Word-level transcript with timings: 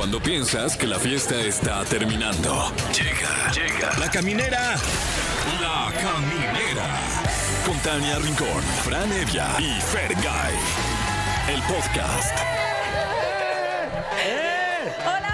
Cuando 0.00 0.18
piensas 0.18 0.78
que 0.78 0.86
la 0.86 0.98
fiesta 0.98 1.38
está 1.42 1.84
terminando. 1.84 2.72
Llega, 2.90 3.52
llega. 3.52 3.98
La 3.98 4.10
caminera. 4.10 4.76
La 5.60 5.92
caminera. 5.92 6.86
Con 7.66 7.78
Tania 7.80 8.18
Rincón, 8.18 8.62
Fran 8.82 9.12
Evia 9.12 9.48
y 9.58 9.78
Fergay. 9.78 10.54
El 11.48 11.60
podcast. 11.64 12.34
Hola, 14.24 15.18
hola. 15.18 15.29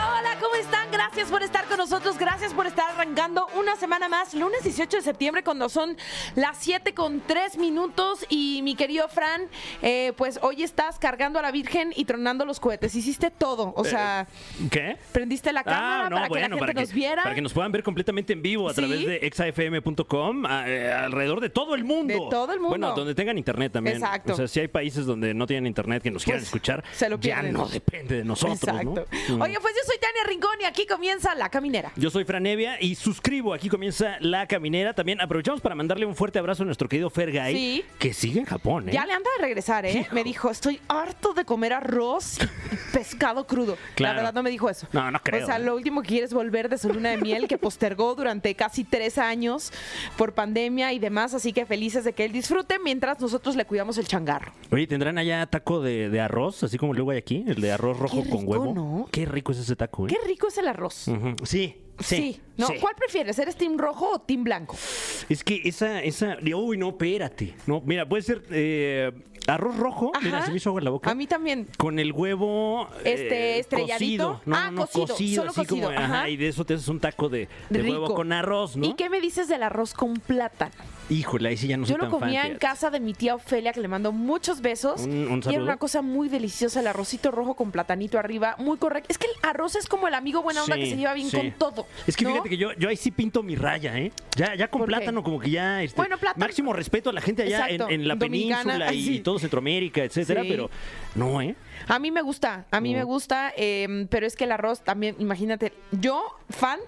Gracias 1.17 1.33
por 1.33 1.43
estar 1.43 1.64
con 1.64 1.79
nosotros, 1.79 2.19
gracias 2.19 2.53
por 2.53 2.67
estar 2.67 2.91
arrancando 2.91 3.46
una 3.59 3.75
semana 3.77 4.07
más, 4.07 4.35
lunes 4.35 4.62
18 4.65 4.98
de 4.98 5.03
septiembre, 5.03 5.43
cuando 5.43 5.71
son 5.71 5.96
las 6.35 6.59
7 6.59 6.93
con 6.93 7.23
3 7.27 7.57
minutos. 7.57 8.27
Y 8.29 8.61
mi 8.62 8.75
querido 8.75 9.09
Fran, 9.09 9.48
eh, 9.80 10.12
pues 10.19 10.39
hoy 10.43 10.62
estás 10.62 10.98
cargando 10.98 11.39
a 11.39 11.43
la 11.43 11.52
Virgen 11.52 11.95
y 11.97 12.05
tronando 12.05 12.45
los 12.45 12.61
cohetes. 12.61 12.95
Hiciste 12.95 13.30
todo, 13.30 13.73
o 13.79 13.84
sea, 13.87 14.27
¿Qué? 14.71 14.98
prendiste 15.12 15.55
la 15.55 15.65
cámara 15.65 16.05
Ah, 16.05 16.11
no, 16.11 16.16
para 16.16 16.29
que 16.29 16.34
la 16.34 16.41
gente 16.48 16.59
para 16.59 16.73
nos 16.75 16.92
viera. 16.92 17.23
para 17.23 17.34
que 17.34 17.41
nos 17.41 17.55
puedan 17.55 17.73
ver 17.73 17.83
completamente 17.83 18.34
en 18.34 18.42
vivo 18.42 18.69
a 18.69 18.75
Sí. 18.75 18.83
través 18.83 19.06
de 19.06 19.17
exafm.com 19.23 20.45
eh, 20.67 20.92
alrededor 20.92 21.41
de 21.41 21.48
todo 21.48 21.75
el 21.75 21.84
mundo. 21.84 22.12
De 22.12 22.20
todo 22.30 22.53
el 22.53 22.61
mundo. 22.61 22.69
Bueno, 22.77 22.95
donde 22.95 23.14
tengan 23.14 23.39
internet 23.39 23.73
también. 23.73 23.97
Exacto. 23.97 24.34
O 24.34 24.37
sea, 24.37 24.48
si 24.48 24.61
hay 24.61 24.69
países 24.69 25.06
donde 25.06 25.33
no 25.33 25.47
tienen 25.47 25.67
internet 25.67 26.03
que 26.03 26.11
nos 26.11 26.25
quieran 26.25 26.41
Pues, 26.41 26.48
escuchar, 26.48 26.84
se 26.92 27.09
lo 27.09 27.19
ya 27.19 27.41
no 27.41 27.67
depende 27.67 28.17
de 28.17 28.25
nosotros, 28.25 28.59
Exacto. 28.62 29.06
¿no? 29.30 29.37
Mm. 29.39 29.41
Oye, 29.41 29.59
pues 29.62 29.75
yo 29.75 29.80
soy 29.87 29.97
Tania 29.98 30.23
Rincón 30.25 30.61
y 30.61 30.64
aquí 30.67 30.84
comienza 30.87 31.05
la 31.37 31.48
caminera. 31.48 31.92
Yo 31.96 32.10
soy 32.10 32.24
Franevia 32.24 32.80
y 32.80 32.95
suscribo. 32.95 33.55
Aquí 33.55 33.69
comienza 33.69 34.16
La 34.20 34.47
Caminera. 34.47 34.92
También 34.95 35.20
aprovechamos 35.20 35.60
para 35.60 35.74
mandarle 35.74 36.05
un 36.05 36.14
fuerte 36.16 36.38
abrazo 36.38 36.62
a 36.62 36.66
nuestro 36.66 36.88
querido 36.88 37.10
Fergay, 37.10 37.55
Sí. 37.55 37.84
que 37.98 38.12
sigue 38.12 38.41
en 38.41 38.47
Japón, 38.47 38.88
¿eh? 38.88 38.92
Ya 38.92 39.06
le 39.06 39.12
anda 39.12 39.28
de 39.38 39.42
regresar, 39.45 39.87
¿eh? 39.87 40.00
Hijo. 40.00 40.14
Me 40.14 40.24
dijo, 40.24 40.50
estoy 40.50 40.80
harto 40.88 41.33
de 41.33 41.45
comer 41.45 41.73
arroz 41.74 42.38
y 42.42 42.47
pescado 42.92 43.47
crudo. 43.47 43.77
Claro. 43.95 44.14
La 44.14 44.20
verdad 44.23 44.34
no 44.34 44.42
me 44.42 44.50
dijo 44.50 44.69
eso. 44.69 44.87
No, 44.92 45.11
no 45.11 45.20
creo, 45.23 45.45
O 45.45 45.47
sea, 45.47 45.56
¿eh? 45.56 45.61
lo 45.61 45.74
último 45.77 46.02
que 46.02 46.09
quiere 46.09 46.27
es 46.27 46.33
volver 46.34 46.69
de 46.69 46.78
su 46.78 46.92
luna 46.92 47.11
de 47.11 47.19
miel 47.19 47.47
que 47.48 47.56
postergó 47.59 48.14
durante 48.14 48.55
casi 48.55 48.84
tres 48.84 49.16
años 49.19 49.72
por 50.16 50.33
pandemia 50.34 50.92
y 50.92 50.98
demás. 50.98 51.34
Así 51.34 51.53
que 51.53 51.66
felices 51.66 52.05
de 52.05 52.12
que 52.14 52.25
él 52.25 52.33
disfrute 52.33 52.78
mientras 52.78 53.20
nosotros 53.20 53.55
le 53.56 53.64
cuidamos 53.64 53.97
el 53.98 54.06
changarro. 54.06 54.53
Oye, 54.70 54.86
¿tendrán 54.86 55.19
allá 55.19 55.47
taco 55.47 55.81
de, 55.81 56.11
de 56.11 56.20
arroz, 56.20 56.62
así 56.64 56.78
como 56.78 56.94
luego 56.94 57.11
hay 57.12 57.19
aquí? 57.19 57.44
El 57.47 57.61
de 57.61 57.72
arroz 57.72 57.98
rojo 57.98 58.25
con 58.28 58.47
huevo. 58.47 58.72
¿no? 58.75 59.09
Qué 59.12 59.25
rico 59.27 59.53
es 59.53 59.59
ese 59.59 59.77
taco, 59.77 60.06
¿eh? 60.06 60.09
Qué 60.11 60.19
rico 60.27 60.48
es 60.48 60.59
el 60.59 60.69
arroz. 60.69 60.95
Ujú. 61.08 61.34
Sí, 61.44 61.77
sí. 62.00 62.41
¿no? 62.56 62.69
sí. 62.69 62.75
¿Cuál 62.80 62.94
prefieres? 62.97 63.39
¿Eres 63.39 63.56
team 63.56 63.78
rojo 63.78 64.12
o 64.14 64.19
team 64.20 64.44
blanco? 64.44 64.77
Es 65.28 65.42
que 65.44 65.61
esa, 65.64 66.03
esa, 66.03 66.38
uy, 66.55 66.77
no, 66.77 66.88
espérate. 66.91 67.55
No, 67.66 67.83
mira, 67.84 68.08
puede 68.08 68.22
ser 68.22 68.42
eh, 68.50 69.12
arroz 69.47 69.77
rojo. 69.77 70.12
Mira, 70.22 70.44
se 70.44 70.50
me 70.50 70.56
hizo 70.58 70.70
agua 70.70 70.80
en 70.80 70.84
la 70.84 70.91
boca. 70.91 71.11
A 71.11 71.14
mí 71.14 71.27
también. 71.27 71.69
Con 71.77 71.98
el 71.98 72.12
huevo 72.12 72.89
Este, 73.05 73.56
eh, 73.56 73.58
estrelladito. 73.61 73.97
Cocido. 73.97 74.41
No, 74.47 74.56
Ah, 74.56 74.64
no, 74.70 74.72
no, 74.72 74.86
cocido, 74.86 75.06
cocido, 75.06 75.42
solo 75.42 75.50
así 75.50 75.66
como, 75.66 75.83
cocido, 75.83 75.98
ajá, 76.03 76.14
ajá. 76.20 76.28
y 76.28 76.36
de 76.36 76.48
eso 76.48 76.64
te 76.64 76.75
haces 76.75 76.88
un 76.88 77.00
taco 77.00 77.28
de, 77.28 77.48
huevo 77.70 78.14
con 78.14 78.33
arroz, 78.33 78.77
¿no? 78.77 78.86
¿Y 78.86 78.94
qué 78.94 79.11
me 79.11 79.20
dices 79.20 79.48
del 79.48 79.62
arroz 79.62 79.94
con 79.94 80.14
plátano? 80.14 80.75
Híjole, 81.08 81.50
ahí 81.50 81.56
sí 81.56 81.69
ya 81.69 81.77
no 81.77 81.86
soy 81.86 81.92
Yo 81.94 81.98
lo 81.98 82.05
tan 82.05 82.11
fan, 82.12 82.20
comía 82.20 82.41
en 82.41 82.47
fíjate. 82.55 82.66
casa 82.66 82.91
de 82.91 82.98
mi 82.98 83.14
tía 83.14 83.36
Ofelia, 83.36 83.72
que 83.72 83.80
le 83.80 83.86
mando 83.86 84.11
muchos 84.11 84.61
besos. 84.61 85.03
Un- 85.03 85.28
un 85.28 85.42
y 85.48 85.55
era 85.55 85.62
una 85.62 85.77
cosa 85.77 86.03
muy 86.03 86.28
deliciosa, 86.28 86.81
el 86.81 86.88
arrocito 86.88 87.31
rojo 87.31 87.55
con 87.55 87.70
platanito 87.70 88.19
arriba, 88.19 88.56
muy 88.58 88.77
correcto. 88.77 89.06
Es 89.10 89.19
que 89.19 89.27
el 89.28 89.48
arroz 89.48 89.77
es 89.77 89.86
como 89.86 90.08
el 90.08 90.14
amigo 90.14 90.42
buena 90.42 90.64
onda 90.64 90.75
Sí, 90.75 90.81
que 90.81 90.91
se 90.91 90.97
lleva 90.97 91.14
bien 91.14 91.31
sí. 91.31 91.36
con 91.36 91.53
todo. 91.53 91.86
Es 92.08 92.16
que 92.16 92.25
¿no? 92.25 92.31
fíjate 92.33 92.48
que 92.48 92.56
yo, 92.56 92.72
yo 92.72 92.88
ahí 92.88 92.97
sí 92.97 93.12
pinto 93.12 93.44
mi 93.44 93.55
raya, 93.55 93.97
¿eh? 93.97 94.10
Ya, 94.36 94.56
ya 94.56 94.69
con 94.69 94.84
plátano, 94.84 95.22
como 95.22 95.38
que 95.38 95.48
ya. 95.50 95.81
Este, 95.84 95.97
Bueno, 95.97 96.19
plátano. 96.19 96.44
Máximo 96.44 96.72
respeto 96.72 97.10
a 97.10 97.12
la 97.12 97.20
gente 97.20 97.44
allá 97.44 97.69
en, 97.69 97.75
Exacto, 97.75 97.94
en 97.94 98.08
la 98.08 98.14
dominicana, 98.16 98.62
península 98.88 98.92
y, 98.94 99.20
todo 99.22 99.36
Centroamérica, 99.39 100.05
etcétera, 100.05 100.42
Sí. 100.42 100.48
pero 100.51 100.70
no, 101.15 101.41
¿eh? 101.41 101.55
A 101.88 101.98
mí 101.98 102.10
me 102.10 102.22
gusta, 102.22 102.66
a 102.70 102.80
mí 102.80 102.94
me 102.94 103.05
gusta, 103.05 103.52
eh, 103.56 104.06
pero 104.10 104.27
es 104.27 104.36
que 104.36 104.44
el 104.44 104.52
arroz 104.52 104.80
también, 104.82 105.16
imagínate, 105.19 105.72
yo 105.92 106.22
fan 106.50 106.78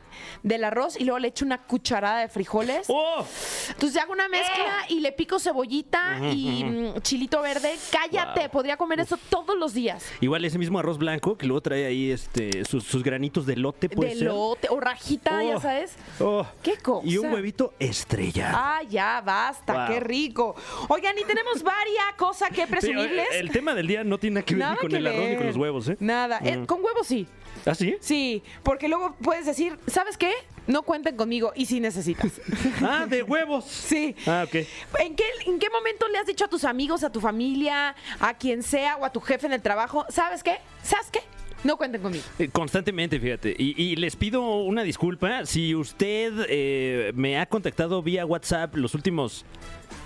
del 0.43 0.65
arroz 0.65 0.99
y 1.01 1.05
luego 1.05 1.19
le 1.19 1.29
echo 1.29 1.45
una 1.45 1.63
cucharada 1.63 2.21
de 2.21 2.29
frijoles. 2.29 2.87
¡Oh! 2.89 3.25
Entonces 3.71 4.01
hago 4.03 4.13
una 4.13 4.29
mezcla 4.29 4.85
y 4.89 5.01
le 5.01 5.13
pico 5.13 5.39
cebollita 5.39 6.19
y 6.33 6.65
mm, 6.65 7.01
chilito 7.03 7.41
verde. 7.43 7.77
Cállate, 7.91 8.41
Wow. 8.43 8.51
podría 8.51 8.77
comer 8.77 9.01
eso 9.01 9.19
todos 9.31 9.57
los 9.59 9.75
días. 9.75 10.05
Igual 10.21 10.45
ese 10.45 10.59
mismo 10.59 10.79
arroz 10.79 10.99
blanco 10.99 11.37
que 11.37 11.47
luego 11.47 11.61
trae 11.61 11.87
ahí 11.87 12.11
este 12.11 12.65
sus, 12.65 12.85
sus 12.85 13.03
granitos 13.03 13.47
de 13.47 13.57
lote, 13.57 13.89
puede 13.89 14.15
De 14.15 14.25
lote 14.25 14.69
o 14.71 14.81
rajita, 14.81 15.43
ya 15.43 15.57
Oh. 15.57 15.61
sabes. 15.61 15.95
Oh. 16.21 16.47
¿Qué 16.63 16.77
cosa? 16.77 17.07
Y 17.07 17.17
un 17.19 17.33
huevito 17.33 17.75
estrellado. 17.79 18.57
Ah, 18.59 18.81
ya, 18.89 19.21
basta, 19.25 19.75
Wow. 19.75 19.87
qué 19.89 20.01
rico. 20.01 20.55
Oigan, 20.89 21.17
y 21.19 21.25
tenemos 21.25 21.63
varias 21.63 22.15
cosas 22.17 22.51
que 22.51 22.67
presumirles. 22.67 23.27
el 23.33 23.51
tema 23.51 23.75
del 23.75 23.87
día 23.87 24.05
no 24.05 24.19
tiene 24.19 24.43
que 24.45 24.55
ver 24.55 24.78
con 24.81 24.91
que 24.91 24.97
el 24.97 25.07
arroz 25.07 25.29
ni 25.29 25.37
con 25.37 25.47
los 25.47 25.57
huevos, 25.57 25.89
¿eh? 25.89 25.97
Nada. 26.01 26.41
Eh, 26.45 26.65
con 26.67 26.83
huevos 26.83 27.07
sí. 27.07 27.27
¿Ah, 27.67 27.75
sí? 27.75 27.97
Sí, 28.01 28.43
porque 28.63 28.89
luego 28.89 29.17
puedes 29.23 29.45
decir, 29.47 29.77
¿sabes 29.87 30.17
qué? 30.17 30.31
No 30.67 30.83
cuenten 30.83 31.17
conmigo 31.17 31.53
y 31.55 31.67
si 31.67 31.81
necesitas. 31.81 32.41
Ah, 32.83 33.07
de 33.09 33.23
huevos. 33.23 33.65
Sí. 33.65 34.15
Ah, 34.27 34.45
ok. 34.47 34.55
¿En 35.01 35.17
qué, 35.17 35.25
¿En 35.47 35.59
qué 35.59 35.69
momento 35.71 36.07
le 36.09 36.19
has 36.19 36.27
dicho 36.27 36.45
a 36.45 36.49
tus 36.49 36.65
amigos, 36.65 37.03
a 37.05 37.11
tu 37.11 37.21
familia, 37.21 37.95
a 38.21 38.35
quien 38.35 38.63
sea 38.63 38.97
o 38.97 39.05
a 39.05 39.13
tu 39.13 39.21
jefe 39.21 39.47
en 39.47 39.53
el 39.55 39.63
trabajo, 39.63 40.05
¿sabes 40.11 40.43
qué? 40.43 40.59
¿Sabes 40.83 41.09
qué? 41.11 41.21
No 41.65 41.77
cuenten 41.77 42.01
conmigo. 42.01 42.25
Eh, 42.39 42.49
Constantemente, 42.53 43.19
fíjate. 43.19 43.55
Y, 43.59 43.75
y 43.83 43.97
les 43.97 44.15
pido 44.15 44.43
una 44.63 44.83
disculpa 44.85 45.45
si 45.45 45.75
usted 45.75 46.47
eh, 46.49 47.13
me 47.17 47.39
ha 47.41 47.47
contactado 47.47 48.01
vía 48.03 48.25
WhatsApp 48.25 48.77
los 48.77 48.95
últimos 48.95 49.45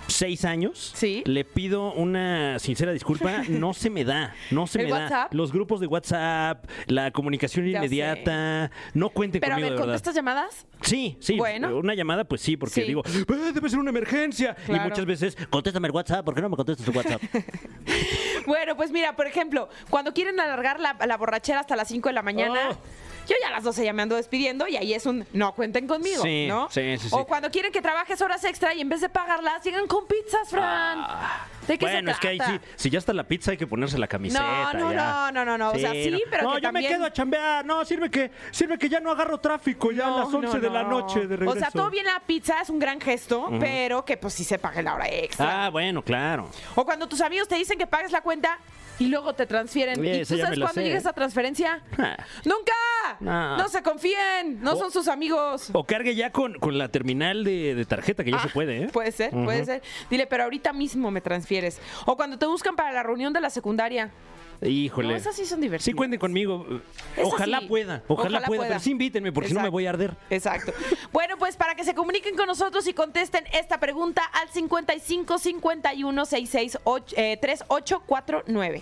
seis 0.07 0.45
años. 0.45 0.91
Sí. 0.95 1.23
Le 1.25 1.43
pido 1.45 1.93
una 1.93 2.59
sincera 2.59 2.91
disculpa. 2.91 3.43
No 3.49 3.73
se 3.73 3.89
me 3.89 4.03
da. 4.03 4.33
No 4.51 4.67
se 4.67 4.81
¿El 4.81 4.85
me 4.87 4.91
da. 4.99 5.27
Los 5.31 5.51
grupos 5.51 5.79
de 5.79 5.87
WhatsApp, 5.87 6.65
la 6.87 7.11
comunicación 7.11 7.65
Ya 7.67 7.77
inmediata. 7.77 8.71
No 8.93 9.09
cuenten 9.09 9.41
Pero 9.41 9.53
a 9.53 9.55
conmigo, 9.55 9.69
ver, 9.69 9.73
de 9.73 9.79
verdad. 9.79 9.93
¿contestas 9.93 10.15
llamadas? 10.15 10.65
Sí, 10.81 11.17
sí. 11.19 11.37
Bueno. 11.37 11.77
Una 11.77 11.93
llamada, 11.95 12.23
pues 12.25 12.41
sí, 12.41 12.57
porque 12.57 12.81
Sí. 12.81 12.87
digo, 12.87 13.01
"Eh, 13.05 13.51
debe 13.53 13.69
ser 13.69 13.79
una 13.79 13.89
emergencia. 13.89 14.55
Claro. 14.65 14.85
Y 14.85 14.89
muchas 14.89 15.05
veces, 15.05 15.37
contéstame 15.49 15.87
el 15.87 15.93
WhatsApp, 15.93 16.25
¿por 16.25 16.35
qué 16.35 16.41
no 16.41 16.49
me 16.49 16.55
contestas 16.57 16.87
el 16.87 16.95
WhatsApp? 16.95 17.21
Bueno, 18.45 18.75
pues 18.75 18.91
mira, 18.91 19.15
por 19.15 19.25
ejemplo, 19.25 19.69
cuando 19.89 20.13
quieren 20.13 20.37
alargar 20.37 20.77
la, 20.79 20.97
la 21.07 21.15
borrachera 21.15 21.61
hasta 21.61 21.77
las 21.77 21.87
5 21.87 22.09
de 22.09 22.13
la 22.13 22.21
mañana. 22.23 22.71
Oh. 22.71 22.77
Yo 23.27 23.35
ya 23.41 23.47
a 23.47 23.51
las 23.51 23.63
12 23.63 23.85
ya 23.85 23.93
me 23.93 24.01
ando 24.01 24.15
despidiendo 24.15 24.67
y 24.67 24.75
ahí 24.75 24.93
es 24.93 25.05
un 25.05 25.25
no 25.33 25.53
cuenten 25.53 25.87
conmigo, 25.87 26.21
Sí, 26.23 26.45
¿no? 26.47 26.69
sí, 26.69 26.97
sí, 26.97 27.07
sí. 27.09 27.15
O 27.15 27.25
cuando 27.25 27.49
quieren 27.49 27.71
que 27.71 27.81
trabajes 27.81 28.21
horas 28.21 28.43
extra 28.43 28.73
y 28.73 28.81
en 28.81 28.89
vez 28.89 29.01
de 29.01 29.09
pagarlas, 29.09 29.63
llegan 29.63 29.87
con 29.87 30.05
pizzas, 30.07 30.49
Fran. 30.49 31.05
¿De 31.67 31.77
qué 31.77 31.85
bueno, 31.85 32.11
es 32.11 32.19
que 32.19 32.27
ahí 32.27 32.39
sí, 32.45 32.59
si 32.75 32.89
ya 32.89 32.99
está 32.99 33.13
la 33.13 33.23
pizza 33.23 33.51
hay 33.51 33.57
que 33.57 33.65
ponerse 33.65 33.97
la 33.97 34.07
camiseta. 34.07 34.73
No, 34.73 34.79
no, 34.79 34.91
ya. 34.93 35.31
no, 35.31 35.31
no, 35.31 35.45
no, 35.45 35.57
no, 35.57 35.71
o 35.71 35.79
sea, 35.79 35.91
sí, 35.93 36.21
pero 36.29 36.43
No, 36.43 36.55
que 36.55 36.61
yo 36.61 36.71
me 36.73 36.85
quedo 36.85 37.05
a 37.05 37.13
chambear. 37.13 37.65
No, 37.65 37.85
sirve 37.85 38.11
que, 38.11 38.31
sirve 38.51 38.77
que 38.77 38.89
ya 38.89 38.99
no 38.99 39.11
agarro 39.11 39.39
tráfico 39.39 39.91
ya 39.93 40.07
a 40.07 40.11
las 40.11 40.29
No, 40.29 40.39
11 40.39 40.47
no, 40.55 40.59
de 40.59 40.69
la 40.69 40.83
no. 40.83 40.89
noche 40.89 41.21
de 41.25 41.37
regreso. 41.37 41.53
O 41.55 41.59
sea, 41.59 41.71
todo 41.71 41.89
bien 41.89 42.05
la 42.05 42.19
pizza, 42.25 42.59
es 42.61 42.69
un 42.69 42.79
gran 42.79 42.99
gesto, 42.99 43.49
pero 43.59 44.03
que 44.03 44.17
pues 44.17 44.33
sí 44.33 44.43
se 44.43 44.59
pague 44.59 44.83
la 44.83 44.95
hora 44.95 45.07
extra. 45.09 45.65
Ah, 45.65 45.69
bueno, 45.69 46.01
claro. 46.01 46.49
O 46.75 46.83
cuando 46.83 47.07
tus 47.07 47.21
amigos 47.21 47.47
te 47.47 47.55
dicen 47.55 47.77
que 47.77 47.87
pagues 47.87 48.11
la 48.11 48.19
cuenta 48.21 48.59
y 48.99 49.07
luego 49.07 49.33
te 49.33 49.45
transfieren. 49.45 49.99
Oye, 49.99 50.17
¿Y 50.17 50.25
tú 50.25 50.37
sabes 50.37 50.59
cuándo 50.59 50.73
sé. 50.73 50.83
llega 50.83 50.97
esa 50.97 51.13
transferencia? 51.13 51.81
Ah. 51.97 52.17
¡Nunca! 52.45 52.73
No. 53.19 53.57
No. 53.57 53.67
se 53.69 53.81
confíen, 53.83 54.61
no 54.61 54.73
O- 54.73 54.75
son 54.77 54.91
sus 54.91 55.07
amigos. 55.07 55.69
O 55.73 55.83
cargue 55.83 56.15
ya 56.15 56.31
con, 56.31 56.53
con 56.59 56.77
la 56.77 56.87
terminal 56.89 57.43
de, 57.43 57.75
de 57.75 57.85
tarjeta, 57.85 58.23
que 58.23 58.31
ya 58.31 58.37
Ah, 58.37 58.43
se 58.43 58.49
puede, 58.49 58.83
¿eh? 58.83 58.89
Puede 58.91 59.11
ser, 59.11 59.31
puede 59.31 59.65
ser. 59.65 59.81
Dile, 60.09 60.25
pero 60.27 60.43
ahorita 60.43 60.73
mismo 60.73 61.11
me 61.11 61.21
transfieres. 61.21 61.79
O 62.05 62.15
cuando 62.15 62.37
te 62.37 62.45
buscan 62.45 62.75
para 62.75 62.91
la 62.91 63.03
reunión 63.03 63.33
de 63.33 63.41
la 63.41 63.49
secundaria. 63.49 64.11
Híjole. 64.65 65.09
No, 65.09 65.15
esas 65.15 65.35
sí 65.35 65.45
son 65.45 65.61
divertidas. 65.61 65.85
Sí, 65.85 65.93
cuenten 65.93 66.19
conmigo. 66.19 66.65
Ojalá 67.21 67.59
sí. 67.59 67.67
pueda, 67.67 68.03
ojalá, 68.07 68.37
Ojalá 68.37 68.47
pueda, 68.47 68.47
pueda. 68.47 68.67
Pero 68.69 68.79
sí 68.79 68.91
invítenme, 68.91 69.31
porque 69.31 69.49
si 69.49 69.53
no 69.53 69.61
me 69.61 69.69
voy 69.69 69.85
a 69.85 69.89
arder. 69.89 70.15
Exacto. 70.29 70.73
Bueno, 71.11 71.37
pues 71.37 71.55
para 71.55 71.75
que 71.75 71.83
se 71.83 71.93
comuniquen 71.93 72.35
con 72.35 72.47
nosotros 72.47 72.87
y 72.87 72.93
contesten 72.93 73.43
esta 73.53 73.79
pregunta 73.79 74.23
al 74.23 74.49
55 74.49 75.37
51 75.37 76.25
66 76.25 76.77
eh, 77.15 77.37
3849. 77.41 78.81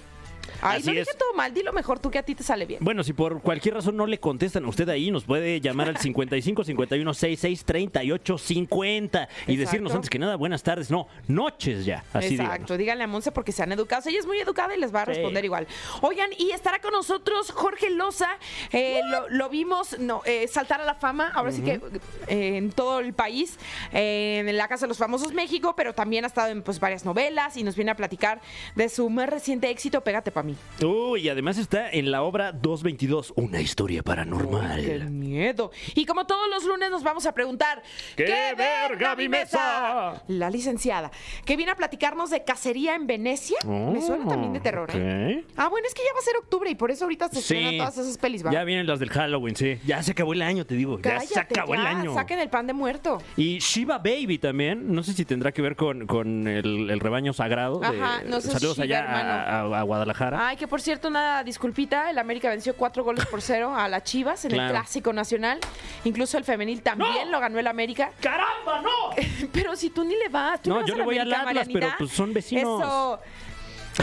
Ay, 0.61 0.77
Así 0.79 0.87
no 0.87 0.91
dije 0.93 1.09
es. 1.11 1.17
todo 1.17 1.33
mal, 1.33 1.53
dilo 1.53 1.73
mejor 1.73 1.99
tú 1.99 2.09
que 2.11 2.19
a 2.19 2.23
ti 2.23 2.35
te 2.35 2.43
sale 2.43 2.65
bien. 2.65 2.79
Bueno, 2.83 3.03
si 3.03 3.13
por 3.13 3.41
cualquier 3.41 3.75
razón 3.75 3.95
no 3.97 4.05
le 4.05 4.19
contestan 4.19 4.65
a 4.65 4.69
usted 4.69 4.87
ahí, 4.89 5.11
nos 5.11 5.23
puede 5.25 5.59
llamar 5.61 5.87
al 5.89 5.97
55 5.97 6.63
51 6.63 7.13
66 7.13 7.65
38 7.65 8.37
50 8.37 9.29
y 9.47 9.55
decirnos 9.55 9.91
Exacto. 9.91 9.95
antes 9.95 10.09
que 10.09 10.19
nada 10.19 10.35
buenas 10.35 10.63
tardes, 10.63 10.91
no, 10.91 11.07
noches 11.27 11.85
ya, 11.85 12.03
así 12.13 12.35
Exacto, 12.35 12.53
díganos. 12.73 12.77
díganle 12.77 13.03
a 13.03 13.07
Monse 13.07 13.31
porque 13.31 13.51
se 13.51 13.63
han 13.63 13.71
educado. 13.71 14.01
Ella 14.09 14.19
es 14.19 14.25
muy 14.25 14.39
educada 14.39 14.75
y 14.75 14.79
les 14.79 14.93
va 14.93 15.01
a 15.01 15.05
Sí. 15.05 15.11
responder 15.13 15.43
igual. 15.45 15.67
Oigan, 16.01 16.29
y 16.37 16.51
estará 16.51 16.79
con 16.79 16.91
nosotros 16.91 17.51
Jorge 17.51 17.89
Loza. 17.89 18.29
Eh, 18.71 19.01
lo, 19.09 19.29
lo 19.29 19.49
vimos 19.49 19.97
no, 19.99 20.21
eh, 20.25 20.47
saltar 20.47 20.81
a 20.81 20.85
la 20.85 20.95
fama, 20.95 21.31
ahora 21.33 21.51
sí 21.51 21.61
que 21.61 21.81
eh, 22.27 22.57
en 22.57 22.71
todo 22.71 22.99
el 22.99 23.13
país, 23.13 23.57
eh, 23.93 24.43
en 24.45 24.57
la 24.57 24.67
Casa 24.67 24.85
de 24.85 24.89
los 24.89 24.97
Famosos 24.97 25.33
México, 25.33 25.75
pero 25.75 25.93
también 25.93 26.23
ha 26.23 26.27
estado 26.27 26.49
en 26.49 26.61
pues, 26.61 26.79
varias 26.79 27.05
novelas 27.05 27.57
y 27.57 27.63
nos 27.63 27.75
viene 27.75 27.91
a 27.91 27.95
platicar 27.95 28.41
de 28.75 28.89
su 28.89 29.09
más 29.09 29.29
reciente 29.29 29.69
éxito, 29.69 30.01
Pégate 30.01 30.30
fuerte 30.31 30.33
para 30.33 30.43
mí. 30.43 30.55
Uy, 30.87 31.21
y 31.21 31.29
además 31.29 31.57
está 31.57 31.89
en 31.91 32.11
la 32.11 32.23
obra 32.23 32.51
222, 32.51 33.33
Una 33.35 33.61
historia 33.61 34.03
paranormal. 34.03 34.81
¡Qué 34.83 34.99
miedo! 34.99 35.71
Y 35.95 36.05
como 36.05 36.25
todos 36.25 36.49
los 36.49 36.63
lunes 36.65 36.89
nos 36.91 37.03
vamos 37.03 37.25
a 37.25 37.33
preguntar... 37.33 37.81
¿Qué 38.15 38.53
ver, 38.57 38.97
Gaby 38.97 39.29
Mesa? 39.29 40.23
La 40.27 40.49
licenciada, 40.49 41.11
que 41.45 41.55
viene 41.55 41.71
a 41.71 41.75
platicarnos 41.75 42.29
de 42.29 42.43
cacería 42.43 42.95
en 42.95 43.07
Venecia. 43.07 43.57
Me 43.65 44.01
suena 44.01 44.27
también 44.27 44.53
de 44.53 44.59
terror, 44.59 44.89
¿eh? 44.93 45.43
Ah, 45.57 45.67
bueno, 45.69 45.87
es 45.87 45.93
que 45.93 46.01
ya 46.01 46.13
va 46.13 46.19
a 46.19 46.23
ser 46.23 46.35
octubre 46.37 46.69
y 46.69 46.75
por 46.75 46.91
eso 46.91 47.05
ahorita 47.05 47.29
se 47.29 47.41
Sí. 47.41 47.55
estrenan 47.55 47.77
todas 47.77 47.97
esas 47.97 48.17
pelis, 48.17 48.45
¿va? 48.45 48.51
Ya 48.51 48.63
vienen 48.63 48.87
las 48.87 48.99
del 48.99 49.09
Halloween, 49.09 49.55
sí. 49.55 49.79
Ya 49.85 50.01
se 50.03 50.11
acabó 50.11 50.33
el 50.33 50.41
año, 50.41 50.65
te 50.65 50.75
digo. 50.75 50.99
ya 50.99 51.19
se 51.21 51.39
acabó 51.39 51.73
el 51.73 51.81
año. 51.85 52.13
Saquen 52.13 52.39
el 52.39 52.49
pan 52.49 52.67
de 52.67 52.73
muerto. 52.73 53.21
Y 53.37 53.59
Shiva 53.59 53.97
Baby 53.97 54.37
también, 54.37 54.93
no 54.93 55.03
sé 55.03 55.13
si 55.13 55.25
tendrá 55.25 55.51
que 55.51 55.61
ver 55.61 55.75
con, 55.75 56.07
con 56.07 56.47
el, 56.47 56.89
el 56.89 56.99
rebaño 56.99 57.33
sagrado. 57.33 57.79
de- 57.79 57.87
Ajá, 57.87 58.21
no 58.25 58.39
sé, 58.41 58.51
saludos 58.51 58.77
Shiva, 58.77 58.83
allá 58.85 59.05
a, 59.05 59.61
a- 59.61 59.79
a 59.79 59.83
Guadalajara. 60.21 60.47
Ay, 60.49 60.57
que 60.57 60.67
por 60.67 60.81
cierto, 60.81 61.07
una 61.07 61.43
disculpita, 61.43 62.09
el 62.09 62.17
América 62.17 62.49
venció 62.49 62.75
cuatro 62.75 63.03
goles 63.03 63.25
por 63.25 63.41
cero 63.41 63.75
a 63.75 63.87
las 63.87 64.03
Chivas 64.03 64.45
en 64.45 64.51
el 64.51 64.57
Claro. 64.57 64.73
Clásico 64.73 65.13
Nacional. 65.13 65.59
Incluso 66.03 66.37
el 66.37 66.43
femenil 66.43 66.81
también 66.81 67.31
lo 67.31 67.39
ganó 67.39 67.59
el 67.59 67.67
América. 67.67 68.11
¡Caramba, 68.21 68.81
no! 68.81 69.15
Pero 69.51 69.75
si 69.75 69.89
tú 69.89 70.03
ni 70.03 70.15
le 70.15 70.29
vas. 70.29 70.61
¿tú 70.61 70.69
No, 70.69 70.85
yo 70.85 70.95
le 70.95 71.03
voy 71.03 71.17
al 71.17 71.31
América, 71.33 71.61
Atlas, 71.61 71.67
pero, 71.73 71.87
pues, 71.97 72.11
son 72.11 72.33
vecinos. 72.33 72.81
Eso. 72.81 73.19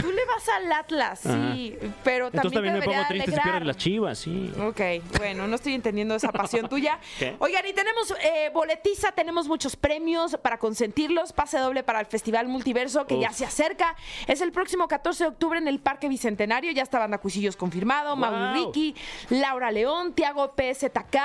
Tú 0.01 0.11
le 0.11 0.25
vas 0.25 0.47
al 0.49 0.71
Atlas, 0.71 1.19
sí, 1.21 1.77
pero 2.03 2.27
Entonces 2.27 2.51
también 2.51 2.73
también, 2.75 2.79
me 2.79 2.95
pongo 3.03 3.07
triste 3.09 3.31
si 3.31 3.39
pierden 3.41 3.67
las 3.67 3.77
chivas, 3.77 4.17
sí. 4.19 4.51
Ok, 4.61 4.81
bueno, 5.17 5.47
no 5.47 5.55
estoy 5.55 5.73
entendiendo 5.73 6.15
esa 6.15 6.31
pasión 6.31 6.67
tuya. 6.69 6.99
¿Qué? 7.17 7.35
Oigan, 7.39 7.65
y 7.67 7.73
tenemos 7.73 8.11
eh, 8.23 8.49
boletiza, 8.53 9.11
tenemos 9.11 9.47
muchos 9.47 9.75
premios 9.75 10.37
para 10.41 10.57
consentirlos. 10.59 11.33
Pase 11.33 11.57
doble 11.59 11.83
para 11.83 11.99
el 11.99 12.05
Festival 12.05 12.47
Multiverso 12.47 13.05
que 13.07 13.19
ya 13.19 13.31
se 13.31 13.45
acerca. 13.45 13.95
Es 14.27 14.41
el 14.41 14.51
próximo 14.51 14.87
14 14.87 15.23
de 15.25 15.27
octubre 15.29 15.59
en 15.59 15.67
el 15.67 15.79
Parque 15.79 16.07
Bicentenario. 16.09 16.71
Ya 16.71 16.83
está 16.83 16.99
Banda 16.99 17.17
Cuchillos 17.17 17.55
confirmado, 17.55 18.15
Wow. 18.15 18.53
Ricky, 18.53 18.95
Laura 19.29 19.71
León, 19.71 20.13
Tiago 20.13 20.53
PZK. 20.55 21.17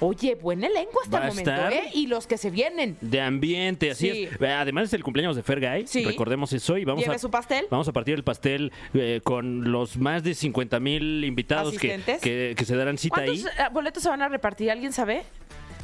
Oye, 0.00 0.34
buen 0.34 0.64
elenco 0.64 1.00
hasta 1.02 1.18
Va 1.20 1.24
el 1.26 1.30
momento. 1.30 1.50
¿eh? 1.68 1.90
Y 1.94 2.06
los 2.06 2.26
que 2.26 2.36
se 2.38 2.50
vienen. 2.50 2.96
De 3.00 3.20
ambiente, 3.20 3.90
así 3.90 4.10
Sí. 4.10 4.24
es. 4.24 4.40
Además 4.40 4.84
es 4.84 4.92
el 4.94 5.02
cumpleaños 5.04 5.36
de 5.36 5.42
Fergay, 5.42 5.86
Sí. 5.86 6.04
recordemos 6.04 6.52
eso 6.52 6.76
y 6.78 6.84
vamos 6.84 7.02
Lleve 7.04 7.16
a 7.16 7.18
su 7.18 7.30
pastel. 7.30 7.66
Vamos 7.70 7.88
a 7.88 7.92
partir 7.92 8.17
el 8.18 8.24
pastel 8.24 8.72
eh, 8.94 9.20
con 9.24 9.70
los 9.72 9.96
más 9.96 10.22
de 10.22 10.34
50 10.34 10.78
mil 10.80 11.24
invitados 11.24 11.78
que, 11.78 12.00
que, 12.20 12.54
que 12.56 12.64
se 12.64 12.76
darán 12.76 12.98
cita 12.98 13.20
ahí. 13.22 13.40
¿Cuántos 13.40 13.46
eh, 13.60 13.68
boletos 13.72 14.02
se 14.02 14.08
van 14.10 14.20
a 14.22 14.28
repartir? 14.28 14.70
¿Alguien 14.70 14.92
sabe? 14.92 15.22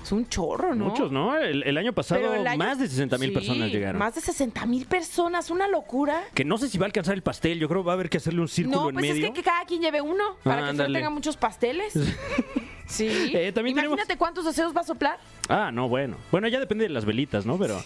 Es 0.02 0.12
un 0.12 0.28
chorro, 0.28 0.74
¿no? 0.74 0.84
Muchos, 0.90 1.10
¿no? 1.10 1.34
El, 1.34 1.62
el 1.62 1.78
año 1.78 1.94
pasado 1.94 2.34
el 2.34 2.46
año- 2.46 2.58
más 2.58 2.78
de 2.78 2.88
60 2.88 3.16
mil 3.16 3.30
Sí, 3.30 3.34
personas 3.34 3.70
llegaron. 3.72 3.98
Más 3.98 4.14
de 4.14 4.20
60 4.20 4.66
mil 4.66 4.84
personas, 4.84 5.48
una 5.50 5.66
locura. 5.66 6.20
Que 6.34 6.44
no 6.44 6.58
sé 6.58 6.68
si 6.68 6.76
va 6.76 6.84
a 6.84 6.88
alcanzar 6.88 7.14
el 7.14 7.22
pastel, 7.22 7.58
yo 7.58 7.68
creo 7.68 7.80
que 7.82 7.86
va 7.86 7.92
a 7.92 7.94
haber 7.94 8.10
que 8.10 8.18
hacerle 8.18 8.42
un 8.42 8.48
círculo 8.48 8.82
No, 8.82 8.88
en 8.90 8.96
pues 8.96 9.06
medio. 9.06 9.24
es 9.24 9.30
que, 9.30 9.36
que 9.36 9.42
cada 9.42 9.64
quien 9.64 9.80
lleve 9.80 10.02
uno 10.02 10.22
para 10.42 10.56
que 10.56 10.60
Fer 10.62 10.70
Ándale. 10.72 10.98
tenga 10.98 11.08
muchos 11.08 11.38
pasteles. 11.38 11.94
Sí. 12.86 13.06
Eh, 13.34 13.52
también 13.52 13.76
Imagínate 13.76 14.02
tenemos- 14.06 14.18
cuántos 14.18 14.44
deseos 14.44 14.74
va 14.76 14.82
a 14.82 14.84
soplar. 14.84 15.18
Ah, 15.48 15.70
no, 15.72 15.88
bueno. 15.88 16.16
Bueno, 16.30 16.48
ya 16.48 16.58
depende 16.60 16.84
de 16.84 16.90
las 16.90 17.04
velitas, 17.04 17.44
¿no? 17.46 17.58
Pero, 17.58 17.82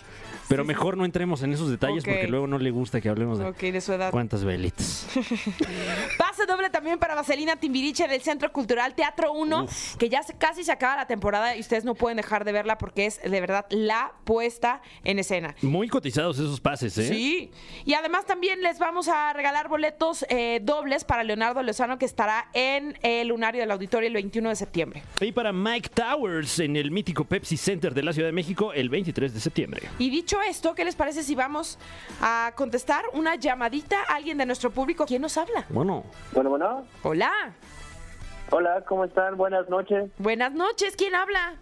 pero 0.48 0.64
mejor 0.64 0.96
no 0.96 1.04
entremos 1.04 1.42
en 1.42 1.52
esos 1.52 1.70
detalles 1.70 2.04
Ok. 2.04 2.10
porque 2.10 2.28
luego 2.28 2.46
no 2.46 2.58
le 2.58 2.70
gusta 2.70 3.00
que 3.00 3.08
hablemos 3.08 3.38
de 3.38 3.46
Ok, 3.46 3.58
de 3.60 3.80
su 3.80 3.92
edad. 3.92 4.10
cuántas 4.10 4.44
velitas. 4.44 5.06
Doble 6.48 6.70
también 6.70 6.98
para 6.98 7.14
Vaselina 7.14 7.54
Timbiriche 7.56 8.08
del 8.08 8.20
Centro 8.22 8.50
Cultural 8.52 8.94
Teatro 8.94 9.32
1, 9.32 9.62
Uf. 9.64 9.96
que 9.96 10.08
ya 10.08 10.22
se- 10.24 10.34
casi 10.36 10.64
se 10.64 10.72
acaba 10.72 10.96
la 10.96 11.06
temporada 11.06 11.54
y 11.54 11.60
ustedes 11.60 11.84
no 11.84 11.94
pueden 11.94 12.16
dejar 12.16 12.44
de 12.44 12.50
verla 12.52 12.78
porque 12.78 13.06
es 13.06 13.20
de 13.22 13.40
verdad 13.40 13.66
la 13.70 14.12
puesta 14.24 14.82
en 15.04 15.18
escena. 15.20 15.54
Muy 15.62 15.88
cotizados 15.88 16.38
esos 16.38 16.60
pases, 16.60 16.98
¿eh? 16.98 17.08
Sí, 17.08 17.50
y 17.84 17.94
además 17.94 18.26
también 18.26 18.62
les 18.62 18.78
vamos 18.80 19.08
a 19.08 19.32
regalar 19.32 19.68
boletos 19.68 20.24
eh, 20.28 20.60
dobles 20.62 21.04
para 21.04 21.22
Leonardo 21.22 21.62
Lozano 21.62 21.98
que 21.98 22.06
estará 22.06 22.48
en 22.54 22.98
el 23.02 23.28
lunario 23.28 23.60
del 23.60 23.70
auditorio 23.70 24.06
el 24.08 24.14
21 24.14 24.48
de 24.48 24.56
septiembre. 24.56 25.02
Y 25.20 25.32
para 25.32 25.52
Mike 25.52 25.90
Towers 25.90 26.58
en 26.60 26.76
el 26.76 26.90
mítico 26.90 27.24
Pepsi 27.24 27.56
Center 27.56 27.92
de 27.94 28.02
la 28.02 28.12
Ciudad 28.12 28.28
de 28.28 28.32
México 28.32 28.72
el 28.72 28.88
23 28.88 29.34
de 29.34 29.40
septiembre. 29.40 29.82
Y 29.98 30.10
dicho 30.10 30.40
esto, 30.40 30.74
¿qué 30.74 30.84
les 30.84 30.96
parece 30.96 31.22
si 31.22 31.34
vamos 31.34 31.78
a 32.22 32.52
contestar 32.56 33.04
una 33.12 33.34
llamadita 33.36 33.96
a 34.08 34.14
alguien 34.16 34.38
de 34.38 34.46
nuestro 34.46 34.70
público? 34.70 35.04
¿Quién 35.06 35.22
nos 35.22 35.36
habla? 35.36 35.66
Bueno, 35.68 36.04
Bueno, 36.38 36.50
bueno. 36.50 36.84
Hola, 37.02 37.32
Hola, 38.52 38.84
¿cómo 38.86 39.04
están? 39.04 39.36
Buenas 39.36 39.68
noches. 39.68 40.08
buenas 40.18 40.52
noches, 40.52 40.94
¿quién 40.94 41.16
habla? 41.16 41.56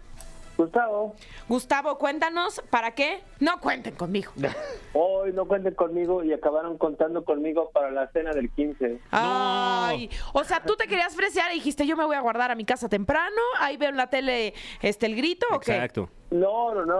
Gustavo, 0.55 1.15
Gustavo, 1.49 1.97
cuéntanos, 1.97 2.61
¿para 2.69 2.91
qué? 2.91 3.23
No 3.39 3.59
cuenten 3.59 3.95
conmigo. 3.95 4.31
hoy 4.93 5.33
no 5.33 5.47
cuenten 5.47 5.73
conmigo 5.73 6.23
y 6.23 6.31
acabaron 6.31 6.77
contando 6.77 7.25
conmigo 7.25 7.71
para 7.71 7.89
la 7.89 8.07
cena 8.11 8.33
del 8.33 8.51
15. 8.51 8.99
Ay, 9.09 10.11
o 10.33 10.43
sea, 10.43 10.61
tú 10.61 10.75
te 10.75 10.87
querías 10.87 11.15
fresear 11.15 11.49
y 11.53 11.55
dijiste, 11.55 11.87
yo 11.87 11.97
me 11.97 12.05
voy 12.05 12.15
a 12.15 12.21
guardar 12.21 12.51
a 12.51 12.55
mi 12.55 12.63
casa 12.63 12.87
temprano, 12.87 13.41
ahí 13.59 13.77
veo 13.77 13.89
en 13.89 13.97
la 13.97 14.11
tele 14.11 14.53
este 14.83 15.07
el 15.07 15.15
grito 15.15 15.47
o 15.53 15.59
qué? 15.59 15.73
exacto. 15.73 16.07
No, 16.29 16.75
no, 16.75 16.85
no, 16.85 16.95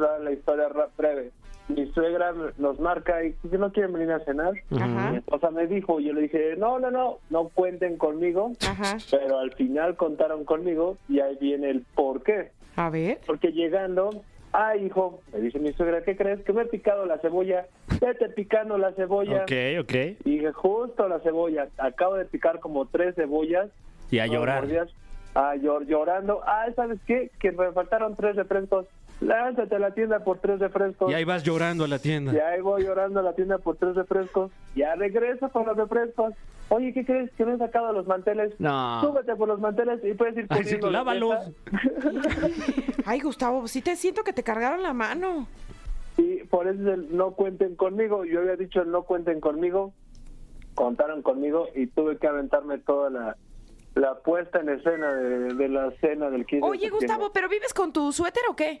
va 0.00 0.18
la 0.18 0.32
historia 0.32 0.68
ra- 0.68 0.88
breve. 0.96 1.30
Mi 1.74 1.86
suegra 1.92 2.32
nos 2.58 2.78
marca 2.80 3.24
y 3.24 3.32
que 3.48 3.58
no 3.58 3.72
quieren 3.72 3.92
venir 3.92 4.12
a 4.12 4.20
cenar. 4.24 4.52
Ajá. 4.74 5.10
Mi 5.12 5.16
esposa 5.18 5.50
me 5.50 5.66
dijo, 5.66 6.00
y 6.00 6.04
yo 6.06 6.12
le 6.12 6.22
dije, 6.22 6.56
no, 6.56 6.78
no, 6.78 6.90
no, 6.90 7.18
no 7.30 7.48
cuenten 7.48 7.96
conmigo. 7.96 8.52
Ajá. 8.68 8.98
Pero 9.10 9.38
al 9.38 9.52
final 9.52 9.96
contaron 9.96 10.44
conmigo 10.44 10.96
y 11.08 11.20
ahí 11.20 11.36
viene 11.40 11.70
el 11.70 11.82
por 11.94 12.22
qué. 12.22 12.50
A 12.76 12.90
ver. 12.90 13.18
Porque 13.26 13.52
llegando, 13.52 14.10
ah, 14.52 14.76
hijo, 14.76 15.20
me 15.32 15.40
dice 15.40 15.58
mi 15.58 15.72
suegra, 15.72 16.02
¿qué 16.02 16.16
crees? 16.16 16.40
Que 16.42 16.52
me 16.52 16.62
he 16.62 16.66
picado 16.66 17.06
la 17.06 17.18
cebolla. 17.18 17.66
Vete 18.00 18.28
picando 18.30 18.78
la 18.78 18.92
cebolla. 18.92 19.42
Ok, 19.42 19.52
ok. 19.82 19.94
Y 20.24 20.30
dije, 20.38 20.52
justo 20.52 21.08
la 21.08 21.20
cebolla. 21.20 21.68
Acabo 21.78 22.14
de 22.14 22.24
picar 22.24 22.60
como 22.60 22.86
tres 22.86 23.14
cebollas. 23.14 23.68
Y 24.10 24.18
a 24.18 24.26
llorar. 24.26 24.66
Ah, 25.34 25.54
llor- 25.54 25.86
llorando. 25.86 26.40
Ah, 26.44 26.66
¿sabes 26.74 26.98
qué? 27.06 27.30
Que 27.38 27.52
me 27.52 27.70
faltaron 27.72 28.16
tres 28.16 28.34
refrescos. 28.34 28.86
Lánzate 29.20 29.76
a 29.76 29.78
la 29.78 29.92
tienda 29.92 30.24
por 30.24 30.38
tres 30.38 30.58
refrescos. 30.60 31.10
Y 31.10 31.14
ahí 31.14 31.24
vas 31.24 31.42
llorando 31.42 31.84
a 31.84 31.88
la 31.88 31.98
tienda. 31.98 32.32
Y 32.32 32.38
ahí 32.38 32.60
voy 32.60 32.84
llorando 32.84 33.20
a 33.20 33.22
la 33.22 33.34
tienda 33.34 33.58
por 33.58 33.76
tres 33.76 33.94
refrescos. 33.94 34.50
Ya 34.74 34.94
regreso 34.94 35.50
con 35.50 35.66
los 35.66 35.76
refrescos. 35.76 36.34
Oye, 36.70 36.92
¿qué 36.94 37.04
crees? 37.04 37.30
Que 37.32 37.44
no 37.44 37.54
he 37.54 37.58
sacado 37.58 37.92
los 37.92 38.06
manteles. 38.06 38.54
No. 38.58 39.00
Súbete 39.02 39.36
por 39.36 39.48
los 39.48 39.60
manteles 39.60 40.00
y 40.04 40.14
puedes 40.14 40.36
ir 40.36 40.46
sí, 40.64 40.78
la 40.80 40.90
lávalos. 40.90 41.52
Ay, 43.04 43.20
Gustavo, 43.20 43.66
sí 43.68 43.82
te 43.82 43.96
siento 43.96 44.22
que 44.24 44.32
te 44.32 44.42
cargaron 44.42 44.82
la 44.82 44.94
mano. 44.94 45.48
Y 46.16 46.44
por 46.44 46.66
eso 46.68 46.80
es 46.80 46.86
el 46.86 47.16
no 47.16 47.32
cuenten 47.32 47.76
conmigo. 47.76 48.24
Yo 48.24 48.40
había 48.40 48.56
dicho 48.56 48.80
el 48.82 48.90
no 48.90 49.02
cuenten 49.02 49.40
conmigo. 49.40 49.92
Contaron 50.74 51.22
conmigo 51.22 51.66
y 51.74 51.88
tuve 51.88 52.16
que 52.16 52.26
aventarme 52.26 52.78
toda 52.78 53.10
la, 53.10 53.36
la 53.96 54.14
puesta 54.20 54.60
en 54.60 54.70
escena 54.70 55.12
de, 55.12 55.54
de 55.54 55.68
la 55.68 55.90
cena 56.00 56.30
del 56.30 56.46
15 56.46 56.64
de 56.64 56.70
Oye. 56.70 56.88
Gustavo, 56.88 57.32
¿pero 57.32 57.48
vives 57.48 57.74
con 57.74 57.92
tu 57.92 58.12
suéter 58.12 58.44
o 58.48 58.54
qué? 58.56 58.80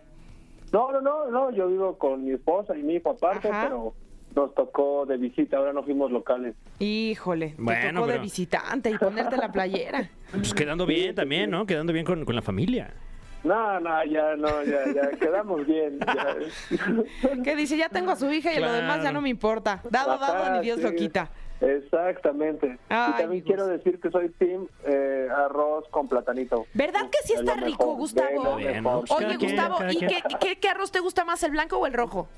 No, 0.72 0.92
no, 0.92 1.00
no, 1.00 1.30
no. 1.30 1.50
Yo 1.50 1.68
vivo 1.68 1.96
con 1.98 2.24
mi 2.24 2.32
esposa 2.32 2.76
y 2.76 2.82
mi 2.82 2.94
hijo 2.94 3.10
aparte, 3.10 3.48
Ajá. 3.48 3.62
pero 3.64 3.94
nos 4.34 4.54
tocó 4.54 5.04
de 5.06 5.16
visita. 5.16 5.56
Ahora 5.56 5.72
no 5.72 5.82
fuimos 5.82 6.10
locales. 6.10 6.54
Híjole, 6.78 7.50
te 7.50 7.62
Bueno, 7.62 8.00
tocó 8.00 8.12
de 8.12 8.18
visitante 8.18 8.90
y 8.90 8.98
ponerte 8.98 9.36
la 9.36 9.50
playera. 9.52 10.08
Pues 10.30 10.54
quedando 10.54 10.86
bien 10.86 11.14
también, 11.14 11.50
¿no? 11.50 11.66
Quedando 11.66 11.92
bien 11.92 12.04
con, 12.04 12.24
con 12.24 12.36
la 12.36 12.42
familia. 12.42 12.94
No, 13.42 13.80
no, 13.80 14.04
ya, 14.04 14.36
no, 14.36 14.62
ya, 14.62 14.84
ya. 14.94 15.10
Quedamos 15.18 15.66
bien. 15.66 15.98
ya. 15.98 16.36
Que 17.42 17.56
dice, 17.56 17.76
ya 17.76 17.88
tengo 17.88 18.12
a 18.12 18.16
su 18.16 18.30
hija 18.30 18.52
y 18.52 18.56
lo 18.60 18.66
Claro. 18.66 18.74
demás 18.80 19.02
ya 19.02 19.10
no 19.10 19.20
me 19.22 19.28
importa. 19.28 19.82
Dado, 19.90 20.18
dado, 20.18 20.52
ni 20.56 20.60
Dios 20.60 20.80
lo 20.80 20.92
quita. 20.94 21.30
Exactamente. 21.60 22.78
Ay, 22.88 23.12
y 23.14 23.20
también 23.20 23.44
quiero 23.44 23.66
decir 23.66 24.00
que 24.00 24.10
soy 24.10 24.30
team 24.30 24.66
eh, 24.84 25.28
arroz 25.34 25.86
con 25.90 26.08
platanito. 26.08 26.66
¿Verdad 26.74 27.08
que 27.10 27.18
sí 27.26 27.34
Es 27.34 27.40
está 27.40 27.54
rico, 27.54 27.84
mejor, 27.84 27.96
Gustavo? 27.96 28.42
Pues 28.54 29.10
Oye, 29.10 29.36
Gustavo, 29.36 29.78
cada 29.78 29.92
¿y 29.92 29.96
qué, 29.98 30.22
qué- 30.40 30.58
qué 30.58 30.68
arroz 30.68 30.90
te 30.90 31.00
gusta 31.00 31.24
más, 31.24 31.42
el 31.42 31.50
blanco 31.52 31.76
o 31.78 31.86
el 31.86 31.92
rojo? 31.92 32.28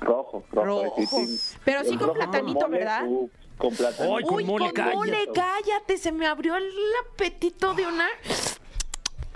Rojo, 0.00 0.44
rojo. 0.52 0.84
Rojo. 0.84 1.02
sí. 1.26 1.56
Pero 1.64 1.82
sí 1.84 1.96
con 1.96 2.12
platanito, 2.12 2.60
mole, 2.68 2.78
¿verdad? 2.78 3.04
uh, 3.08 3.28
con 3.56 3.74
platanito. 3.74 4.26
Con 4.26 4.34
Uy, 4.36 4.44
mole, 4.44 4.64
con 4.66 4.74
cállate. 4.74 4.96
mole, 4.96 5.28
cállate, 5.34 5.96
se 5.98 6.12
me 6.12 6.26
abrió 6.26 6.54
el 6.56 6.70
apetito 7.12 7.74
de 7.74 7.86
una... 7.86 8.06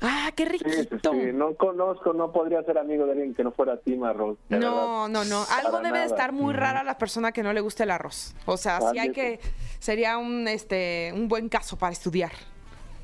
Ah, 0.02 0.30
qué 0.34 0.46
Sí, 0.46 0.58
sí, 0.58 0.64
riquito. 0.82 1.12
sí, 1.12 1.30
No 1.32 1.54
conozco, 1.54 2.12
no 2.12 2.32
podría 2.32 2.62
ser 2.64 2.76
amigo 2.78 3.06
de 3.06 3.12
alguien 3.12 3.34
que 3.34 3.44
no 3.44 3.52
fuera 3.52 3.76
team 3.78 4.02
arroz. 4.04 4.36
No, 4.48 4.58
verdad. 4.58 5.08
no, 5.08 5.24
no. 5.24 5.44
Algo 5.50 5.72
Para 5.72 5.84
debe 5.84 5.98
de 5.98 6.04
nada. 6.04 6.06
estar 6.06 6.32
muy 6.32 6.52
rara 6.52 6.80
a 6.80 6.84
la 6.84 6.98
persona 6.98 7.32
que 7.32 7.42
no 7.42 7.52
le 7.52 7.60
guste 7.60 7.84
el 7.84 7.90
arroz. 7.92 8.34
O 8.46 8.56
sea, 8.56 8.80
sí 8.92 8.98
hay 8.98 9.12
que... 9.12 9.40
Sería 9.78 10.18
un, 10.18 10.46
este, 10.48 11.12
un 11.14 11.28
buen 11.28 11.48
caso 11.48 11.76
para 11.78 11.92
estudiar. 11.92 12.32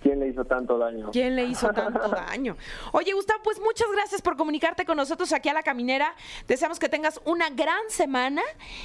¿Quién 0.02 0.20
le 0.20 0.28
hizo 0.28 0.44
tanto 0.44 0.78
daño? 0.78 1.10
¿Quién 1.10 1.34
le 1.34 1.44
hizo 1.44 1.72
tanto 1.72 2.08
daño? 2.28 2.56
Oye, 2.92 3.12
Gustavo, 3.14 3.40
pues 3.42 3.58
muchas 3.60 3.88
gracias 3.92 4.22
por 4.22 4.36
comunicarte 4.36 4.84
con 4.84 4.96
nosotros 4.96 5.32
aquí 5.32 5.48
a 5.48 5.52
La 5.54 5.64
Caminera. 5.64 6.14
Deseamos 6.46 6.78
que 6.78 6.88
tengas 6.88 7.20
una 7.24 7.50
gran 7.50 7.80
semana 7.88 8.42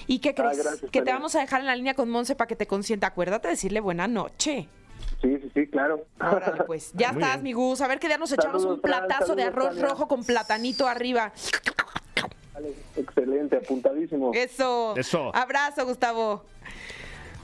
y 0.08 0.20
que 0.20 0.34
crees 0.34 0.58
gracias, 0.64 0.90
que 0.92 1.02
te 1.04 1.12
vamos 1.12 1.36
a 1.36 1.40
dejar 1.42 1.62
en 1.62 1.68
la 1.68 1.76
línea 1.76 1.94
con 1.94 2.10
Monse 2.10 2.36
para 2.36 2.48
que 2.48 2.56
te 2.56 2.66
consienta. 2.66 3.06
Acuérdate 3.08 3.48
de 3.48 3.54
decirle 3.54 3.80
buena 3.80 4.08
noche. 4.08 4.68
Sí, 5.24 5.38
sí, 5.42 5.52
sí, 5.56 5.68
claro. 5.68 6.06
Órale, 6.20 6.64
pues. 6.68 6.92
Ya 6.94 7.12
Muy 7.14 7.22
estás, 7.24 7.42
bien. 7.42 7.44
mi 7.44 7.54
Gus. 7.54 7.82
A 7.82 7.88
ver 7.88 8.00
qué 8.00 8.08
día 8.08 8.18
nos 8.18 8.32
echamos 8.32 8.62
Saludos, 8.62 8.76
un 8.78 8.82
platazo 8.82 9.36
de 9.36 9.44
arroz 9.44 9.70
Tania. 9.70 9.86
rojo 9.88 10.08
con 10.08 10.24
platanito 10.24 10.86
arriba. 10.88 11.32
Vale, 12.54 12.74
excelente, 12.98 13.58
apuntadísimo. 13.58 14.32
Eso. 14.34 14.94
Eso. 14.98 15.36
Abrazo, 15.36 15.86
Gustavo. 15.86 16.44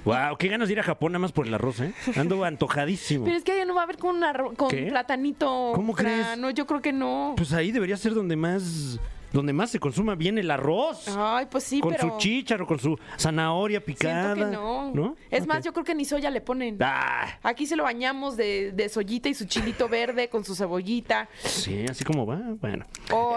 Wow, 0.06 0.38
qué 0.38 0.48
ganas 0.48 0.68
de 0.70 0.74
ir 0.74 0.80
a 0.80 0.84
Japón 0.84 1.12
nada 1.12 1.20
más 1.20 1.32
por 1.32 1.46
el 1.48 1.54
arroz, 1.54 1.80
¿eh? 1.82 1.94
Ando 2.16 2.44
antojadísimo. 2.46 3.26
Pero 3.26 3.38
es 3.38 3.44
que 3.44 3.52
allá 3.54 3.66
no 3.66 3.76
va 3.76 3.82
a 3.82 3.84
haber 3.86 3.98
con, 3.98 4.16
un 4.18 4.24
arro- 4.24 4.56
con 4.56 4.70
¿Qué? 4.70 4.84
platanito. 4.88 5.72
¿Cómo 5.76 5.94
crees? 5.94 6.38
No, 6.38 6.50
yo 6.52 6.66
creo 6.68 6.82
que 6.82 6.94
no. 6.94 7.34
Pues 7.38 7.54
ahí 7.54 7.72
debería 7.72 7.98
ser 7.98 8.14
donde 8.14 8.36
más 8.36 9.00
donde 9.32 9.54
más 9.54 9.70
se 9.72 9.80
consuma 9.80 10.16
bien 10.16 10.38
el 10.38 10.50
arroz. 10.52 11.06
Ay, 11.18 11.48
pues 11.50 11.64
sí, 11.64 11.80
con 11.80 11.92
pero 11.92 12.10
su 12.10 12.18
chícharo, 12.18 12.66
con 12.66 12.80
su 12.80 12.98
zanahoria 13.18 13.84
picada. 13.84 14.36
siento 14.36 14.52
que 14.52 14.56
no. 14.98 15.16
Es 15.30 15.46
más, 15.48 15.64
yo 15.64 15.72
creo 15.74 15.86
que 15.86 15.96
ni 15.96 16.06
soya 16.06 16.30
le 16.30 16.42
ponen. 16.42 16.78
Ah, 16.82 17.38
Aquí 17.44 17.66
se 17.66 17.76
lo 17.76 17.84
bañamos 17.84 18.38
de, 18.38 18.72
de 18.72 18.90
soyita 18.90 19.30
y 19.30 19.34
su 19.34 19.46
chilito 19.46 19.88
verde 19.88 20.30
con 20.30 20.44
su 20.44 20.56
cebollita. 20.56 21.30
sí, 21.44 21.86
así 21.90 22.04
como 22.04 22.26
va. 22.26 22.40
Bueno. 22.60 22.86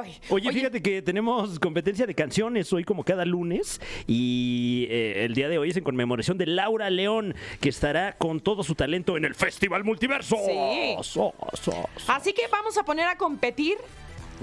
Ay, 0.02 0.18
Oye, 0.30 0.52
fíjate 0.52 0.82
que 0.82 1.02
tenemos 1.02 1.58
competencia 1.58 2.06
de 2.06 2.14
canciones 2.14 2.72
hoy 2.72 2.84
como 2.84 3.04
cada 3.04 3.24
lunes 3.24 3.80
y 4.06 4.86
eh, 4.90 5.24
el 5.24 5.34
día 5.34 5.48
de 5.48 5.58
hoy 5.58 5.70
es 5.70 5.76
en 5.76 5.84
conmemoración 5.84 6.38
de 6.38 6.46
Laura 6.46 6.90
León 6.90 7.34
que 7.60 7.68
estará 7.68 8.12
con 8.18 8.40
todo 8.40 8.62
su 8.62 8.74
talento 8.74 9.16
en 9.16 9.24
el 9.24 9.34
Festival 9.34 9.84
Multiverso. 9.84 10.36
Sí. 10.46 10.94
So, 11.02 11.34
so, 11.54 11.72
so. 11.96 12.12
Así 12.12 12.32
que 12.32 12.42
vamos 12.50 12.76
a 12.78 12.84
poner 12.84 13.06
a 13.06 13.16
competir 13.16 13.76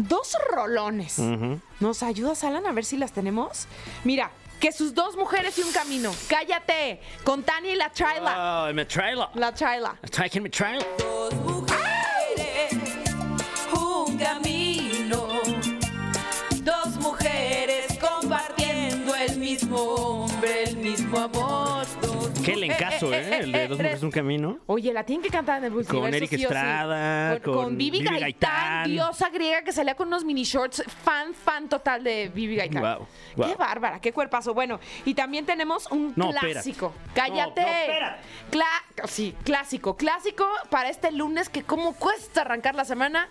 dos 0.07 0.35
rolones. 0.51 1.19
Ujú. 1.19 1.59
¿Nos 1.79 2.03
ayudas, 2.03 2.43
Alan, 2.43 2.65
a 2.65 2.71
ver 2.71 2.85
si 2.85 2.97
las 2.97 3.11
tenemos? 3.11 3.67
Mira, 4.03 4.31
que 4.59 4.71
sus 4.71 4.93
dos 4.93 5.15
mujeres 5.15 5.57
y 5.57 5.61
un 5.61 5.71
camino. 5.71 6.11
Cállate. 6.27 7.01
Con 7.23 7.43
Tania 7.43 7.71
y 7.71 7.75
la 7.75 7.89
Traila. 7.91 8.65
Oh, 8.67 8.73
me 8.73 8.85
traila. 8.85 9.29
La 9.35 9.53
Traila. 9.53 9.95
Taking 10.11 10.43
me 10.43 10.49
traila. 10.49 10.85
Dos 10.97 11.33
mujeres, 11.35 12.73
un 13.73 14.17
camino. 14.17 15.27
Dos 16.61 16.95
mujeres 16.97 17.97
compartiendo 17.99 19.15
el 19.15 19.37
mismo 19.37 19.77
hombre, 19.77 20.63
el 20.63 20.77
mismo 20.77 21.19
amor. 21.19 21.85
Qué 22.51 22.57
lencazo, 22.57 23.13
¿eh? 23.13 23.39
El 23.39 23.51
de 23.51 23.67
Dos 23.67 23.77
Mujeres 23.77 24.03
Un 24.03 24.11
Camino. 24.11 24.59
Oye, 24.67 24.93
la 24.93 25.03
tienen 25.03 25.23
que 25.23 25.29
cantar 25.29 25.59
en 25.59 25.65
el 25.65 25.71
multiverso, 25.71 26.01
Con 26.01 26.13
Eric 26.13 26.29
sí 26.29 26.35
o 26.35 26.37
sí. 26.39 26.43
Estrada, 26.45 27.39
Con, 27.39 27.53
con 27.53 27.77
Vivi 27.77 27.99
Vivi 27.99 28.05
Gaitán, 28.19 28.51
Gaitán. 28.51 28.83
diosa 28.91 29.29
griega 29.29 29.61
que 29.63 29.71
salía 29.71 29.95
con 29.95 30.07
unos 30.07 30.23
mini 30.25 30.43
shorts. 30.43 30.83
Fan, 31.03 31.33
fan 31.33 31.69
total 31.69 32.03
de 32.03 32.29
Vivi 32.33 32.55
Gaitán. 32.55 32.81
Guau. 32.81 33.07
Qué 33.49 33.55
bárbara, 33.55 33.99
qué 33.99 34.11
cuerpazo. 34.13 34.53
Bueno, 34.53 34.79
y 35.05 35.13
también 35.13 35.45
tenemos 35.45 35.87
un 35.91 36.13
No, 36.15 36.29
espérate. 36.29 36.51
clásico. 36.53 36.93
Cállate. 37.13 37.61
No. 37.61 38.57
Cla- 38.59 39.07
sí, 39.07 39.35
clásico. 39.43 39.95
Clásico 39.95 40.45
para 40.69 40.89
este 40.89 41.11
lunes 41.11 41.49
que 41.49 41.63
cómo 41.63 41.93
cuesta 41.93 42.41
arrancar 42.41 42.75
la 42.75 42.85
semana. 42.85 43.27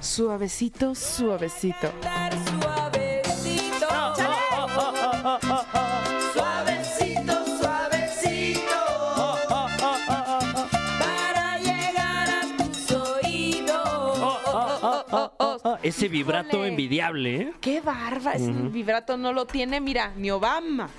Suavecito, 0.00 0.94
suavecito. 0.94 1.90
Ese 15.84 16.08
vibrato 16.08 16.48
Híjole. 16.56 16.68
envidiable, 16.68 17.36
¿eh? 17.36 17.52
Qué 17.60 17.80
barba, 17.80 18.32
ese 18.32 18.50
vibrato 18.50 19.16
no 19.16 19.32
lo 19.32 19.46
tiene, 19.46 19.80
mira, 19.80 20.12
ni 20.16 20.30
Obama. 20.30 20.88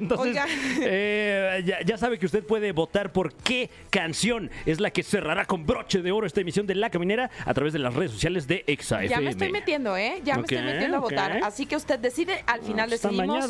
Entonces, 0.00 0.28
Oiga. 0.28 0.46
eh, 0.80 1.62
ya, 1.64 1.80
ya 1.82 1.96
sabe 1.98 2.18
que 2.18 2.26
usted 2.26 2.42
puede 2.44 2.72
votar 2.72 3.12
por 3.12 3.32
qué 3.34 3.70
canción 3.90 4.50
es 4.66 4.80
la 4.80 4.90
que 4.90 5.02
cerrará 5.04 5.44
con 5.44 5.66
broche 5.66 6.02
de 6.02 6.10
oro 6.10 6.26
esta 6.26 6.40
emisión 6.40 6.66
de 6.66 6.74
La 6.74 6.90
Caminera 6.90 7.30
a 7.44 7.54
través 7.54 7.72
de 7.72 7.78
las 7.78 7.94
redes 7.94 8.10
sociales 8.10 8.48
de 8.48 8.64
Exa 8.66 9.04
Ya 9.04 9.20
me 9.20 9.30
estoy 9.30 9.52
metiendo, 9.52 9.96
¿eh? 9.96 10.20
Ya 10.24 10.34
me 10.36 10.40
Ok, 10.42 10.52
estoy 10.52 10.66
metiendo 10.66 10.96
a 10.96 11.00
votar. 11.00 11.36
ok. 11.36 11.44
Así 11.44 11.66
que 11.66 11.76
usted 11.76 11.98
decide, 12.00 12.42
al 12.46 12.62
final 12.62 12.88
pues 12.88 12.94
está 13.04 13.08
decidimos 13.08 13.46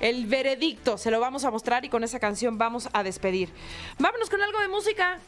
el 0.00 0.26
veredicto. 0.26 0.96
Se 0.96 1.10
lo 1.10 1.20
vamos 1.20 1.44
a 1.44 1.50
mostrar 1.50 1.84
y 1.84 1.88
con 1.90 2.02
esa 2.04 2.18
canción 2.18 2.56
vamos 2.56 2.88
a 2.92 3.02
despedir. 3.02 3.50
Vámonos 3.98 4.30
con 4.30 4.40
algo 4.40 4.60
de 4.60 4.68
música. 4.68 5.18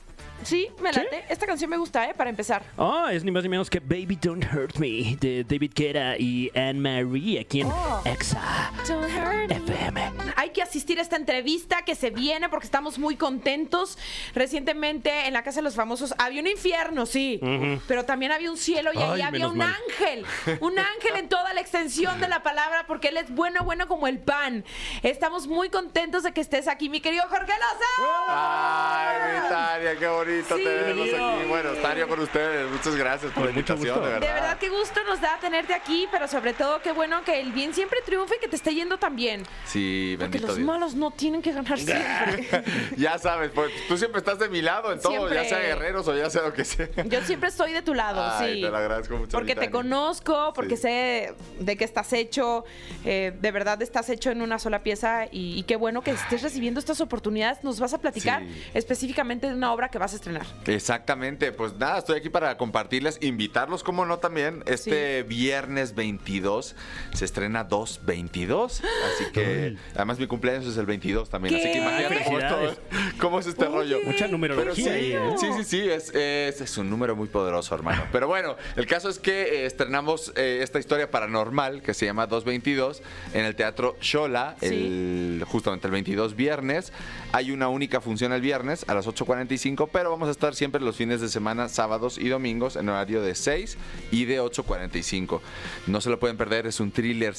Sí, 0.42 0.68
me 0.80 0.92
¿Sí? 0.92 1.00
late. 1.00 1.24
Esta 1.28 1.46
canción 1.46 1.70
me 1.70 1.76
gusta, 1.76 2.08
¿eh? 2.08 2.14
Para 2.14 2.30
empezar. 2.30 2.62
Ah, 2.78 3.08
es 3.12 3.24
ni 3.24 3.30
más 3.30 3.42
ni 3.42 3.48
menos 3.48 3.68
que 3.70 3.80
Baby 3.80 4.16
Don't 4.20 4.44
Hurt 4.52 4.76
Me 4.76 5.16
de 5.20 5.44
David 5.44 5.72
Guetta 5.74 6.16
y 6.18 6.50
Anne 6.54 6.74
Marie 6.74 7.40
aquí 7.40 7.62
en 7.62 7.66
Oh. 7.68 8.02
Exa 8.04 8.70
Don't 8.88 9.04
hurt 9.04 9.48
me. 9.48 9.56
FM. 9.56 10.12
Hay 10.36 10.50
que 10.50 10.62
asistir 10.62 10.98
a 10.98 11.02
esta 11.02 11.16
entrevista 11.16 11.82
que 11.82 11.94
se 11.94 12.10
viene 12.10 12.48
porque 12.48 12.66
estamos 12.66 12.98
muy 12.98 13.16
contentos. 13.16 13.98
Recientemente 14.34 15.26
en 15.26 15.32
la 15.32 15.42
Casa 15.42 15.56
de 15.60 15.62
los 15.64 15.74
Famosos 15.74 16.14
había 16.18 16.40
un 16.40 16.46
infierno, 16.46 17.06
sí, 17.06 17.40
pero 17.88 18.04
también 18.04 18.32
había 18.32 18.50
un 18.50 18.56
cielo 18.56 18.90
y 18.94 18.98
ahí 18.98 19.02
Ay, 19.04 19.10
había 19.22 19.30
menos 19.30 19.52
un 19.52 19.58
mal. 19.58 19.74
ángel. 19.88 20.24
Un 20.60 20.78
ángel 20.78 21.16
en 21.16 21.28
toda 21.28 21.52
la 21.54 21.60
extensión 21.60 22.20
de 22.20 22.28
la 22.28 22.42
palabra 22.42 22.84
porque 22.86 23.08
él 23.08 23.16
es 23.16 23.30
bueno, 23.34 23.64
bueno 23.64 23.86
como 23.88 24.06
el 24.06 24.18
pan. 24.18 24.64
Estamos 25.02 25.46
muy 25.46 25.68
contentos 25.70 26.22
de 26.22 26.32
que 26.32 26.40
estés 26.40 26.68
aquí, 26.68 26.88
mi 26.88 27.00
querido 27.00 27.24
Jorge 27.28 27.52
Lozano. 27.52 28.24
Ay, 28.28 29.32
mi 29.42 29.48
Tania, 29.48 29.98
qué 29.98 30.06
bonito 30.08 30.25
Sí. 30.26 30.42
tenerlos 30.64 31.04
Bienvenido. 31.04 31.28
aquí. 31.36 31.46
Bueno, 31.48 31.70
Tania 31.82 32.06
con 32.06 32.20
ustedes. 32.20 32.70
Muchas 32.70 32.96
gracias 32.96 33.32
por 33.32 33.44
la 33.44 33.50
invitación, 33.50 33.94
de 34.02 34.06
verdad. 34.08 34.20
De 34.20 34.32
verdad, 34.34 34.58
qué 34.58 34.68
gusto 34.68 35.00
nos 35.04 35.20
da 35.20 35.38
tenerte 35.40 35.74
aquí, 35.74 36.08
pero 36.10 36.26
sobre 36.28 36.52
todo 36.54 36.80
qué 36.82 36.92
bueno 36.92 37.22
que 37.24 37.40
el 37.40 37.52
bien 37.52 37.72
siempre 37.74 37.98
triunfe 38.04 38.36
y 38.36 38.40
que 38.40 38.48
te 38.48 38.56
esté 38.56 38.74
yendo 38.74 38.98
tan 38.98 39.14
bien. 39.16 39.42
Sí, 39.64 40.16
Porque 40.18 40.24
bendito 40.32 40.46
los 40.48 40.56
Dios. 40.56 40.66
malos 40.66 40.94
no 40.94 41.10
tienen 41.10 41.42
que 41.42 41.52
ganar 41.52 41.78
siempre. 41.78 42.48
Ya 42.96 43.18
sabes, 43.18 43.50
pues 43.54 43.70
tú 43.88 43.96
siempre 43.96 44.18
estás 44.18 44.38
de 44.38 44.48
mi 44.48 44.62
lado 44.62 44.92
en 44.92 45.00
todo, 45.00 45.12
Siempre. 45.12 45.34
ya 45.36 45.44
sea 45.44 45.58
guerreros 45.60 46.06
o 46.08 46.16
ya 46.16 46.28
sea 46.30 46.42
lo 46.42 46.52
que 46.52 46.64
sea. 46.64 46.88
Yo 47.04 47.20
siempre 47.22 47.48
estoy 47.48 47.72
de 47.72 47.82
tu 47.82 47.94
lado, 47.94 48.22
Ay, 48.38 48.56
sí. 48.56 48.60
te 48.62 48.68
lo 48.70 48.76
agradezco 48.76 49.16
mucho. 49.16 49.30
Porque 49.36 49.54
te 49.54 49.70
conozco, 49.70 50.52
porque 50.54 50.76
Sí. 50.76 50.82
sé 50.82 51.34
de 51.60 51.76
qué 51.76 51.84
estás 51.84 52.12
hecho, 52.12 52.64
eh, 53.04 53.32
de 53.40 53.50
verdad 53.52 53.80
estás 53.82 54.08
hecho 54.10 54.30
en 54.30 54.42
una 54.42 54.58
sola 54.58 54.82
pieza 54.82 55.26
y, 55.30 55.58
y 55.58 55.62
qué 55.64 55.76
bueno 55.76 56.02
que 56.02 56.10
estés 56.12 56.42
recibiendo 56.42 56.80
estas 56.80 57.00
oportunidades. 57.00 57.62
Nos 57.64 57.80
vas 57.80 57.94
a 57.94 57.98
platicar 57.98 58.42
Sí. 58.42 58.70
específicamente 58.74 59.46
de 59.48 59.54
una 59.54 59.72
obra 59.72 59.88
que 59.88 59.98
vas 59.98 60.12
a 60.12 60.15
estrenar. 60.16 60.46
Exactamente, 60.66 61.52
pues 61.52 61.74
nada, 61.76 61.98
estoy 61.98 62.18
aquí 62.18 62.28
para 62.28 62.56
compartirles, 62.56 63.18
invitarlos 63.22 63.82
como 63.82 64.04
no 64.06 64.18
también. 64.18 64.62
Este 64.66 65.22
viernes 65.22 65.94
22 65.94 66.74
se 67.14 67.24
estrena 67.24 67.64
222, 67.64 68.82
así 69.14 69.32
que 69.32 69.76
además 69.94 70.18
mi 70.18 70.26
cumpleaños 70.26 70.66
es 70.66 70.76
el 70.76 70.86
22 70.86 71.28
también, 71.28 71.54
¿Qué? 71.54 71.60
así 71.60 71.72
que 71.72 71.78
imagínate 71.78 72.24
cómo, 72.24 72.38
esto- 72.38 72.80
cómo 73.20 73.38
es 73.40 73.46
este 73.46 73.64
rollo. 73.66 73.98
Mucha 74.04 74.12
Pero 74.12 74.26
sí, 74.26 74.32
numerología 74.32 74.92
ahí, 74.92 75.12
¿eh? 75.12 75.34
sí, 75.38 75.46
sí, 75.58 75.64
sí, 75.64 75.88
es, 75.88 76.14
es- 76.14 76.60
es 76.60 76.78
un 76.78 76.90
número 76.90 77.16
muy 77.16 77.28
poderoso, 77.28 77.74
hermano. 77.74 78.04
Pero 78.12 78.26
bueno, 78.28 78.56
el 78.76 78.86
caso 78.86 79.08
es 79.08 79.18
que 79.18 79.42
eh, 79.42 79.66
estrenamos 79.66 80.32
eh, 80.36 80.60
esta 80.62 80.78
historia 80.78 81.10
paranormal 81.10 81.82
que 81.82 81.94
se 81.94 82.06
llama 82.06 82.26
222 82.26 83.02
en 83.34 83.44
el 83.44 83.54
Teatro 83.56 83.96
Shola, 84.00 84.56
Sí. 84.60 84.66
el, 84.66 85.44
justamente 85.46 85.86
el 85.86 85.92
22 85.92 86.36
viernes. 86.36 86.92
Hay 87.32 87.50
una 87.50 87.68
única 87.68 88.00
función 88.00 88.32
el 88.32 88.40
viernes 88.40 88.84
a 88.88 88.94
las 88.94 89.06
8.45, 89.06 89.88
pero 89.92 90.05
vamos 90.10 90.28
a 90.28 90.30
estar 90.30 90.54
siempre 90.54 90.80
los 90.80 90.96
fines 90.96 91.20
de 91.20 91.28
semana, 91.28 91.68
sábados 91.68 92.18
y 92.18 92.28
domingos 92.28 92.76
en 92.76 92.88
horario 92.88 93.22
de 93.22 93.34
6 93.34 93.76
y 94.10 94.24
de 94.24 94.40
8.45. 94.40 95.40
No 95.86 96.00
se 96.00 96.10
lo 96.10 96.18
pueden 96.18 96.36
perder, 96.36 96.66
es 96.66 96.80
un 96.80 96.90
thriller 96.90 97.34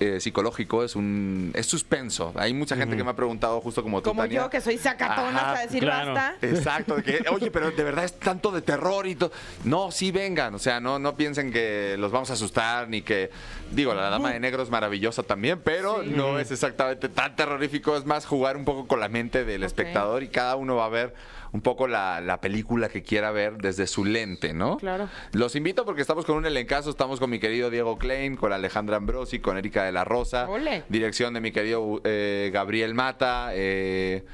eh, 0.00 0.20
psicológico, 0.20 0.84
es 0.84 0.96
un 0.96 1.50
es 1.54 1.66
suspenso. 1.66 2.32
Hay 2.36 2.54
mucha 2.54 2.76
gente 2.76 2.96
que 2.96 3.04
me 3.04 3.10
ha 3.10 3.16
preguntado 3.16 3.60
justo 3.60 3.82
como 3.82 4.00
tú, 4.02 4.10
Como 4.10 4.22
Tania. 4.22 4.42
yo, 4.42 4.50
que 4.50 4.60
soy 4.60 4.78
sacatona 4.78 5.38
Ajá, 5.38 5.52
hasta 5.52 5.62
decir 5.66 5.82
claro. 5.82 6.14
basta. 6.14 6.46
Exacto, 6.46 6.96
de 6.96 7.02
que, 7.02 7.24
oye, 7.32 7.50
pero 7.50 7.70
de 7.70 7.84
verdad 7.84 8.04
es 8.04 8.18
tanto 8.18 8.50
de 8.50 8.62
terror 8.62 9.06
y 9.06 9.14
todo. 9.14 9.32
No, 9.64 9.90
sí 9.90 10.10
vengan, 10.10 10.54
o 10.54 10.58
sea, 10.58 10.80
no, 10.80 10.98
no 10.98 11.16
piensen 11.16 11.52
que 11.52 11.96
los 11.98 12.12
vamos 12.12 12.30
a 12.30 12.34
asustar 12.34 12.88
ni 12.88 13.02
que, 13.02 13.30
digo, 13.70 13.94
la 13.94 14.10
dama 14.10 14.32
de 14.32 14.40
negro 14.40 14.62
es 14.62 14.70
maravillosa 14.70 15.22
también, 15.22 15.60
pero 15.62 16.02
no 16.02 16.38
es 16.38 16.50
exactamente 16.50 17.08
tan 17.08 17.36
terrorífico, 17.36 17.96
es 17.96 18.04
más 18.04 18.26
jugar 18.26 18.56
un 18.56 18.64
poco 18.64 18.86
con 18.86 19.00
la 19.00 19.08
mente 19.08 19.44
del 19.44 19.62
espectador 19.62 20.22
y 20.22 20.28
cada 20.28 20.56
uno 20.56 20.76
va 20.76 20.86
a 20.86 20.90
ver 20.90 21.14
un 21.52 21.60
poco 21.60 21.86
la, 21.86 22.20
la 22.20 22.40
película 22.40 22.88
que 22.88 23.02
quiera 23.02 23.30
ver 23.30 23.58
desde 23.58 23.86
su 23.86 24.04
lente, 24.04 24.54
¿no? 24.54 24.78
Claro. 24.78 25.08
Los 25.32 25.54
invito 25.54 25.84
porque 25.84 26.00
estamos 26.00 26.24
con 26.24 26.36
un 26.36 26.46
elencazo, 26.46 26.90
estamos 26.90 27.20
con 27.20 27.28
mi 27.30 27.38
querido 27.38 27.68
Diego 27.70 27.98
Klein, 27.98 28.36
con 28.36 28.52
Alejandra 28.52 28.96
Ambrosi, 28.96 29.38
con 29.38 29.58
Erika 29.58 29.84
de 29.84 29.92
la 29.92 30.04
Rosa, 30.04 30.48
Ole. 30.48 30.84
dirección 30.88 31.34
de 31.34 31.40
mi 31.40 31.52
querido 31.52 32.00
eh, 32.04 32.50
Gabriel 32.52 32.94
Mata, 32.94 33.50
eh, 33.52 34.24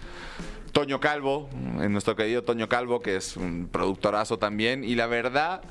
Toño 0.72 1.00
Calvo, 1.00 1.48
en 1.80 1.90
nuestro 1.92 2.14
querido 2.14 2.44
Toño 2.44 2.68
Calvo, 2.68 3.00
que 3.00 3.16
es 3.16 3.36
un 3.36 3.68
productorazo 3.70 4.38
también, 4.38 4.84
y 4.84 4.94
la 4.94 5.06
verdad 5.08 5.62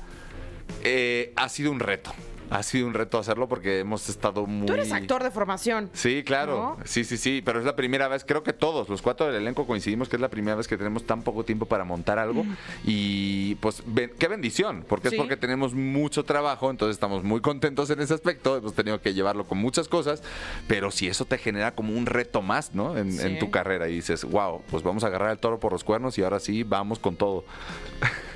eh, 0.82 1.32
ha 1.36 1.48
sido 1.48 1.70
un 1.72 1.80
reto. 1.80 2.12
Ha 2.50 2.62
sido 2.62 2.86
un 2.86 2.94
reto 2.94 3.18
hacerlo 3.18 3.48
porque 3.48 3.80
hemos 3.80 4.08
estado 4.08 4.46
muy... 4.46 4.66
Tú 4.66 4.72
eres 4.74 4.92
actor 4.92 5.22
de 5.22 5.30
formación. 5.30 5.90
Sí, 5.92 6.22
claro. 6.24 6.76
¿No? 6.78 6.84
Sí, 6.86 7.04
sí, 7.04 7.16
sí. 7.16 7.42
Pero 7.44 7.58
es 7.58 7.64
la 7.64 7.76
primera 7.76 8.08
vez, 8.08 8.24
creo 8.24 8.42
que 8.42 8.52
todos, 8.52 8.88
los 8.88 9.02
cuatro 9.02 9.26
del 9.26 9.36
elenco 9.36 9.66
coincidimos 9.66 10.08
que 10.08 10.16
es 10.16 10.20
la 10.22 10.28
primera 10.30 10.56
vez 10.56 10.66
que 10.68 10.76
tenemos 10.76 11.04
tan 11.04 11.22
poco 11.22 11.44
tiempo 11.44 11.66
para 11.66 11.84
montar 11.84 12.18
algo. 12.18 12.44
Y 12.84 13.56
pues, 13.56 13.82
ben- 13.86 14.12
qué 14.18 14.28
bendición, 14.28 14.84
porque 14.88 15.10
Sí. 15.10 15.16
es 15.16 15.20
porque 15.20 15.36
tenemos 15.36 15.74
mucho 15.74 16.24
trabajo, 16.24 16.70
entonces 16.70 16.96
estamos 16.96 17.22
muy 17.24 17.40
contentos 17.40 17.90
en 17.90 18.00
ese 18.00 18.14
aspecto. 18.14 18.56
Hemos 18.56 18.74
tenido 18.74 19.00
que 19.00 19.14
llevarlo 19.14 19.44
con 19.46 19.58
muchas 19.58 19.88
cosas, 19.88 20.22
pero 20.66 20.90
si 20.90 21.08
eso 21.08 21.24
te 21.24 21.38
genera 21.38 21.74
como 21.74 21.92
un 21.92 22.06
reto 22.06 22.42
más, 22.42 22.74
¿no? 22.74 22.96
En, 22.96 23.12
Sí. 23.12 23.26
en 23.26 23.38
tu 23.38 23.50
carrera 23.50 23.88
y 23.88 23.94
dices, 23.94 24.24
wow, 24.24 24.62
pues 24.70 24.82
vamos 24.82 25.04
a 25.04 25.08
agarrar 25.08 25.30
el 25.30 25.38
toro 25.38 25.58
por 25.60 25.72
los 25.72 25.84
cuernos 25.84 26.16
y 26.18 26.22
ahora 26.22 26.40
sí, 26.40 26.62
vamos 26.62 26.98
con 26.98 27.16
todo. 27.16 27.44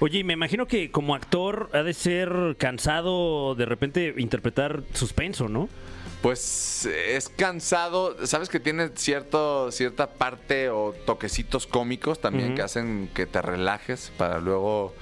Oye, 0.00 0.18
y 0.18 0.24
me 0.24 0.32
imagino 0.32 0.66
que 0.66 0.90
como 0.90 1.14
actor 1.14 1.70
ha 1.72 1.82
de 1.82 1.94
ser 1.94 2.56
cansado 2.58 3.54
de 3.54 3.64
repente 3.66 4.01
aparte 4.08 4.20
interpretar 4.22 4.82
suspenso, 4.92 5.48
¿no? 5.48 5.68
Pues 6.20 6.86
es 6.86 7.28
cansado, 7.28 8.16
sabes 8.26 8.48
que 8.48 8.60
tiene 8.60 8.90
cierto, 8.94 9.72
cierta 9.72 10.06
parte 10.14 10.70
o 10.70 10.94
toquecitos 11.04 11.66
cómicos 11.66 12.20
también 12.20 12.54
que 12.54 12.62
hacen 12.62 13.10
que 13.12 13.26
te 13.26 13.42
relajes 13.42 14.12
para 14.16 14.38
luego 14.38 14.94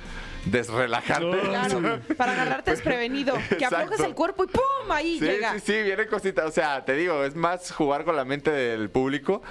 desrelajarte. 0.47 1.38
Claro, 1.40 2.00
para 2.16 2.33
agarrarte 2.33 2.71
desprevenido. 2.71 3.35
Que 3.59 3.64
aflojes 3.66 4.00
el 4.00 4.14
cuerpo 4.14 4.45
y 4.45 4.47
¡pum! 4.47 4.90
Ahí 4.90 5.19
Sí, 5.19 5.25
llega. 5.26 5.52
sí, 5.54 5.61
sí, 5.66 5.83
viene 5.83 6.07
cosita. 6.07 6.47
O 6.47 6.50
sea, 6.50 6.85
te 6.87 6.95
digo, 6.95 7.23
es 7.25 7.35
más 7.37 7.71
jugar 7.73 8.04
con 8.07 8.16
la 8.16 8.25
mente 8.25 8.50
del 8.50 8.88
público. 8.88 9.42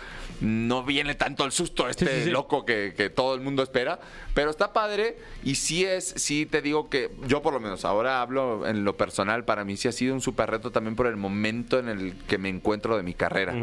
No 0.42 0.84
viene 0.84 1.16
tanto 1.16 1.44
el 1.46 1.52
susto 1.52 1.90
este 1.90 2.06
Sí, 2.06 2.12
sí, 2.20 2.24
sí. 2.26 2.30
loco 2.30 2.66
que, 2.66 2.94
que 2.96 3.10
todo 3.10 3.36
el 3.36 3.42
mundo 3.42 3.62
espera. 3.64 4.00
Pero 4.34 4.50
está 4.52 4.72
padre. 4.74 5.18
Y 5.44 5.56
sí 5.56 5.84
es, 5.86 6.14
sí 6.18 6.46
te 6.46 6.62
digo 6.62 6.90
que 6.90 7.10
yo 7.28 7.42
por 7.42 7.54
lo 7.54 7.60
menos 7.60 7.84
ahora 7.86 8.22
hablo 8.22 8.66
en 8.68 8.84
lo 8.86 8.96
personal. 8.96 9.44
Para 9.46 9.66
mí 9.66 9.76
sí 9.78 9.88
ha 9.88 9.92
sido 9.92 10.14
un 10.14 10.22
súper 10.22 10.50
reto 10.50 10.72
también 10.72 10.96
por 10.96 11.08
el 11.08 11.16
momento 11.18 11.80
en 11.80 11.90
el 11.90 12.14
que 12.28 12.38
me 12.38 12.50
encuentro 12.50 12.96
de 12.96 13.04
mi 13.04 13.14
carrera. 13.14 13.54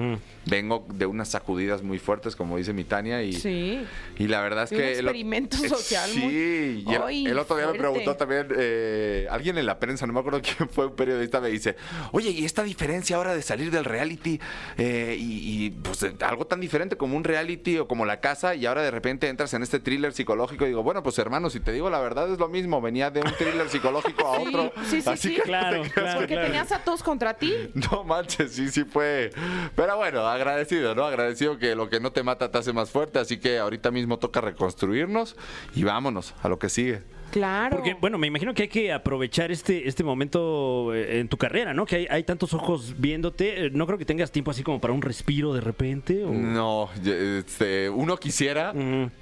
Vengo 0.44 0.86
de 0.92 1.06
unas 1.06 1.28
sacudidas 1.28 1.82
muy 1.82 1.98
fuertes, 1.98 2.36
como 2.36 2.56
dice 2.58 2.72
mi 2.72 2.84
Tania. 2.84 3.22
Y, 3.22 3.32
Sí. 3.32 3.84
y 4.18 4.26
la 4.28 4.40
verdad 4.42 4.64
es 4.64 4.72
un 4.72 4.78
que... 4.78 4.92
el 4.92 5.06
o- 5.06 5.10
experimento 5.10 5.56
eh, 5.64 5.68
social 5.68 6.10
Sí, 6.10 6.20
muy- 6.20 6.84
y 6.86 6.94
el, 6.94 7.02
Ay, 7.02 7.26
el 7.26 7.38
otro 7.38 7.56
día 7.56 7.66
me 7.68 7.78
preguntó 7.78 8.16
también 8.16 8.48
eh, 8.56 9.26
alguien 9.30 9.56
en 9.58 9.66
la 9.66 9.78
prensa, 9.78 10.06
no 10.06 10.12
me 10.12 10.20
acuerdo 10.20 10.40
quién 10.42 10.68
fue, 10.68 10.86
un 10.86 10.94
periodista, 10.96 11.40
me 11.40 11.48
dice, 11.48 11.76
oye, 12.12 12.30
¿y 12.30 12.44
esta 12.44 12.62
diferencia 12.62 13.16
ahora 13.16 13.34
de 13.34 13.42
salir 13.42 13.70
del 13.70 13.84
reality 13.84 14.40
eh, 14.78 15.16
y, 15.18 15.66
y, 15.66 15.70
pues 15.70 16.04
algo 16.20 16.46
tan 16.46 16.60
diferente 16.66 16.96
como 16.96 17.16
un 17.16 17.22
reality 17.22 17.78
o 17.78 17.86
como 17.86 18.04
La 18.04 18.20
Casa 18.20 18.54
y 18.56 18.66
ahora 18.66 18.82
de 18.82 18.90
repente 18.90 19.28
entras 19.28 19.54
en 19.54 19.62
este 19.62 19.78
thriller 19.78 20.12
psicológico 20.12 20.64
y 20.64 20.68
digo, 20.68 20.82
bueno, 20.82 21.02
pues 21.04 21.16
hermano, 21.18 21.48
si 21.48 21.60
te 21.60 21.70
digo 21.70 21.88
la 21.90 22.00
verdad 22.00 22.30
es 22.32 22.38
lo 22.40 22.48
mismo, 22.48 22.80
venía 22.80 23.10
de 23.10 23.20
un 23.20 23.30
thriller 23.32 23.68
psicológico 23.68 24.26
a 24.26 24.40
otro. 24.40 24.72
sí, 24.84 25.00
sí, 25.00 25.08
así 25.08 25.28
sí. 25.28 25.34
que 25.34 25.38
no 25.40 25.44
Claro, 25.44 25.82
te 25.82 25.90
claro. 25.90 26.18
Porque 26.20 26.36
tenías 26.36 26.72
a 26.72 26.80
todos 26.80 27.02
contra 27.04 27.34
ti. 27.34 27.54
no 27.92 28.02
manches, 28.02 28.52
sí, 28.52 28.68
sí 28.68 28.82
fue. 28.84 29.30
Pero 29.76 29.96
bueno, 29.96 30.26
agradecido, 30.26 30.94
¿no? 30.94 31.04
Agradecido 31.04 31.56
que 31.58 31.74
lo 31.76 31.88
que 31.88 32.00
no 32.00 32.10
te 32.10 32.22
mata 32.24 32.50
te 32.50 32.58
hace 32.58 32.72
más 32.72 32.90
fuerte. 32.90 33.18
Así 33.20 33.38
que 33.38 33.58
ahorita 33.58 33.90
mismo 33.92 34.18
toca 34.18 34.40
reconstruirnos 34.40 35.36
y 35.74 35.84
vámonos 35.84 36.34
a 36.42 36.48
lo 36.48 36.58
que 36.58 36.68
sigue. 36.68 37.02
Claro. 37.30 37.76
Porque, 37.76 37.94
bueno, 37.94 38.18
me 38.18 38.26
imagino 38.26 38.54
que 38.54 38.62
hay 38.62 38.68
que 38.68 38.92
aprovechar 38.92 39.50
este, 39.50 39.86
este 39.88 40.02
momento 40.04 40.94
eh, 40.94 41.20
en 41.20 41.28
tu 41.28 41.36
carrera, 41.36 41.74
¿no? 41.74 41.84
Que 41.86 41.96
hay, 41.96 42.06
hay 42.08 42.22
tantos 42.24 42.54
ojos 42.54 42.94
viéndote. 42.98 43.66
Eh, 43.66 43.70
No 43.70 43.86
creo 43.86 43.98
que 43.98 44.04
tengas 44.04 44.30
tiempo 44.32 44.50
así 44.50 44.62
como 44.62 44.80
para 44.80 44.92
un 44.94 45.02
respiro 45.02 45.52
de 45.52 45.60
repente. 45.60 46.24
o- 46.24 46.30
No, 46.32 46.88
este, 47.04 47.90
uno 47.90 48.16
quisiera, 48.16 48.72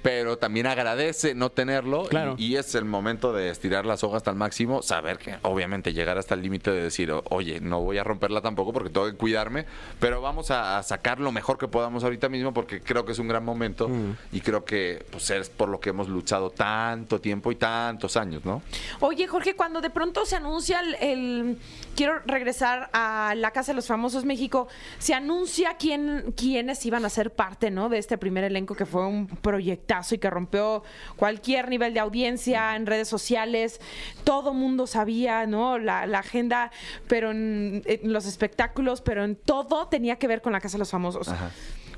pero 0.01 0.37
también 0.37 0.67
agradece 0.67 1.35
no 1.35 1.49
tenerlo. 1.51 2.03
Claro. 2.05 2.35
Y, 2.37 2.45
y 2.53 2.55
es 2.57 2.75
el 2.75 2.85
momento 2.85 3.33
de 3.33 3.49
estirar 3.49 3.85
las 3.85 4.03
hojas 4.03 4.17
hasta 4.17 4.31
el 4.31 4.37
máximo, 4.37 4.81
saber 4.81 5.17
que 5.17 5.35
obviamente 5.41 5.93
llegar 5.93 6.17
hasta 6.17 6.35
el 6.35 6.41
límite 6.41 6.71
de 6.71 6.81
decir, 6.83 7.11
"O- 7.11 7.23
oye, 7.29 7.59
no 7.59 7.81
voy 7.81 7.97
a 7.97 8.03
romperla 8.03 8.41
tampoco 8.41 8.71
porque 8.71 8.89
tengo 8.89 9.07
que 9.07 9.15
cuidarme, 9.17 9.65
pero 9.99 10.21
vamos 10.21 10.51
a, 10.51 10.77
a 10.77 10.83
sacar 10.83 11.19
lo 11.19 11.31
mejor 11.31 11.57
que 11.57 11.67
podamos 11.67 12.03
ahorita 12.03 12.29
mismo 12.29 12.53
porque 12.53 12.81
creo 12.81 13.05
que 13.05 13.11
es 13.13 13.19
un 13.19 13.27
gran 13.27 13.43
momento 13.43 13.89
y 14.31 14.41
creo 14.41 14.63
que 14.65 15.05
pues, 15.11 15.29
es 15.31 15.49
por 15.49 15.69
lo 15.69 15.79
que 15.79 15.89
hemos 15.89 16.07
luchado 16.07 16.49
tanto 16.49 17.19
tiempo 17.19 17.51
y 17.51 17.55
tantos 17.95 18.17
años, 18.17 18.43
¿no? 18.45 18.61
Oye, 18.99 19.25
Jorge, 19.27 19.55
cuando 19.55 19.79
de 19.79 19.89
pronto 19.89 20.25
se 20.25 20.35
anuncia 20.35 20.79
el, 20.81 20.95
el- 20.95 21.59
Quiero 21.95 22.19
regresar 22.25 22.89
a 22.91 23.33
la 23.37 23.51
Casa 23.51 23.71
de 23.71 23.77
los 23.77 23.87
Famosos 23.87 24.25
México. 24.25 24.67
Se 24.99 25.13
anuncia 25.13 25.77
quién, 25.79 26.33
quiénes 26.35 26.85
iban 26.85 27.05
a 27.05 27.09
ser 27.09 27.31
parte, 27.33 27.71
¿no? 27.71 27.87
De 27.87 27.97
este 27.97 28.17
primer 28.17 28.43
elenco 28.43 28.75
que 28.75 28.85
fue 28.85 29.07
un 29.07 29.27
proyectazo 29.27 30.13
y 30.15 30.17
que 30.17 30.29
rompió 30.29 30.83
cualquier 31.15 31.69
nivel 31.69 31.93
de 31.93 32.01
audiencia 32.01 32.75
en 32.75 32.85
redes 32.85 33.07
sociales. 33.07 33.79
Todo 34.25 34.53
mundo 34.53 34.87
sabía, 34.87 35.45
¿no? 35.47 35.77
La, 35.77 36.05
la 36.05 36.19
agenda, 36.19 36.69
pero 37.07 37.31
en, 37.31 37.81
en 37.85 38.11
los 38.11 38.25
espectáculos, 38.25 38.99
pero 38.99 39.23
en 39.23 39.37
todo 39.37 39.87
tenía 39.87 40.17
que 40.17 40.27
ver 40.27 40.41
con 40.41 40.51
la 40.51 40.59
Casa 40.59 40.73
de 40.73 40.79
los 40.79 40.91
Famosos. 40.91 41.29
Ajá. 41.29 41.49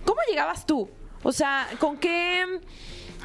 ¿Cómo 0.05 0.19
llegabas 0.29 0.67
tú? 0.67 0.87
O 1.23 1.31
sea, 1.31 1.67
¿con 1.79 1.97
qué 1.97 2.45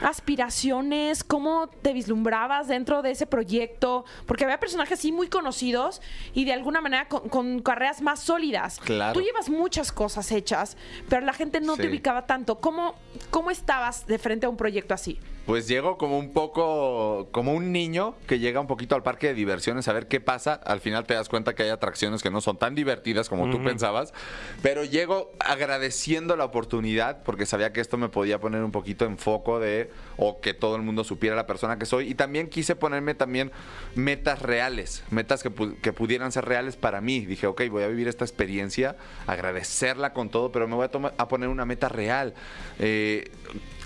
aspiraciones? 0.02 1.24
¿Cómo 1.24 1.68
te 1.68 1.92
vislumbrabas 1.92 2.68
dentro 2.68 3.02
de 3.02 3.12
ese 3.12 3.26
proyecto? 3.26 4.04
Porque 4.26 4.44
había 4.44 4.60
personajes 4.60 4.98
sí 4.98 5.12
muy 5.12 5.28
conocidos 5.28 6.00
y 6.34 6.44
de 6.44 6.52
alguna 6.52 6.80
manera 6.80 7.08
con, 7.08 7.28
con 7.28 7.60
carreras 7.60 8.02
más 8.02 8.20
sólidas. 8.20 8.80
Claro. 8.84 9.14
Tú 9.14 9.20
llevas 9.20 9.48
muchas 9.48 9.92
cosas 9.92 10.30
hechas, 10.32 10.76
pero 11.08 11.24
la 11.24 11.32
gente 11.32 11.60
no 11.60 11.76
te 11.76 11.88
ubicaba 11.88 12.26
tanto. 12.26 12.60
¿Cómo, 12.60 12.94
¿Cómo 13.30 13.50
estabas 13.50 14.06
de 14.06 14.18
frente 14.18 14.46
a 14.46 14.48
un 14.48 14.56
proyecto 14.56 14.94
así? 14.94 15.18
Pues 15.46 15.66
llego 15.66 15.98
como 15.98 16.18
un 16.18 16.32
poco, 16.32 17.28
como 17.32 17.52
un 17.52 17.72
niño 17.72 18.14
que 18.28 18.38
llega 18.38 18.60
un 18.60 18.68
poquito 18.68 18.94
al 18.94 19.02
parque 19.02 19.28
de 19.28 19.34
diversiones 19.34 19.88
a 19.88 19.92
ver 19.92 20.06
qué 20.06 20.20
pasa. 20.20 20.54
Al 20.54 20.80
final 20.80 21.04
te 21.04 21.14
das 21.14 21.28
cuenta 21.28 21.54
que 21.56 21.64
hay 21.64 21.70
atracciones 21.70 22.22
que 22.22 22.30
no 22.30 22.40
son 22.40 22.58
tan 22.58 22.76
divertidas 22.76 23.28
como 23.28 23.50
tú 23.50 23.60
pensabas. 23.60 24.14
Pero 24.62 24.84
llego 24.84 25.32
agradeciendo 25.40 26.36
la 26.36 26.44
oportunidad 26.44 27.24
porque 27.24 27.44
sabía 27.44 27.72
que 27.72 27.80
esto 27.80 27.98
me 27.98 28.08
podía 28.08 28.38
poner 28.38 28.62
un 28.62 28.70
poquito 28.70 29.04
en 29.04 29.18
foco 29.18 29.58
de, 29.58 29.90
o 30.16 30.40
que 30.40 30.54
todo 30.54 30.76
el 30.76 30.82
mundo 30.82 31.04
supiera 31.04 31.36
la 31.36 31.46
persona 31.46 31.78
que 31.78 31.86
soy. 31.86 32.10
Y 32.10 32.14
también 32.14 32.48
quise 32.48 32.76
ponerme 32.76 33.14
también 33.14 33.52
metas 33.94 34.40
reales, 34.42 35.04
metas 35.10 35.42
que, 35.42 35.50
que 35.80 35.92
pudieran 35.92 36.32
ser 36.32 36.44
reales 36.44 36.76
para 36.76 37.00
mí. 37.00 37.20
Dije, 37.20 37.46
ok, 37.46 37.62
voy 37.70 37.82
a 37.82 37.88
vivir 37.88 38.08
esta 38.08 38.24
experiencia, 38.24 38.96
agradecerla 39.26 40.12
con 40.12 40.28
todo, 40.28 40.52
pero 40.52 40.68
me 40.68 40.74
voy 40.74 40.86
a, 40.86 41.22
a 41.22 41.28
poner 41.28 41.48
una 41.48 41.64
meta 41.64 41.88
real. 41.88 42.34
Eh, 42.78 43.30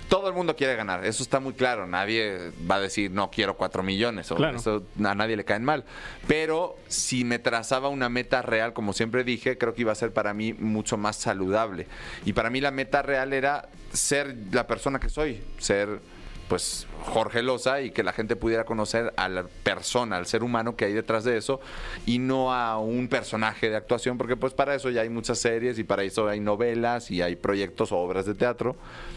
todo 0.09 0.29
el 0.29 0.35
mundo 0.35 0.55
quiere 0.57 0.77
ganar, 0.77 1.05
eso 1.05 1.23
está 1.23 1.41
muy 1.41 1.53
claro. 1.55 1.87
Nadie 1.87 2.53
va 2.71 2.77
a 2.77 2.81
decir, 2.81 3.11
no 3.11 3.31
quiero 3.31 3.57
cuatro 3.57 3.83
millones, 3.83 4.31
o 4.31 4.37
Claro. 4.37 4.59
eso 4.59 4.85
a 5.05 5.15
nadie 5.15 5.37
le 5.37 5.45
caen 5.45 5.65
mal. 5.65 5.85
Pero 6.29 6.77
si 6.89 7.25
me 7.25 7.39
trazaba 7.39 7.89
una 7.89 8.09
meta 8.09 8.43
real, 8.43 8.73
como 8.73 8.93
siempre 8.93 9.25
dije, 9.25 9.59
creo 9.59 9.75
que 9.75 9.81
iba 9.83 9.93
a 9.93 9.97
ser 9.97 10.13
para 10.13 10.33
mí 10.35 10.53
mucho 10.53 10.97
más 10.97 11.17
saludable. 11.17 11.87
Y 12.25 12.33
para 12.33 12.51
mí 12.51 12.61
la 12.61 12.71
meta 12.71 13.03
real 13.03 13.33
era 13.33 13.69
ser 13.93 14.37
la 14.53 14.67
persona 14.67 14.99
que 15.01 15.09
soy, 15.09 15.43
ser 15.59 16.01
pues 16.49 16.87
Jorge 17.05 17.43
Loza 17.43 17.81
y 17.81 17.91
que 17.91 18.03
la 18.03 18.13
gente 18.13 18.37
pudiera 18.37 18.65
conocer 18.65 19.13
a 19.17 19.29
la 19.29 19.45
persona, 19.63 20.17
al 20.17 20.27
ser 20.27 20.43
humano 20.43 20.77
que 20.77 20.85
hay 20.85 20.93
detrás 20.93 21.25
de 21.25 21.37
eso 21.37 21.61
y 22.05 22.19
no 22.19 22.53
a 22.53 22.79
un 22.79 23.09
personaje 23.09 23.71
de 23.71 23.77
actuación, 23.77 24.19
porque 24.19 24.37
pues 24.37 24.55
para 24.55 24.75
eso 24.75 24.91
ya 24.91 25.03
hay 25.03 25.09
muchas 25.09 25.39
series 25.39 25.79
y 25.79 25.85
para 25.85 26.03
eso 26.03 26.29
hay 26.29 26.41
novelas 26.41 27.11
y 27.11 27.23
hay 27.23 27.37
proyectos 27.37 27.93
o 27.93 27.99
obras 27.99 28.27
de 28.27 28.35
teatro. 28.35 28.77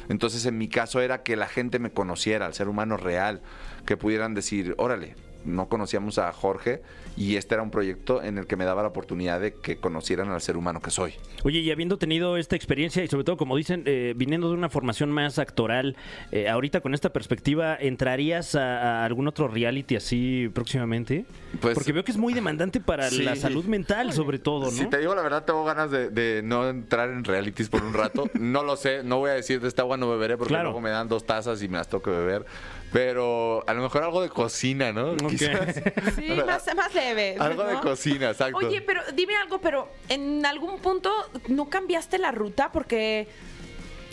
Entonces 0.10 0.46
en 0.46 0.58
mi 0.58 0.68
caso 0.68 1.02
era 1.02 1.24
que 1.24 1.36
la 1.36 1.48
gente 1.48 1.80
me 1.80 1.92
conociera, 1.92 2.46
al 2.46 2.54
ser 2.54 2.68
humano 2.68 2.98
real, 2.98 3.42
que 3.86 3.98
pudieran 3.98 4.34
decir, 4.34 4.76
órale, 4.78 5.16
no 5.46 5.68
conocíamos 5.70 6.18
a 6.20 6.32
Jorge 6.34 6.82
y 7.18 7.36
este 7.36 7.56
era 7.56 7.64
un 7.64 7.72
proyecto 7.72 8.22
en 8.24 8.38
el 8.38 8.46
que 8.48 8.56
me 8.56 8.66
daba 8.66 8.82
la 8.82 8.90
oportunidad 8.90 9.40
de 9.40 9.54
que 9.54 9.78
conocieran 9.78 10.30
al 10.30 10.42
ser 10.42 10.58
humano 10.58 10.80
que 10.82 10.92
soy. 10.92 11.14
Oye, 11.44 11.60
y 11.60 11.72
habiendo 11.72 11.98
tenido 11.98 12.38
esta 12.38 12.56
experiencia 12.56 13.04
y 13.04 13.08
sobre 13.08 13.24
todo, 13.24 13.38
como 13.38 13.56
dicen, 13.58 13.84
eh, 13.86 14.14
viniendo 14.16 14.48
de 14.50 14.54
una 14.56 14.70
formación 14.70 15.12
más 15.12 15.40
actoral, 15.40 15.96
eh, 16.32 16.48
ahorita 16.50 16.82
con 16.82 16.94
esta 16.94 17.12
perspectiva, 17.12 17.76
¿entrarías 17.80 18.56
a, 18.56 19.02
a 19.02 19.06
algún 19.06 19.28
otro 19.28 19.48
reality 19.48 19.96
así 19.96 20.50
próximamente? 20.54 21.26
Pues- 21.62 21.74
Porque 21.76 21.92
veo 21.94 22.04
que 22.04 22.12
es 22.12 22.18
muy 22.18 22.34
demandante 22.34 22.80
para 22.80 23.10
Sí. 23.10 23.24
la 23.24 23.36
salud 23.36 23.66
mental, 23.66 24.14
sobre 24.14 24.40
todo, 24.40 24.66
¿no? 24.66 24.72
Si 24.72 24.86
te 24.88 24.98
digo 25.00 25.16
la 25.16 25.22
verdad, 25.24 25.44
tengo 25.46 25.64
ganas 25.66 25.90
de, 25.92 26.10
de 26.10 26.42
no 26.44 26.70
entrar 26.70 27.10
en 27.10 27.24
realities 27.24 27.70
por 27.70 27.84
un 27.84 27.94
rato. 27.94 28.30
No 28.40 28.64
lo 28.64 28.76
sé, 28.78 29.04
no 29.04 29.20
voy 29.20 29.30
a 29.32 29.34
decir 29.34 29.60
de 29.62 29.68
esta 29.68 29.82
agua 29.84 29.98
no 29.98 30.10
beberé 30.10 30.38
porque 30.38 30.54
Claro. 30.54 30.66
luego 30.70 30.82
me 30.82 30.90
dan 30.90 31.08
dos 31.08 31.26
tazas 31.26 31.62
y 31.62 31.68
me 31.68 31.78
las 31.78 31.88
tengo 31.88 32.02
que 32.02 32.10
beber. 32.12 32.46
Pero 32.92 33.64
a 33.68 33.74
lo 33.74 33.84
mejor 33.84 34.04
algo 34.04 34.22
de 34.22 34.30
cocina, 34.30 34.92
¿no? 34.92 35.16
Quizás. 35.18 35.76
Sí, 36.16 36.30
más, 36.46 36.64
más 36.76 36.94
leve. 36.96 37.36
Algo 37.40 37.64
de 37.64 37.80
cocina, 37.80 38.32
exacto. 38.32 38.58
Oye, 38.58 38.82
pero 38.82 39.02
dime 39.14 39.36
algo, 39.36 39.60
pero 39.62 39.90
en 40.08 40.46
algún 40.46 40.80
punto 40.80 41.12
no 41.50 41.70
cambiaste 41.70 42.18
la 42.18 42.32
ruta 42.32 42.72
porque 42.72 43.28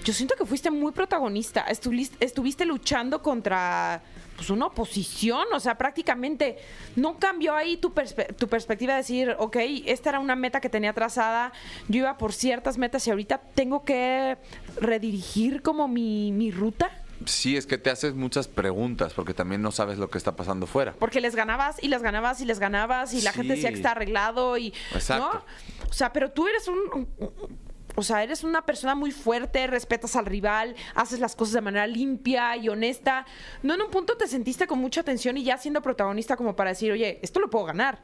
yo 0.05 0.13
siento 0.13 0.35
que 0.37 0.45
fuiste 0.45 0.71
muy 0.71 0.93
protagonista. 0.93 1.63
Estuviste, 1.63 2.23
estuviste 2.25 2.65
luchando 2.67 3.23
contra 3.23 4.03
pues, 4.37 4.51
una 4.51 4.67
oposición, 4.67 5.47
o 5.55 5.59
sea, 5.59 5.79
prácticamente 5.79 6.59
no 6.97 7.19
cambió 7.19 7.55
ahí 7.55 7.79
tu, 7.79 7.95
perspe- 7.95 8.37
tu 8.37 8.47
perspectiva 8.47 8.93
de 8.93 8.99
decir, 8.99 9.35
ok, 9.39 9.57
esta 9.87 10.11
era 10.11 10.21
una 10.21 10.37
meta 10.37 10.61
que 10.61 10.69
tenía 10.69 10.93
trazada, 10.93 11.53
yo 11.89 12.01
iba 12.01 12.19
por 12.19 12.35
ciertas 12.35 12.77
metas 12.77 13.07
y 13.07 13.11
ahorita 13.11 13.41
tengo 13.55 13.85
que 13.85 14.37
redirigir 14.81 15.63
como 15.63 15.89
mi, 15.89 16.31
mi 16.33 16.51
ruta. 16.51 16.91
Sí, 17.25 17.57
es 17.57 17.67
que 17.67 17.79
te 17.79 17.91
haces 17.91 18.15
muchas 18.15 18.47
preguntas 18.47 19.15
porque 19.15 19.33
también 19.35 19.63
no 19.63 19.73
sabes 19.73 19.99
lo 19.99 20.11
que 20.11 20.19
está 20.19 20.37
pasando 20.37 20.67
fuera. 20.67 20.93
Porque 20.99 21.21
les 21.21 21.35
ganabas 21.35 21.83
y 21.83 21.89
les 21.89 22.03
ganabas 22.03 22.41
y 22.41 22.45
les 22.45 22.59
ganabas 22.59 23.15
y 23.15 23.23
la 23.23 23.33
gente 23.33 23.55
Sí. 23.55 23.61
decía 23.61 23.71
que 23.71 23.77
está 23.77 23.93
arreglado 23.93 24.59
y 24.59 24.75
Exacto. 24.93 25.31
¿no? 25.33 25.89
O 25.89 25.93
sea, 25.93 26.13
pero 26.13 26.31
tú 26.31 26.47
eres 26.47 26.69
un, 26.69 26.79
un- 26.93 27.59
o 27.99 28.03
sea, 28.03 28.23
eres 28.23 28.45
una 28.45 28.67
persona 28.67 28.95
muy 28.95 29.11
fuerte, 29.11 29.67
respetas 29.67 30.17
al 30.17 30.27
rival, 30.27 30.77
haces 30.95 31.19
las 31.19 31.35
cosas 31.35 31.55
de 31.55 31.61
manera 31.63 31.87
limpia 31.87 32.55
y 32.59 32.69
honesta. 32.69 33.25
No 33.63 33.73
en 33.75 33.81
un 33.83 33.91
punto 33.91 34.19
te 34.19 34.27
sentiste 34.29 34.67
con 34.67 34.79
mucha 34.79 35.03
tensión 35.03 35.39
y 35.39 35.45
ya 35.45 35.57
siendo 35.57 35.81
protagonista 35.81 36.37
como 36.37 36.55
para 36.55 36.71
decir, 36.71 36.93
"Oye, 36.93 37.19
esto 37.23 37.41
lo 37.41 37.49
puedo 37.49 37.65
ganar." 37.65 38.01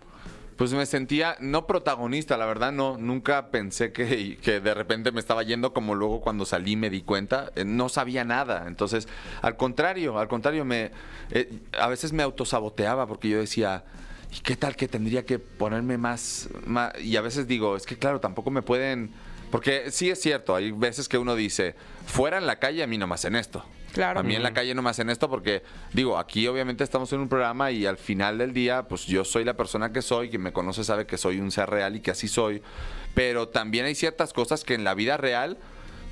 Pues 0.56 0.72
me 0.72 0.86
sentía 0.86 1.36
no 1.40 1.66
protagonista, 1.66 2.36
la 2.36 2.46
verdad, 2.46 2.72
no. 2.72 2.96
Nunca 2.98 3.50
pensé 3.50 3.92
que, 3.92 4.36
que 4.42 4.60
de 4.60 4.74
repente 4.74 5.10
me 5.12 5.20
estaba 5.20 5.42
yendo 5.42 5.72
como 5.72 5.94
luego 5.94 6.20
cuando 6.20 6.44
salí 6.44 6.76
me 6.76 6.90
di 6.90 7.02
cuenta. 7.02 7.50
eh, 7.56 7.64
No 7.64 7.88
sabía 7.88 8.24
nada. 8.24 8.64
Entonces, 8.66 9.08
al 9.40 9.56
contrario, 9.56 10.18
al 10.18 10.28
contrario, 10.28 10.64
me, 10.64 10.90
eh, 11.30 11.50
a 11.78 11.88
veces 11.88 12.12
me 12.12 12.22
autosaboteaba 12.22 13.06
porque 13.06 13.28
yo 13.28 13.38
decía, 13.38 13.84
¿y 14.36 14.40
qué 14.40 14.56
tal 14.56 14.76
que 14.76 14.88
tendría 14.88 15.24
que 15.24 15.38
ponerme 15.38 15.98
más, 15.98 16.48
más? 16.66 16.92
Y 17.02 17.16
a 17.16 17.20
veces 17.22 17.46
digo, 17.46 17.76
es 17.76 17.86
que 17.86 17.96
claro, 17.98 18.20
tampoco 18.20 18.50
me 18.50 18.62
pueden... 18.62 19.10
Porque 19.50 19.90
sí 19.90 20.08
es 20.08 20.18
cierto, 20.18 20.54
hay 20.54 20.70
veces 20.70 21.08
que 21.08 21.18
uno 21.18 21.34
dice, 21.34 21.74
fuera 22.06 22.38
en 22.38 22.46
la 22.46 22.58
calle 22.58 22.82
a 22.82 22.86
mí 22.86 22.96
no 22.96 23.06
me 23.06 23.14
hacen 23.14 23.36
esto. 23.36 23.62
Claro. 23.92 24.20
A 24.20 24.22
mí 24.22 24.34
en 24.34 24.42
la 24.42 24.54
calle 24.54 24.74
no 24.74 24.82
me 24.82 24.90
hacen 24.90 25.10
esto 25.10 25.28
porque, 25.28 25.62
digo, 25.92 26.18
aquí 26.18 26.46
obviamente 26.46 26.82
estamos 26.82 27.12
en 27.12 27.20
un 27.20 27.28
programa 27.28 27.70
y 27.70 27.86
al 27.86 27.98
final 27.98 28.38
del 28.38 28.52
día, 28.52 28.84
pues 28.88 29.06
yo 29.06 29.24
soy 29.24 29.44
la 29.44 29.54
persona 29.54 29.92
que 29.92 30.02
soy, 30.02 30.30
quien 30.30 30.42
me 30.42 30.52
conoce 30.52 30.84
sabe 30.84 31.06
que 31.06 31.18
soy 31.18 31.40
un 31.40 31.50
ser 31.50 31.68
real 31.68 31.96
y 31.96 32.00
que 32.00 32.10
así 32.10 32.28
soy, 32.28 32.62
pero 33.14 33.48
también 33.48 33.84
hay 33.84 33.94
ciertas 33.94 34.32
cosas 34.32 34.64
que 34.64 34.74
en 34.74 34.84
la 34.84 34.94
vida 34.94 35.16
real 35.16 35.58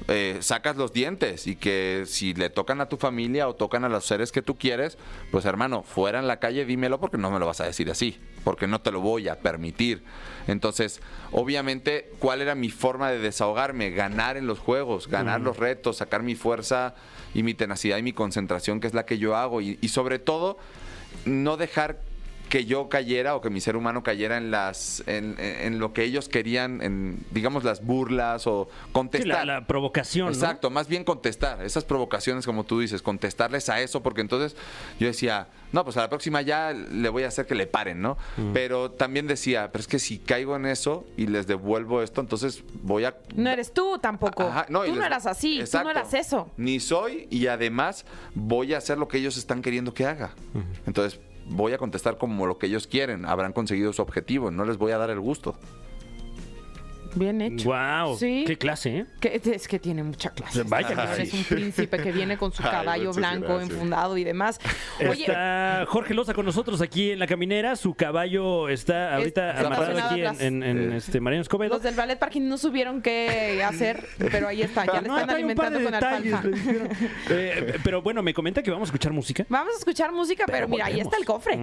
eh, 0.08 0.38
sacas 0.40 0.76
los 0.76 0.92
dientes 0.92 1.46
y 1.46 1.56
que 1.56 2.04
si 2.06 2.34
le 2.34 2.50
tocan 2.50 2.80
a 2.80 2.88
tu 2.88 2.96
familia 2.96 3.48
o 3.48 3.54
tocan 3.54 3.84
a 3.84 3.88
los 3.88 4.04
seres 4.04 4.32
que 4.32 4.42
tú 4.42 4.56
quieres, 4.56 4.98
pues 5.30 5.44
hermano, 5.44 5.82
fuera 5.82 6.18
en 6.18 6.26
la 6.26 6.38
calle 6.38 6.64
dímelo 6.64 7.00
porque 7.00 7.18
no 7.18 7.30
me 7.30 7.38
lo 7.38 7.46
vas 7.46 7.60
a 7.60 7.64
decir 7.64 7.90
así, 7.90 8.18
porque 8.44 8.66
no 8.66 8.81
te 8.81 8.90
lo 8.90 9.00
voy 9.00 9.29
a 9.29 9.38
permitir. 9.38 10.03
Entonces, 10.46 11.00
obviamente, 11.33 12.11
¿cuál 12.18 12.40
era 12.40 12.55
mi 12.55 12.70
forma 12.70 13.11
de 13.11 13.18
desahogarme? 13.18 13.90
Ganar 13.90 14.37
en 14.37 14.46
los 14.46 14.59
juegos, 14.59 15.09
ganar 15.09 15.40
los 15.40 15.57
retos, 15.57 15.98
sacar 15.98 16.22
mi 16.22 16.35
fuerza 16.35 16.94
y 17.35 17.42
mi 17.42 17.55
tenacidad 17.55 17.98
y 17.98 18.03
mi 18.03 18.12
concentración, 18.12 18.81
que 18.81 18.87
es 18.87 18.94
la 18.94 19.07
que 19.07 19.18
yo 19.18 19.37
hago, 19.37 19.61
y, 19.61 19.79
y 19.81 19.88
sobre 19.88 20.18
todo, 20.18 20.59
no 21.24 21.57
dejar 21.57 22.00
que 22.50 22.66
yo 22.66 22.90
cayera 22.90 23.34
o 23.36 23.40
que 23.40 23.48
mi 23.48 23.60
ser 23.60 23.76
humano 23.76 24.02
cayera 24.02 24.36
en 24.36 24.50
las 24.50 25.02
en, 25.06 25.36
en 25.38 25.78
lo 25.78 25.94
que 25.94 26.04
ellos 26.04 26.28
querían 26.28 26.82
en 26.82 27.24
digamos 27.30 27.64
las 27.64 27.82
burlas 27.82 28.46
o 28.46 28.68
Sí, 28.70 28.92
contestar 28.92 29.46
la, 29.46 29.60
la 29.60 29.66
provocación. 29.66 30.26
¿no? 30.26 30.32
Exacto, 30.32 30.68
más 30.68 30.88
bien 30.88 31.04
contestar, 31.04 31.64
esas 31.64 31.84
provocaciones 31.84 32.44
como 32.44 32.64
tú 32.64 32.80
dices, 32.80 33.00
contestarles 33.02 33.68
a 33.68 33.80
eso, 33.80 34.02
porque 34.02 34.20
entonces 34.20 34.56
yo 34.98 35.06
decía, 35.06 35.48
no, 35.72 35.84
pues 35.84 35.96
a 35.96 36.00
la 36.00 36.08
próxima 36.08 36.42
ya 36.42 36.72
le 36.72 37.08
voy 37.08 37.22
a 37.22 37.28
hacer 37.28 37.46
que 37.46 37.54
le 37.54 37.66
paren, 37.66 38.02
¿no? 38.02 38.18
Pero 38.52 38.90
también 38.90 39.26
decía, 39.26 39.70
pero 39.72 39.80
es 39.80 39.88
que 39.88 39.98
si 39.98 40.18
caigo 40.18 40.56
en 40.56 40.66
eso 40.66 41.06
y 41.16 41.28
les 41.28 41.46
devuelvo 41.46 42.02
esto, 42.02 42.20
entonces 42.20 42.64
voy 42.82 43.04
a... 43.04 43.14
No 43.36 43.48
eres 43.50 43.72
tú 43.72 43.98
tampoco. 43.98 44.42
Ajá, 44.42 44.66
no, 44.68 44.82
tú 44.84 44.94
no 44.96 45.04
eras 45.04 45.26
así, 45.26 45.62
tú 45.70 45.78
no 45.84 45.90
eras 45.90 46.12
eso. 46.12 46.50
Ni 46.56 46.80
soy 46.80 47.28
y 47.30 47.46
además 47.46 48.04
voy 48.34 48.74
a 48.74 48.78
hacer 48.78 48.98
lo 48.98 49.06
que 49.06 49.18
ellos 49.18 49.36
están 49.36 49.62
queriendo 49.62 49.94
que 49.94 50.06
haga. 50.06 50.34
Entonces 50.86 51.20
voy 51.50 51.72
a 51.72 51.78
contestar 51.78 52.16
como 52.16 52.46
lo 52.46 52.58
que 52.58 52.66
ellos 52.66 52.86
quieren, 52.86 53.26
habrán 53.26 53.52
conseguido 53.52 53.92
su 53.92 54.02
objetivo, 54.02 54.50
no 54.50 54.64
les 54.64 54.78
voy 54.78 54.92
a 54.92 54.98
dar 54.98 55.10
el 55.10 55.20
gusto. 55.20 55.56
Bien 57.14 57.40
hecho. 57.40 57.70
Wow, 57.70 58.16
Sí. 58.18 58.44
qué 58.46 58.56
clase, 58.56 58.98
¿eh? 58.98 59.06
Que- 59.20 59.40
es 59.44 59.66
que 59.68 59.78
tiene 59.78 60.02
mucha 60.02 60.30
clase. 60.30 60.62
Vaya 60.64 60.88
señor. 60.88 61.08
sí. 61.16 61.22
Es 61.22 61.34
un 61.34 61.44
príncipe 61.44 61.98
que 61.98 62.12
viene 62.12 62.36
con 62.38 62.52
su 62.52 62.62
caballo 62.62 63.12
blanco 63.12 63.46
gracias. 63.48 63.70
enfundado 63.70 64.16
y 64.18 64.24
demás. 64.24 64.58
Oye, 65.08 65.22
Está 65.22 65.84
Jorge 65.88 66.14
Loza 66.14 66.34
con 66.34 66.44
nosotros 66.46 66.80
aquí 66.80 67.10
en 67.10 67.18
la 67.18 67.26
caminera. 67.26 67.76
Su 67.76 67.94
caballo 67.94 68.68
está 68.68 69.14
ahorita 69.16 69.58
amarrado 69.60 69.98
aquí 69.98 70.20
en, 70.20 70.26
atrás. 70.26 70.40
en- 70.40 70.62
en, 70.62 70.92
este 70.92 71.20
Mariano 71.20 71.42
Escobedo. 71.42 71.74
los 71.74 71.82
del 71.82 71.94
ballet 71.94 72.18
parking 72.18 72.42
no 72.48 72.58
supieron 72.58 73.02
qué 73.02 73.62
hacer, 73.64 74.04
pero 74.30 74.48
ahí 74.48 74.62
está, 74.62 74.86
ya 74.86 75.00
le 75.00 75.08
No, 75.08 75.18
están 75.18 75.36
hay 75.36 75.44
un 75.44 75.54
par 75.54 75.66
alimentando 75.66 75.78
de 75.78 75.84
con 75.84 75.92
detalles, 75.92 76.34
alfalfa. 76.34 76.56
dijeron. 76.56 76.88
Eh, 77.30 77.74
pero 77.84 78.02
bueno, 78.02 78.22
me 78.22 78.34
comenta 78.34 78.62
que 78.62 78.70
vamos 78.70 78.88
a 78.88 78.90
escuchar 78.90 79.12
música. 79.12 79.46
Vamos 79.48 79.74
a 79.74 79.78
escuchar 79.78 80.12
música, 80.12 80.44
pero, 80.46 80.58
Pero 80.58 80.68
mira, 80.68 80.86
ahí 80.86 80.92
volvemos. 80.94 81.12
está 81.12 81.18
el 81.20 81.26
cofre. 81.26 81.58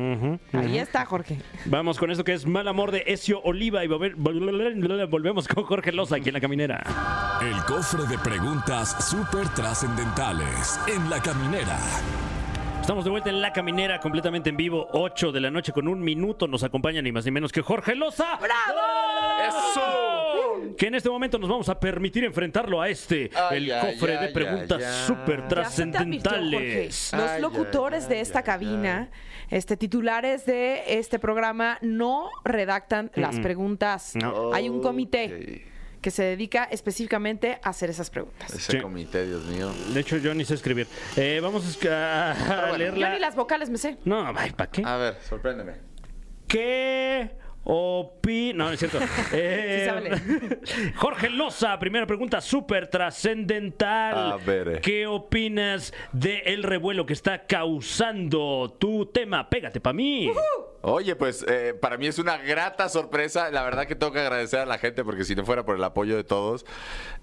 Ahí 0.54 0.78
está, 0.78 1.06
Jorge. 1.06 1.38
Vamos 1.66 1.98
con 1.98 2.10
esto 2.12 2.24
que 2.24 2.34
es 2.34 2.46
Mal 2.46 2.68
Amor 2.68 2.92
de 2.92 3.04
Ezio 3.08 3.42
Oliva 3.44 3.84
y 3.84 3.88
volver- 3.88 4.16
con 5.46 5.66
Jorge 5.66 5.92
Loza 5.92 6.16
aquí 6.16 6.30
en 6.30 6.34
la 6.34 6.42
caminera. 6.42 6.82
El 7.42 7.64
cofre 7.66 8.06
de 8.08 8.18
preguntas 8.18 9.06
súper 9.08 9.48
trascendentales 9.50 10.80
en 10.88 11.10
la 11.10 11.22
caminera. 11.22 11.78
Estamos 12.88 13.04
de 13.04 13.12
vuelta 13.12 13.30
en 13.30 13.42
la 13.42 13.52
caminera 13.52 14.00
completamente 14.00 14.50
en 14.50 14.56
vivo, 14.56 14.88
8 14.94 15.34
de 15.34 15.42
la 15.42 15.52
noche 15.52 15.74
con 15.74 15.90
un 15.90 16.00
minuto. 16.00 16.48
Nos 16.48 16.64
acompaña 16.64 17.02
ni 17.02 17.12
más 17.12 17.26
ni 17.26 17.32
menos 17.32 17.52
que 17.52 17.62
Jorge 17.62 17.96
Loza. 17.96 18.40
¡Eso! 19.46 20.74
Que 20.78 20.88
en 20.88 20.96
este 20.96 21.10
momento 21.10 21.38
nos 21.38 21.50
vamos 21.50 21.68
a 21.68 21.78
permitir 21.78 22.24
enfrentarlo 22.24 22.82
a 22.82 22.88
este, 22.88 23.30
Ay, 23.36 23.70
el 23.70 23.80
cofre 23.82 24.18
de 24.18 24.30
preguntas 24.30 25.06
súper 25.06 25.44
Ya 25.54 25.66
se 25.70 25.86
te 25.86 25.98
advirtió, 25.98 26.32
Jorge. 26.32 26.48
trascendentales. 26.48 27.12
Los 27.12 27.30
Ay, 27.30 27.42
locutores 27.42 28.08
de 28.08 28.22
esta 28.22 28.42
cabina, 28.44 29.10
este 29.50 29.76
titulares 29.76 30.46
de 30.46 30.98
este 30.98 31.20
programa, 31.20 31.80
no 31.82 32.30
redactan 32.46 33.12
las 33.16 33.38
preguntas. 33.42 34.16
No. 34.16 34.54
Hay 34.54 34.70
un 34.70 34.82
comité 34.82 35.66
que 36.08 36.12
se 36.12 36.24
dedica 36.24 36.64
específicamente 36.72 37.60
a 37.62 37.68
hacer 37.72 37.90
esas 37.90 38.10
preguntas. 38.10 38.54
Ese 38.54 38.72
Sí. 38.72 38.80
comité, 38.80 39.26
Dios 39.26 39.44
mío. 39.44 39.74
De 39.94 40.00
hecho, 40.00 40.16
yo 40.16 40.34
ni 40.34 40.46
sé 40.46 40.54
escribir. 40.54 40.88
Eh, 41.18 41.42
vamos 41.44 41.78
a, 41.86 41.92
a- 41.92 42.32
a 42.32 42.60
bueno. 42.70 42.78
leerla. 42.78 43.08
Yo 43.10 43.14
ni 43.14 43.20
las 43.20 43.36
vocales 43.36 43.70
me 43.70 43.78
sé. 43.78 43.98
No, 44.06 44.26
ay, 44.34 44.52
¿para 44.52 44.72
qué? 44.72 44.84
A 44.86 44.96
ver, 44.96 45.18
sorpréndeme. 45.28 45.74
¿Qué 46.48 47.30
opina? 47.70 48.58
No, 48.58 48.66
no 48.66 48.72
es 48.72 48.80
cierto. 48.80 49.00
Eh. 49.34 49.90
Jorge 50.96 51.30
Loza, 51.30 51.78
primera 51.80 52.08
pregunta 52.08 52.40
súper 52.42 52.88
trascendental. 52.88 54.32
A 54.34 54.38
ver, 54.38 54.68
eh. 54.70 54.80
¿Qué 54.82 55.06
opinas 55.06 55.94
del 56.14 56.64
revuelo 56.64 57.06
que 57.06 57.14
está 57.14 57.46
causando 57.46 58.76
tu 58.80 59.06
tema? 59.08 59.50
Pégate 59.50 59.82
para 59.82 59.94
mí. 59.94 60.32
Oye, 60.82 61.16
pues 61.16 61.44
eh, 61.48 61.74
para 61.74 61.98
mí 61.98 62.08
es 62.08 62.20
una 62.20 62.38
grata 62.38 62.88
sorpresa. 62.88 63.52
La 63.52 63.64
verdad 63.64 63.86
que 63.88 63.96
tengo 63.96 64.14
que 64.14 64.20
agradecer 64.20 64.60
a 64.62 64.66
la 64.66 64.78
gente 64.78 65.04
porque 65.04 65.26
si 65.26 65.36
no 65.36 65.46
fuera 65.46 65.66
por 65.66 65.76
el 65.76 65.84
apoyo 65.84 66.16
de 66.16 66.24
todos, 66.24 66.66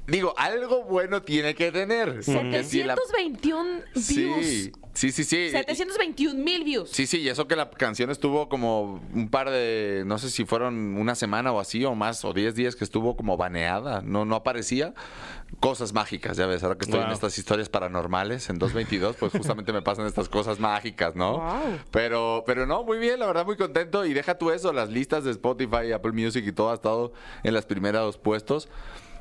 digo, 0.06 0.34
algo 0.36 0.84
bueno 0.84 1.22
tiene 1.22 1.54
que 1.54 1.72
tener. 1.72 2.20
Porque 2.26 2.64
si 2.64 2.82
la- 2.82 2.96
721 2.96 3.80
views. 3.94 4.46
Sí, 4.46 4.72
sí, 4.94 5.12
sí, 5.12 5.24
sí. 5.24 5.50
721 5.50 6.42
mil 6.42 6.64
views. 6.64 6.90
Sí, 6.90 7.06
sí, 7.06 7.20
y 7.20 7.28
eso 7.28 7.46
que 7.46 7.56
la 7.56 7.70
canción 7.70 8.10
estuvo 8.10 8.48
como 8.48 9.02
un 9.12 9.28
par 9.28 9.50
de, 9.50 10.04
no 10.06 10.18
sé 10.18 10.30
si 10.30 10.44
fueron 10.44 10.96
una 10.96 11.14
semana 11.14 11.52
o 11.52 11.60
así 11.60 11.84
o 11.84 11.94
más, 11.94 12.24
o 12.24 12.32
10 12.32 12.54
días 12.54 12.76
que 12.76 12.84
estuvo 12.84 13.16
como 13.16 13.36
baneada, 13.36 14.00
no, 14.02 14.24
no 14.24 14.36
aparecía. 14.36 14.94
Cosas 15.60 15.92
mágicas, 15.92 16.36
ya 16.36 16.46
ves, 16.46 16.64
ahora 16.64 16.76
que 16.76 16.84
estoy 16.84 17.00
en 17.00 17.10
estas 17.10 17.38
historias 17.38 17.68
paranormales 17.68 18.48
en 18.50 18.58
222, 18.58 19.16
pues 19.16 19.32
justamente 19.32 19.72
me 19.72 19.82
pasan 19.82 20.06
estas 20.06 20.28
cosas 20.28 20.58
mágicas, 20.58 21.14
¿no? 21.14 21.38
Wow. 21.38 21.78
Pero, 21.92 22.42
pero 22.44 22.66
no, 22.66 22.82
muy 22.82 22.98
bien, 22.98 23.20
la 23.20 23.26
verdad, 23.26 23.44
muy 23.44 23.56
contento. 23.56 24.04
Y 24.04 24.14
deja 24.14 24.36
tú 24.36 24.50
eso, 24.50 24.72
las 24.72 24.90
listas 24.90 25.22
de 25.22 25.30
Spotify, 25.30 25.92
Apple 25.92 26.12
Music 26.12 26.44
y 26.46 26.52
todo 26.52 26.70
ha 26.70 26.74
estado 26.74 27.12
en 27.44 27.54
los 27.54 27.66
primeros 27.66 28.18
puestos. 28.18 28.68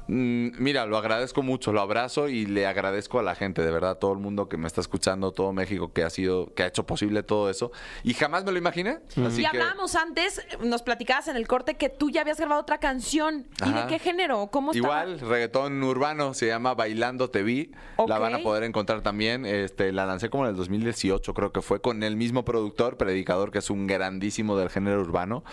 Mm, 0.07 0.49
Mira, 0.57 0.85
lo 0.85 0.97
agradezco 0.97 1.41
mucho, 1.43 1.71
lo 1.71 1.81
abrazo 1.81 2.27
y 2.27 2.45
le 2.45 2.67
agradezco 2.67 3.19
a 3.19 3.23
la 3.23 3.35
gente, 3.35 3.61
de 3.61 3.71
verdad, 3.71 3.91
a 3.91 3.95
todo 3.95 4.13
el 4.13 4.19
mundo 4.19 4.49
que 4.49 4.57
me 4.57 4.67
está 4.67 4.81
escuchando, 4.81 5.31
todo 5.31 5.53
México 5.53 5.93
que 5.93 6.03
ha 6.03 6.09
sido, 6.09 6.53
que 6.53 6.63
ha 6.63 6.67
hecho 6.67 6.85
posible 6.85 7.23
todo 7.23 7.49
eso. 7.49 7.71
Y 8.03 8.13
jamás 8.13 8.43
me 8.43 8.51
lo 8.51 8.57
imaginé. 8.57 8.99
Así 9.25 9.41
y 9.41 9.43
que, 9.43 9.47
hablábamos 9.47 9.95
antes, 9.95 10.45
nos 10.61 10.81
platicabas 10.81 11.27
en 11.27 11.37
el 11.37 11.47
corte 11.47 11.75
que 11.75 11.89
tú 11.89 12.09
ya 12.09 12.21
habías 12.21 12.37
grabado 12.37 12.61
otra 12.61 12.79
canción. 12.79 13.47
¿Y 13.59 13.69
Ajá. 13.69 13.81
de 13.81 13.87
qué 13.87 13.99
género? 13.99 14.47
¿Cómo 14.47 14.71
estaba? 14.71 15.03
Igual, 15.03 15.19
reggaetón 15.19 15.81
urbano, 15.83 16.33
se 16.33 16.47
llama 16.47 16.73
Bailando 16.73 17.29
Te 17.29 17.43
Vi. 17.43 17.71
La 18.07 18.19
van 18.19 18.35
a 18.35 18.39
poder 18.39 18.63
encontrar 18.63 19.01
también. 19.01 19.45
Este, 19.45 19.91
la 19.91 20.05
lancé 20.05 20.29
como 20.29 20.45
en 20.45 20.51
el 20.51 20.55
2018, 20.57 21.33
creo 21.33 21.51
que 21.51 21.61
fue, 21.61 21.81
con 21.81 22.03
el 22.03 22.15
mismo 22.17 22.43
productor, 22.43 22.97
Predicador, 22.97 23.51
que 23.51 23.59
es 23.59 23.69
un 23.69 23.87
grandísimo 23.87 24.57
del 24.57 24.69
género 24.69 25.01
urbano. 25.01 25.43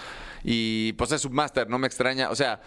Y 0.43 0.95
pues 0.95 1.13
es 1.13 1.25
un 1.25 1.35
máster, 1.35 1.69
no 1.69 1.79
me 1.79 1.87
extraña. 1.87 2.31
O 2.31 2.35
sea, 2.35 2.61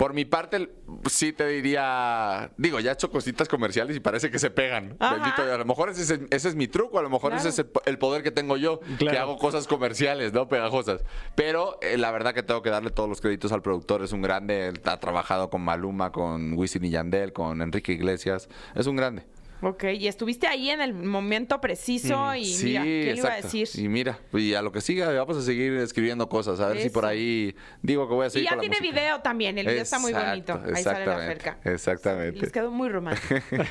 por 0.00 0.14
mi 0.14 0.24
parte, 0.24 0.70
sí 1.10 1.34
te 1.34 1.46
diría. 1.46 2.52
Digo, 2.56 2.80
ya 2.80 2.90
he 2.92 2.94
hecho 2.94 3.10
cositas 3.10 3.48
comerciales 3.48 3.94
y 3.94 4.00
parece 4.00 4.30
que 4.30 4.38
se 4.38 4.48
pegan. 4.48 4.96
Ajá. 4.98 5.16
Bendito 5.16 5.42
Dios. 5.42 5.54
A 5.54 5.58
lo 5.58 5.66
mejor 5.66 5.90
ese, 5.90 6.00
es- 6.14 6.20
ese 6.30 6.48
es 6.48 6.54
mi 6.54 6.68
truco, 6.68 6.98
a 6.98 7.02
lo 7.02 7.10
mejor 7.10 7.32
Claro. 7.32 7.40
ese 7.46 7.50
es 7.50 7.58
el, 7.58 7.70
el 7.84 7.98
poder 7.98 8.22
que 8.22 8.30
tengo 8.30 8.56
yo, 8.56 8.80
que 8.80 8.96
Claro. 8.96 9.20
hago 9.20 9.36
cosas 9.36 9.66
comerciales, 9.66 10.32
¿no? 10.32 10.48
Pegajosas. 10.48 11.04
Pero 11.34 11.78
eh, 11.82 11.98
la 11.98 12.10
verdad 12.12 12.32
que 12.32 12.42
tengo 12.42 12.62
que 12.62 12.70
darle 12.70 12.88
todos 12.90 13.10
los 13.10 13.20
créditos 13.20 13.52
al 13.52 13.60
productor. 13.60 14.02
Es 14.02 14.12
un 14.12 14.22
grande. 14.22 14.68
Él 14.68 14.80
ha 14.86 14.98
trabajado 15.00 15.50
con 15.50 15.60
Maluma, 15.60 16.12
con 16.12 16.54
Wisin 16.54 16.82
y 16.86 16.90
Yandel, 16.90 17.34
con 17.34 17.60
Enrique 17.60 17.92
Iglesias. 17.92 18.48
Es 18.74 18.86
un 18.86 18.96
grande. 18.96 19.26
Ok, 19.62 19.84
y 19.98 20.08
estuviste 20.08 20.46
ahí 20.46 20.70
en 20.70 20.80
el 20.80 20.94
momento 20.94 21.60
preciso 21.60 22.34
y 22.34 22.46
sí, 22.46 22.66
mira, 22.68 22.82
¿qué 22.82 22.88
le 23.12 23.16
iba 23.18 23.28
a 23.28 23.38
exacto. 23.38 23.58
decir? 23.58 23.84
Y 23.84 23.88
mira, 23.88 24.18
y 24.32 24.54
a 24.54 24.62
lo 24.62 24.72
que 24.72 24.80
siga, 24.80 25.10
vamos 25.12 25.36
a 25.36 25.42
seguir 25.42 25.74
escribiendo 25.74 26.28
cosas. 26.30 26.60
A 26.60 26.68
ver 26.68 26.80
si 26.80 26.88
por 26.88 27.04
ahí 27.04 27.54
digo 27.82 28.08
que 28.08 28.14
voy 28.14 28.24
a 28.24 28.28
Y 28.28 28.30
seguir 28.30 28.44
ya 28.44 28.56
con 28.56 28.58
la 28.58 28.60
tiene 28.62 28.76
música. 28.80 29.00
video 29.00 29.20
también, 29.20 29.58
el 29.58 29.66
video 29.66 29.82
está 29.82 29.98
muy 29.98 30.12
Exacto, 30.12 30.54
bonito. 30.54 30.74
Ahí 30.74 30.82
sale 30.82 31.04
la 31.04 31.12
exactamente, 31.12 31.42
cerca. 31.44 31.70
exactamente. 31.70 32.40
Les 32.40 32.52
quedó 32.52 32.70
muy 32.70 32.88
romántico. 32.88 33.34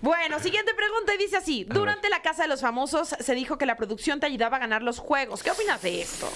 bueno, 0.00 0.38
siguiente 0.40 0.72
pregunta 0.74 1.14
y 1.14 1.18
dice 1.18 1.36
así. 1.36 1.64
Durante 1.68 2.08
la 2.08 2.22
Casa 2.22 2.42
de 2.42 2.48
los 2.48 2.60
Famosos 2.60 3.08
se 3.18 3.34
dijo 3.34 3.58
que 3.58 3.66
la 3.66 3.76
producción 3.76 4.20
te 4.20 4.26
ayudaba 4.26 4.56
a 4.56 4.60
ganar 4.60 4.82
los 4.82 4.98
juegos. 4.98 5.42
¿Qué 5.42 5.50
opinas 5.50 5.82
de 5.82 6.02
esto? 6.02 6.30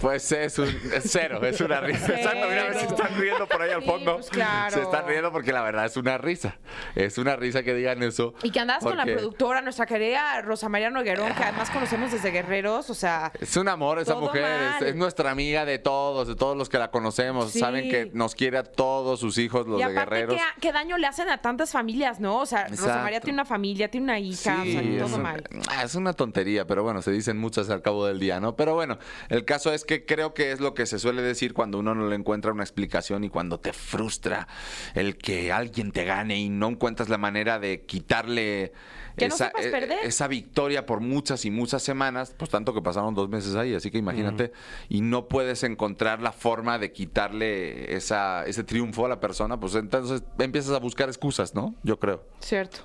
Pues 0.00 0.32
es 0.32 0.58
un 0.58 0.68
es 0.92 1.04
cero, 1.04 1.44
es 1.46 1.60
una 1.60 1.80
risa. 1.80 2.06
Exacto, 2.16 2.46
mira, 2.48 2.62
a 2.62 2.64
ver 2.64 2.78
si 2.78 2.86
están 2.86 3.14
riendo 3.20 3.46
por 3.46 3.62
ahí 3.62 3.70
al 3.70 3.82
Sí, 3.82 3.86
fondo. 3.86 4.14
pues 4.16 4.30
claro. 4.30 4.74
Se 4.74 4.82
están 4.82 5.06
riendo 5.06 5.30
porque 5.30 5.52
la 5.52 5.62
verdad 5.62 5.84
es 5.84 5.96
una 5.96 6.18
risa. 6.18 6.56
Es 6.96 7.18
una 7.18 7.36
risa 7.36 7.62
que 7.62 7.72
digan 7.74 8.02
eso. 8.02 8.34
Y 8.42 8.50
que 8.50 8.58
andabas 8.58 8.82
con 8.82 8.96
la 8.96 9.04
productora, 9.04 9.60
nuestra 9.60 9.86
querida 9.86 10.40
Rosa 10.42 10.68
María 10.68 10.90
Noguerón, 10.90 11.32
que 11.34 11.42
además 11.44 11.70
conocemos 11.70 12.10
desde 12.10 12.30
Guerreros, 12.30 12.90
o 12.90 12.94
sea... 12.94 13.30
Es 13.38 13.56
un 13.56 13.68
amor 13.68 14.00
esa 14.00 14.16
mujer, 14.16 14.44
es, 14.80 14.88
es 14.88 14.96
nuestra 14.96 15.30
amiga 15.30 15.64
de 15.64 15.78
todos, 15.78 16.26
de 16.26 16.34
todos 16.34 16.56
los 16.56 16.68
que 16.68 16.78
la 16.78 16.90
conocemos. 16.90 17.52
Sí. 17.52 17.60
Saben 17.60 17.88
que 17.88 18.10
nos 18.12 18.34
quiere 18.34 18.58
a 18.58 18.64
todos 18.64 19.20
sus 19.20 19.38
hijos, 19.38 19.66
los 19.68 19.80
y 19.80 19.84
de 19.84 19.92
guerreros. 19.92 20.34
¿qué, 20.36 20.42
qué 20.60 20.72
daño 20.72 20.96
le 20.98 21.06
hacen 21.06 21.28
a 21.28 21.38
tantas 21.42 21.70
familias, 21.70 22.18
no? 22.18 22.38
O 22.38 22.46
sea, 22.46 22.66
Rosa. 22.68 23.01
María 23.04 23.20
tiene 23.20 23.34
una 23.36 23.44
familia, 23.44 23.90
tiene 23.90 24.04
una 24.04 24.18
hija, 24.18 24.62
o 24.62 24.64
sea, 24.64 24.80
Sí, 24.82 24.94
todo 24.98 25.06
es, 25.06 25.12
un- 25.14 25.22
mal. 25.22 25.44
ah, 25.68 25.82
es 25.84 25.94
una 25.94 26.12
tontería, 26.12 26.66
pero 26.66 26.82
bueno, 26.82 27.02
se 27.02 27.10
dicen 27.12 27.38
muchas 27.38 27.68
al 27.70 27.82
cabo 27.82 28.06
del 28.06 28.18
día, 28.18 28.40
¿no? 28.40 28.56
Pero 28.56 28.74
bueno, 28.74 28.98
el 29.28 29.44
caso 29.44 29.72
es 29.72 29.84
que 29.84 30.04
creo 30.04 30.34
que 30.34 30.52
es 30.52 30.60
lo 30.60 30.74
que 30.74 30.86
se 30.86 30.98
suele 30.98 31.22
decir 31.22 31.54
cuando 31.54 31.78
uno 31.78 31.94
no 31.94 32.08
le 32.08 32.16
encuentra 32.16 32.52
una 32.52 32.62
explicación 32.62 33.24
y 33.24 33.28
cuando 33.30 33.60
te 33.60 33.72
frustra 33.72 34.48
el 34.94 35.16
que 35.16 35.52
alguien 35.52 35.92
te 35.92 36.04
gane 36.04 36.38
y 36.38 36.48
no 36.48 36.68
encuentras 36.68 37.08
la 37.08 37.18
manera 37.18 37.58
de 37.58 37.82
quitarle 37.84 38.72
Que 39.16 39.28
no 39.28 39.34
esa, 39.34 39.46
sepas 39.48 39.66
eh, 39.66 39.70
perder. 39.70 39.98
esa 40.04 40.28
victoria 40.28 40.86
por 40.86 41.00
muchas 41.00 41.44
y 41.44 41.50
muchas 41.50 41.82
semanas, 41.82 42.34
pues 42.36 42.50
tanto 42.50 42.72
que 42.74 42.80
pasaron 42.82 43.14
dos 43.14 43.28
meses 43.28 43.54
ahí, 43.54 43.74
así 43.74 43.90
que 43.90 43.98
imagínate, 43.98 44.52
y 44.88 45.00
no 45.02 45.28
puedes 45.28 45.62
encontrar 45.64 46.20
la 46.22 46.32
forma 46.32 46.78
de 46.78 46.92
quitarle 46.92 47.94
esa, 47.94 48.44
ese 48.46 48.64
triunfo 48.64 49.06
a 49.06 49.08
la 49.08 49.20
persona, 49.20 49.58
pues 49.60 49.74
entonces 49.74 50.22
empiezas 50.38 50.74
a 50.74 50.78
buscar 50.78 51.08
excusas, 51.08 51.54
¿no? 51.54 51.74
Yo 51.82 51.98
creo. 51.98 52.24
Cierto. 52.40 52.78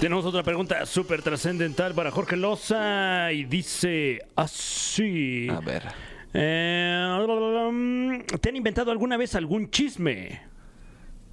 Tenemos 0.00 0.24
otra 0.26 0.42
pregunta 0.42 0.84
súper 0.86 1.22
trascendental 1.22 1.94
para 1.94 2.10
Jorge 2.10 2.36
Loza 2.36 3.32
y 3.32 3.44
dice 3.44 4.20
así. 4.36 5.48
A 5.50 5.60
ver. 5.60 5.84
Eh, 6.34 8.24
¿Te 8.40 8.48
han 8.48 8.56
inventado 8.56 8.90
alguna 8.90 9.16
vez 9.16 9.34
algún 9.34 9.70
chisme? 9.70 10.42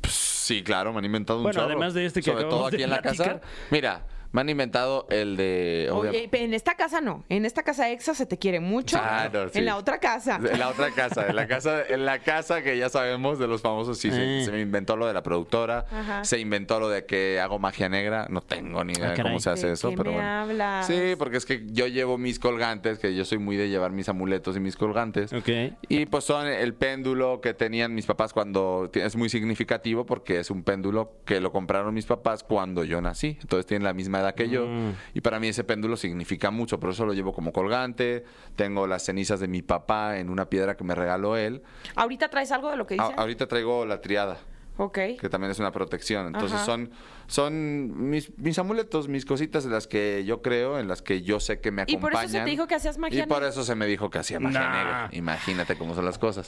Sí, 0.07 0.63
claro, 0.63 0.93
me 0.93 0.99
han 0.99 1.05
inventado 1.05 1.39
un 1.39 1.43
Bueno, 1.43 1.59
chorro. 1.59 1.71
además 1.71 1.93
de 1.93 2.05
este 2.05 2.21
que 2.21 2.31
Sobre 2.31 2.43
todo 2.43 2.65
acabamos 2.65 2.71
de 2.71 2.77
aquí 2.77 2.83
en 2.83 2.89
la 2.89 3.01
casa. 3.01 3.41
Mira, 3.71 4.05
me 4.31 4.41
han 4.41 4.49
inventado 4.49 5.07
el 5.09 5.35
de... 5.37 5.89
Oye, 5.91 6.29
en 6.31 6.53
esta 6.53 6.75
casa 6.75 7.01
no. 7.01 7.23
En 7.29 7.45
esta 7.45 7.63
casa 7.63 7.89
exa 7.89 8.13
se 8.15 8.25
te 8.25 8.37
quiere 8.37 8.59
mucho. 8.59 8.97
Claro, 8.97 9.49
sí. 9.49 9.59
En 9.59 9.65
la 9.65 9.75
otra 9.77 9.99
casa. 9.99 10.39
En 10.51 10.59
la 10.59 10.69
otra 10.69 10.91
casa, 10.91 11.27
en 11.27 11.35
la 11.35 11.47
casa, 11.47 11.83
en 11.87 12.05
la 12.05 12.19
casa 12.19 12.61
que 12.61 12.77
ya 12.77 12.89
sabemos 12.89 13.39
de 13.39 13.47
los 13.47 13.61
famosos, 13.61 13.97
sí, 13.97 14.09
se- 14.11 14.41
Eh. 14.41 14.45
se, 14.45 14.51
me 14.51 14.61
inventó 14.61 14.95
lo 14.95 15.07
de 15.07 15.13
la 15.13 15.23
productora, 15.23 15.85
Ajá. 15.91 16.23
se 16.23 16.39
inventó 16.39 16.79
lo 16.79 16.89
de 16.89 17.05
que 17.05 17.39
hago 17.41 17.59
magia 17.59 17.89
negra, 17.89 18.27
no 18.29 18.41
tengo 18.41 18.83
ni 18.83 18.93
idea 18.93 19.09
Ah, 19.11 19.13
de 19.15 19.21
cómo 19.23 19.39
se 19.39 19.49
hace 19.49 19.67
¿De 19.67 19.73
eso, 19.73 19.89
qué 19.89 19.97
pero 19.97 20.11
me 20.11 20.17
bueno. 20.17 20.29
hablas? 20.29 20.87
Sí, 20.87 21.15
porque 21.17 21.37
es 21.37 21.45
que 21.45 21.63
yo 21.71 21.87
llevo 21.87 22.17
mis 22.17 22.39
colgantes, 22.39 22.99
que 22.99 23.13
yo 23.15 23.25
soy 23.25 23.37
muy 23.39 23.57
de 23.57 23.69
llevar 23.69 23.91
mis 23.91 24.07
amuletos 24.09 24.55
y 24.55 24.59
mis 24.59 24.75
colgantes. 24.77 25.33
Ok. 25.33 25.49
Y 25.89 26.05
pues 26.05 26.23
son 26.23 26.47
el 26.47 26.73
péndulo 26.73 27.41
que 27.41 27.53
tenían 27.53 27.93
mis 27.93 28.05
papás 28.05 28.31
cuando 28.33 28.89
es 28.93 29.15
muy 29.15 29.29
significativo 29.29 30.05
porque 30.05 30.39
es 30.39 30.49
un 30.51 30.63
péndulo 30.63 31.13
que 31.25 31.39
lo 31.41 31.51
compraron 31.51 31.93
mis 31.93 32.05
papás 32.05 32.43
cuando 32.43 32.83
yo 32.83 33.01
nací. 33.01 33.37
Entonces 33.41 33.65
tienen 33.65 33.83
la 33.83 33.93
misma 33.93 34.20
edad 34.21 34.33
que 34.35 34.49
yo. 34.49 34.65
Mm. 34.67 34.93
Y 35.13 35.21
para 35.21 35.39
mí 35.39 35.49
ese 35.49 35.63
péndulo 35.63 35.97
significa 35.97 36.49
mucho, 36.51 36.79
por 36.79 36.91
eso 36.91 37.05
lo 37.05 37.13
llevo 37.13 37.33
como 37.33 37.51
colgante. 37.51 38.23
Tengo 38.55 38.87
las 38.87 39.03
cenizas 39.03 39.39
de 39.39 39.47
mi 39.47 39.61
papá 39.61 40.17
en 40.17 40.29
una 40.29 40.49
piedra 40.49 40.75
que 40.77 40.83
me 40.83 40.95
regaló 40.95 41.37
él. 41.37 41.61
¿Ahorita 41.95 42.29
traes 42.29 42.51
algo 42.51 42.71
de 42.71 42.77
lo 42.77 42.87
que 42.87 42.95
A- 42.99 43.03
dice? 43.07 43.13
ahorita 43.17 43.47
traigo 43.47 43.85
la 43.85 44.01
triada, 44.01 44.37
Ok. 44.77 44.97
que 45.19 45.29
también 45.29 45.51
es 45.51 45.59
una 45.59 45.71
protección. 45.71 46.27
Entonces 46.27 46.53
Ajá. 46.53 46.65
son, 46.65 46.91
son 47.27 48.09
mis, 48.09 48.35
mis 48.37 48.57
amuletos, 48.59 49.07
mis 49.07 49.25
cositas 49.25 49.65
en 49.65 49.71
las 49.71 49.87
que 49.87 50.23
yo 50.25 50.41
creo, 50.41 50.79
en 50.79 50.87
las 50.87 51.01
que 51.01 51.21
yo 51.21 51.39
sé 51.39 51.59
que 51.59 51.71
me 51.71 51.83
¿Y 51.87 51.97
por 51.97 52.11
acompañan. 52.11 52.25
eso 52.25 52.37
se 52.39 52.43
te 52.43 52.49
dijo 52.49 52.67
que 52.67 52.75
hacías 52.75 52.97
magia 52.97 53.23
Y 53.23 53.27
por 53.27 53.43
eso 53.43 53.63
se 53.63 53.75
me 53.75 53.85
dijo 53.85 54.09
que 54.09 54.19
hacía 54.19 54.39
magia 54.39 54.59
Nah. 54.61 54.77
negra. 54.77 55.09
Imagínate 55.11 55.77
cómo 55.77 55.93
son 55.95 56.05
las 56.05 56.17
cosas. 56.17 56.47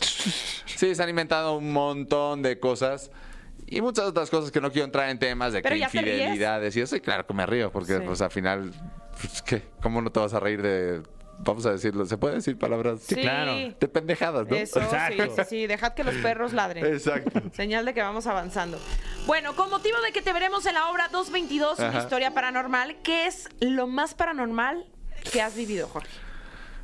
Sí, 0.66 0.96
se 0.96 1.04
han 1.04 1.10
inventado 1.10 1.58
un 1.58 1.72
montón 1.72 2.42
de 2.42 2.60
cosas. 2.60 3.12
Y 3.76 3.82
muchas 3.82 4.06
otras 4.06 4.30
cosas 4.30 4.52
que 4.52 4.62
no 4.62 4.72
quiero 4.72 4.86
entrar 4.86 5.10
en 5.10 5.20
temas 5.20 5.54
de 5.54 5.62
Pero 5.62 5.74
que 5.76 5.80
ya 5.82 5.90
te 5.90 6.02
ríes. 6.02 6.16
infidelidades 6.20 6.76
y 6.76 6.82
eso. 6.82 6.96
Y 6.96 7.02
claro 7.02 7.26
que 7.26 7.34
me 7.34 7.46
río, 7.46 7.72
porque 7.72 7.98
Sí. 7.98 8.04
pues 8.06 8.22
al 8.22 8.32
final, 8.32 8.72
pues, 9.20 9.42
¿qué? 9.42 9.64
¿cómo 9.82 10.02
no 10.02 10.12
te 10.12 10.20
vas 10.20 10.34
a 10.34 10.40
reír 10.40 10.62
de, 10.62 11.02
vamos 11.40 11.66
a 11.66 11.72
decirlo, 11.72 12.06
se 12.06 12.18
puede 12.18 12.36
decir 12.36 12.58
palabras 12.58 13.02
Sí, 13.02 13.16
claro. 13.16 13.54
de 13.80 13.88
pendejadas, 13.88 14.48
¿no? 14.48 14.56
Eso, 14.56 14.80
sí, 14.80 14.86
Exacto. 14.86 15.36
sí, 15.38 15.42
sí. 15.50 15.68
Dejad 15.68 15.94
que 15.94 16.04
los 16.04 16.16
perros 16.16 16.54
ladren. 16.54 16.86
Exacto. 16.86 17.42
Señal 17.54 17.86
de 17.86 17.94
que 17.94 18.02
vamos 18.02 18.28
avanzando. 18.28 18.80
Bueno, 19.26 19.56
con 19.56 19.70
motivo 19.70 20.00
de 20.06 20.12
que 20.12 20.22
te 20.22 20.34
veremos 20.34 20.66
en 20.66 20.76
la 20.76 20.90
obra 20.90 21.08
222, 21.12 21.80
una 21.80 21.90
Ajá. 21.90 22.00
historia 22.00 22.34
paranormal, 22.34 22.98
¿qué 23.04 23.26
es 23.28 23.50
lo 23.60 23.88
más 23.88 24.14
paranormal 24.14 24.86
que 25.32 25.42
has 25.42 25.56
vivido, 25.56 25.88
Jorge? 25.88 26.10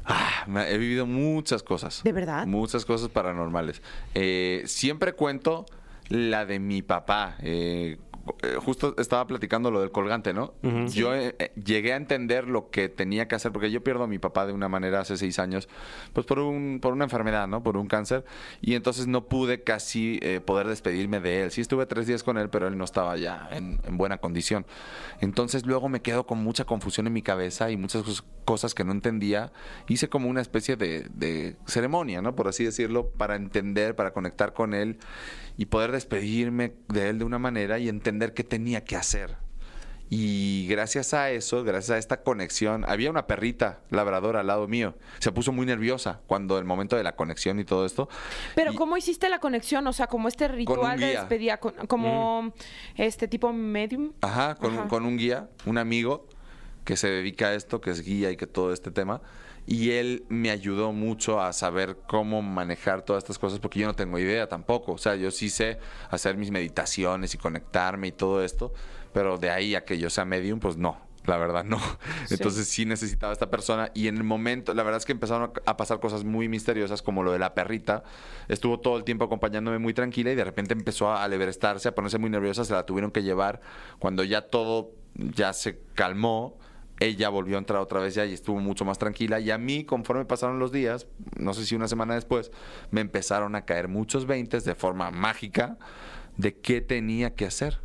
Ah, 0.05 0.43
me- 0.47 0.71
he 0.71 0.77
vivido 0.79 1.05
muchas 1.05 1.61
cosas. 1.61 2.01
¿De 2.03 2.11
verdad? 2.13 2.47
Muchas 2.47 2.83
cosas 2.83 3.09
paranormales. 3.09 3.81
Eh, 4.15 4.63
siempre 4.65 5.13
cuento 5.13 5.65
la 6.09 6.45
de 6.45 6.59
mi 6.59 6.81
papá. 6.81 7.37
Eh, 7.41 7.97
eh, 8.43 8.55
justo 8.63 8.95
estaba 8.97 9.25
platicando 9.27 9.71
lo 9.71 9.81
del 9.81 9.91
colgante, 9.91 10.33
¿no? 10.33 10.53
Yo 10.87 11.13
eh, 11.15 11.35
eh, 11.39 11.51
llegué 11.63 11.93
a 11.93 11.95
entender 11.95 12.47
lo 12.47 12.69
que 12.69 12.89
tenía 12.89 13.27
que 13.27 13.35
hacer, 13.35 13.51
porque 13.51 13.71
yo 13.71 13.83
pierdo 13.83 14.03
a 14.03 14.07
mi 14.07 14.19
papá 14.19 14.45
de 14.45 14.53
una 14.53 14.69
manera 14.69 15.01
hace 15.01 15.17
seis 15.17 15.39
años, 15.39 15.69
pues 16.13 16.25
por, 16.25 16.39
un, 16.39 16.79
por 16.81 16.93
una 16.93 17.05
enfermedad, 17.05 17.47
¿no? 17.47 17.63
Por 17.63 17.77
un 17.77 17.87
cáncer. 17.87 18.25
Y 18.61 18.75
entonces 18.75 19.07
no 19.07 19.25
pude 19.27 19.63
casi 19.63 20.19
eh, 20.21 20.41
poder 20.41 20.67
despedirme 20.67 21.19
de 21.19 21.43
él. 21.43 21.51
Sí 21.51 21.61
estuve 21.61 21.85
tres 21.85 22.07
días 22.07 22.23
con 22.23 22.37
él, 22.37 22.49
pero 22.49 22.67
él 22.67 22.77
no 22.77 22.83
estaba 22.83 23.15
ya 23.17 23.47
en, 23.51 23.79
en 23.85 23.97
buena 23.97 24.17
condición. 24.17 24.65
Entonces 25.21 25.65
luego 25.65 25.89
me 25.89 26.01
quedo 26.01 26.25
con 26.25 26.39
mucha 26.39 26.65
confusión 26.65 27.07
en 27.07 27.13
mi 27.13 27.21
cabeza 27.21 27.71
y 27.71 27.77
muchas 27.77 28.03
cos- 28.03 28.23
cosas 28.45 28.73
que 28.73 28.83
no 28.83 28.91
entendía. 28.91 29.51
Hice 29.87 30.09
como 30.09 30.27
una 30.29 30.41
especie 30.41 30.75
de, 30.75 31.07
de 31.13 31.55
ceremonia, 31.65 32.21
¿no? 32.21 32.35
Por 32.35 32.47
así 32.47 32.63
decirlo, 32.65 33.09
para 33.09 33.35
entender, 33.35 33.95
para 33.95 34.11
conectar 34.11 34.53
con 34.53 34.73
él 34.73 34.97
y 35.57 35.65
poder 35.65 35.91
despedirme 35.91 36.73
de 36.87 37.09
él 37.09 37.19
de 37.19 37.25
una 37.25 37.37
manera 37.37 37.79
y 37.79 37.89
entender 37.89 38.18
qué 38.33 38.43
tenía 38.43 38.83
que 38.83 38.95
hacer. 38.95 39.37
Y 40.11 40.65
gracias 40.67 41.13
a 41.13 41.29
eso, 41.29 41.63
gracias 41.63 41.91
a 41.91 41.97
esta 41.99 42.23
conexión, 42.23 42.83
había 42.87 43.11
una 43.11 43.27
perrita 43.27 43.81
labradora 43.91 44.39
al 44.39 44.47
lado 44.47 44.67
mío. 44.67 44.95
Se 45.19 45.31
puso 45.31 45.51
muy 45.51 45.67
nerviosa 45.67 46.21
cuando 46.25 46.57
el 46.57 46.65
momento 46.65 46.95
de 46.95 47.03
la 47.03 47.15
conexión 47.15 47.59
y 47.59 47.63
todo 47.63 47.85
esto. 47.85 48.09
Pero 48.55 48.73
Y- 48.73 48.75
¿cómo 48.75 48.97
hiciste 48.97 49.29
la 49.29 49.37
conexión? 49.39 49.85
O 49.85 49.93
sea, 49.93 50.07
como 50.07 50.27
este 50.27 50.47
ritual 50.47 50.99
de 50.99 51.07
despedida, 51.11 51.57
con- 51.59 51.75
como 51.85 52.53
este 52.95 53.27
tipo 53.27 53.53
medium. 53.53 54.13
Ajá, 54.21 54.55
con, 54.55 54.73
Ajá. 54.73 54.81
Un, 54.83 54.89
con 54.89 55.05
un 55.05 55.15
guía, 55.17 55.47
un 55.67 55.77
amigo 55.77 56.25
que 56.85 56.97
se 56.97 57.07
dedica 57.07 57.49
a 57.49 57.53
esto, 57.53 57.79
que 57.79 57.91
es 57.91 58.01
guía 58.03 58.31
y 58.31 58.35
que 58.37 58.47
todo 58.47 58.73
este 58.73 58.89
tema. 58.89 59.21
Y 59.65 59.91
él 59.91 60.25
me 60.29 60.49
ayudó 60.49 60.91
mucho 60.91 61.41
a 61.41 61.53
saber 61.53 61.97
cómo 62.07 62.41
manejar 62.41 63.03
todas 63.03 63.23
estas 63.23 63.37
cosas, 63.37 63.59
porque 63.59 63.79
yo 63.79 63.87
no 63.87 63.95
tengo 63.95 64.17
idea 64.17 64.47
tampoco. 64.47 64.93
O 64.93 64.97
sea, 64.97 65.15
yo 65.15 65.31
sí 65.31 65.49
sé 65.49 65.79
hacer 66.09 66.37
mis 66.37 66.51
meditaciones 66.51 67.33
y 67.33 67.37
conectarme 67.37 68.07
y 68.07 68.11
todo 68.11 68.43
esto, 68.43 68.73
pero 69.13 69.37
de 69.37 69.49
ahí 69.49 69.75
a 69.75 69.85
que 69.85 69.97
yo 69.97 70.09
sea 70.09 70.25
medium, 70.25 70.59
pues 70.59 70.77
no. 70.77 71.09
La 71.25 71.37
verdad, 71.37 71.63
no. 71.63 71.79
Entonces 72.31 72.67
sí 72.67 72.85
necesitaba 72.85 73.31
esta 73.31 73.49
persona. 73.49 73.91
Y 73.93 74.07
en 74.07 74.17
el 74.17 74.23
momento, 74.23 74.73
la 74.73 74.83
verdad 74.83 74.97
es 74.97 75.05
que 75.05 75.11
empezaron 75.11 75.51
a 75.65 75.77
pasar 75.77 75.99
cosas 75.99 76.23
muy 76.23 76.47
misteriosas, 76.49 77.01
como 77.01 77.23
lo 77.23 77.31
de 77.31 77.39
la 77.39 77.53
perrita. 77.53 78.03
Estuvo 78.47 78.79
todo 78.79 78.97
el 78.97 79.03
tiempo 79.03 79.25
acompañándome 79.25 79.77
muy 79.77 79.93
tranquila 79.93 80.31
y 80.31 80.35
de 80.35 80.43
repente 80.43 80.73
empezó 80.73 81.11
a 81.11 81.23
alebrestarse, 81.23 81.89
a 81.89 81.95
ponerse 81.95 82.17
muy 82.17 82.29
nerviosa. 82.29 82.65
Se 82.65 82.73
la 82.73 82.85
tuvieron 82.85 83.11
que 83.11 83.21
llevar 83.21 83.61
cuando 83.99 84.23
ya 84.23 84.41
todo 84.41 84.91
ya 85.13 85.53
se 85.53 85.79
calmó. 85.93 86.57
Ella 86.99 87.29
volvió 87.29 87.55
a 87.55 87.59
entrar 87.59 87.79
otra 87.79 87.99
vez 87.99 88.15
ya 88.15 88.25
y 88.25 88.33
estuvo 88.33 88.59
mucho 88.59 88.85
más 88.85 88.97
tranquila. 88.97 89.39
Y 89.39 89.51
a 89.51 89.57
mí, 89.57 89.85
conforme 89.85 90.25
pasaron 90.25 90.59
los 90.59 90.71
días, 90.71 91.07
no 91.37 91.53
sé 91.53 91.65
si 91.65 91.75
una 91.75 91.87
semana 91.87 92.15
después, 92.15 92.51
me 92.91 93.01
empezaron 93.01 93.55
a 93.55 93.65
caer 93.65 93.87
muchos 93.87 94.25
veintes 94.25 94.65
de 94.65 94.75
forma 94.75 95.11
mágica 95.11 95.77
de 96.37 96.57
qué 96.57 96.81
tenía 96.81 97.35
que 97.35 97.45
hacer 97.45 97.79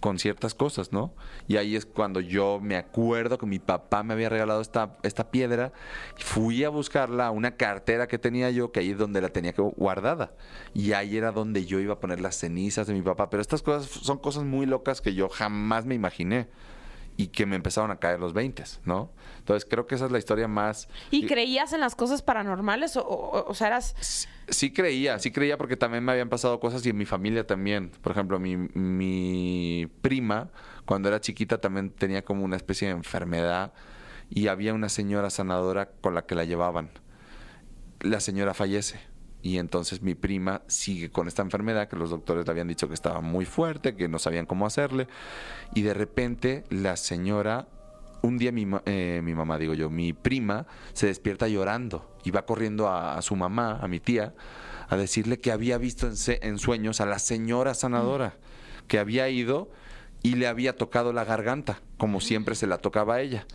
con 0.00 0.18
ciertas 0.18 0.54
cosas, 0.54 0.92
¿no? 0.92 1.14
Y 1.48 1.56
ahí 1.56 1.74
es 1.74 1.84
cuando 1.84 2.20
yo 2.20 2.60
me 2.62 2.76
acuerdo 2.76 3.36
que 3.38 3.46
mi 3.46 3.58
papá 3.58 4.02
me 4.02 4.14
había 4.14 4.28
regalado 4.28 4.60
esta, 4.60 4.96
esta 5.02 5.30
piedra, 5.30 5.72
fui 6.16 6.62
a 6.62 6.68
buscarla 6.68 7.30
una 7.30 7.56
cartera 7.56 8.06
que 8.06 8.18
tenía 8.18 8.50
yo, 8.50 8.70
que 8.70 8.80
ahí 8.80 8.90
es 8.90 8.98
donde 8.98 9.20
la 9.20 9.30
tenía 9.30 9.54
guardada. 9.56 10.34
Y 10.74 10.92
ahí 10.92 11.16
era 11.16 11.32
donde 11.32 11.66
yo 11.66 11.80
iba 11.80 11.94
a 11.94 12.00
poner 12.00 12.20
las 12.20 12.36
cenizas 12.36 12.86
de 12.86 12.94
mi 12.94 13.02
papá. 13.02 13.28
Pero 13.30 13.40
estas 13.40 13.62
cosas 13.62 13.90
son 13.90 14.18
cosas 14.18 14.44
muy 14.44 14.66
locas 14.66 15.00
que 15.00 15.14
yo 15.14 15.28
jamás 15.28 15.84
me 15.84 15.96
imaginé 15.96 16.48
y 17.18 17.26
que 17.26 17.44
me 17.46 17.56
empezaron 17.56 17.90
a 17.90 17.96
caer 17.96 18.20
los 18.20 18.32
20, 18.32 18.62
¿no? 18.84 19.10
Entonces 19.40 19.66
creo 19.68 19.86
que 19.88 19.96
esa 19.96 20.06
es 20.06 20.12
la 20.12 20.18
historia 20.18 20.46
más... 20.48 20.88
¿Y 21.10 21.26
creías 21.26 21.72
en 21.72 21.80
las 21.80 21.94
cosas 21.96 22.22
paranormales? 22.22 22.96
O, 22.96 23.02
o- 23.04 23.44
o 23.50 23.54
sea, 23.54 23.66
eras. 23.66 23.94
Sí- 24.00 24.26
Sí 24.50 24.72
creía, 24.72 25.18
sí 25.18 25.30
creía 25.30 25.58
porque 25.58 25.76
también 25.76 26.02
me 26.04 26.12
habían 26.12 26.30
pasado 26.30 26.58
cosas 26.58 26.86
y 26.86 26.88
en 26.88 26.96
mi 26.96 27.04
familia 27.04 27.46
también. 27.46 27.90
Por 28.00 28.12
ejemplo, 28.12 28.38
mi, 28.38 28.56
mi 28.56 29.90
prima, 30.00 30.48
cuando 30.86 31.08
era 31.08 31.20
chiquita, 31.20 31.60
también 31.60 31.90
tenía 31.90 32.24
como 32.24 32.44
una 32.44 32.56
especie 32.56 32.88
de 32.88 32.94
enfermedad 32.94 33.74
y 34.30 34.46
había 34.48 34.72
una 34.72 34.88
señora 34.88 35.28
sanadora 35.28 35.90
con 36.00 36.14
la 36.14 36.22
que 36.24 36.34
la 36.34 36.44
llevaban. 36.44 36.88
La 38.00 38.20
señora 38.20 38.54
fallece 38.54 39.00
y 39.42 39.58
entonces 39.58 40.02
mi 40.02 40.14
prima 40.14 40.62
sigue 40.66 41.10
con 41.10 41.28
esta 41.28 41.42
enfermedad 41.42 41.88
que 41.88 41.96
los 41.96 42.10
doctores 42.10 42.46
le 42.46 42.50
habían 42.50 42.68
dicho 42.68 42.88
que 42.88 42.94
estaba 42.94 43.20
muy 43.20 43.44
fuerte, 43.44 43.94
que 43.94 44.08
no 44.08 44.18
sabían 44.18 44.46
cómo 44.46 44.66
hacerle 44.66 45.06
y 45.74 45.82
de 45.82 45.94
repente 45.94 46.64
la 46.70 46.96
señora 46.96 47.68
un 48.22 48.36
día 48.36 48.50
mi, 48.50 48.66
eh, 48.86 49.20
mi 49.22 49.34
mamá, 49.34 49.58
digo 49.58 49.74
yo, 49.74 49.90
mi 49.90 50.12
prima 50.12 50.66
se 50.92 51.06
despierta 51.06 51.46
llorando 51.46 52.16
y 52.24 52.30
va 52.30 52.46
corriendo 52.46 52.88
a, 52.88 53.16
a 53.16 53.22
su 53.22 53.36
mamá, 53.36 53.78
a 53.80 53.86
mi 53.86 54.00
tía, 54.00 54.34
a 54.88 54.96
decirle 54.96 55.38
que 55.38 55.52
había 55.52 55.78
visto 55.78 56.08
en, 56.08 56.14
en 56.42 56.58
sueños 56.58 57.00
a 57.00 57.06
la 57.06 57.20
señora 57.20 57.74
sanadora, 57.74 58.34
que 58.88 58.98
había 58.98 59.28
ido 59.28 59.70
y 60.22 60.34
le 60.34 60.46
había 60.46 60.76
tocado 60.76 61.12
la 61.12 61.24
garganta, 61.24 61.80
como 61.96 62.20
siempre 62.20 62.54
se 62.54 62.66
la 62.66 62.78
tocaba 62.78 63.14
a 63.14 63.20
ella. 63.20 63.46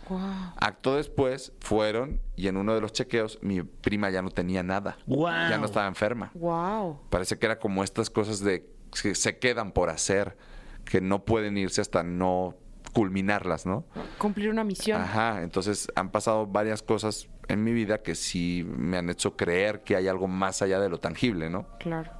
Acto 0.56 0.96
después 0.96 1.52
fueron 1.60 2.20
y 2.36 2.48
en 2.48 2.56
uno 2.56 2.74
de 2.74 2.80
los 2.80 2.92
chequeos 2.92 3.38
mi 3.42 3.62
prima 3.62 4.10
ya 4.10 4.22
no 4.22 4.30
tenía 4.30 4.62
nada, 4.62 4.96
Guau. 5.06 5.50
ya 5.50 5.58
no 5.58 5.66
estaba 5.66 5.86
enferma. 5.86 6.30
Wow. 6.34 7.00
Parece 7.10 7.38
que 7.38 7.46
era 7.46 7.58
como 7.58 7.84
estas 7.84 8.10
cosas 8.10 8.40
de 8.40 8.66
que 9.02 9.14
se 9.14 9.38
quedan 9.38 9.72
por 9.72 9.90
hacer, 9.90 10.36
que 10.84 11.00
no 11.00 11.24
pueden 11.24 11.56
irse 11.58 11.80
hasta 11.80 12.02
no 12.02 12.56
culminarlas, 12.92 13.66
¿no? 13.66 13.84
Cumplir 14.18 14.50
una 14.50 14.62
misión. 14.64 15.00
Ajá, 15.02 15.42
entonces 15.42 15.88
han 15.96 16.10
pasado 16.10 16.46
varias 16.46 16.80
cosas 16.82 17.28
en 17.48 17.64
mi 17.64 17.72
vida 17.72 18.02
que 18.02 18.14
sí 18.14 18.64
me 18.66 18.96
han 18.96 19.10
hecho 19.10 19.36
creer 19.36 19.82
que 19.82 19.96
hay 19.96 20.08
algo 20.08 20.28
más 20.28 20.62
allá 20.62 20.78
de 20.80 20.88
lo 20.88 20.98
tangible, 20.98 21.50
¿no? 21.50 21.66
Claro. 21.78 22.10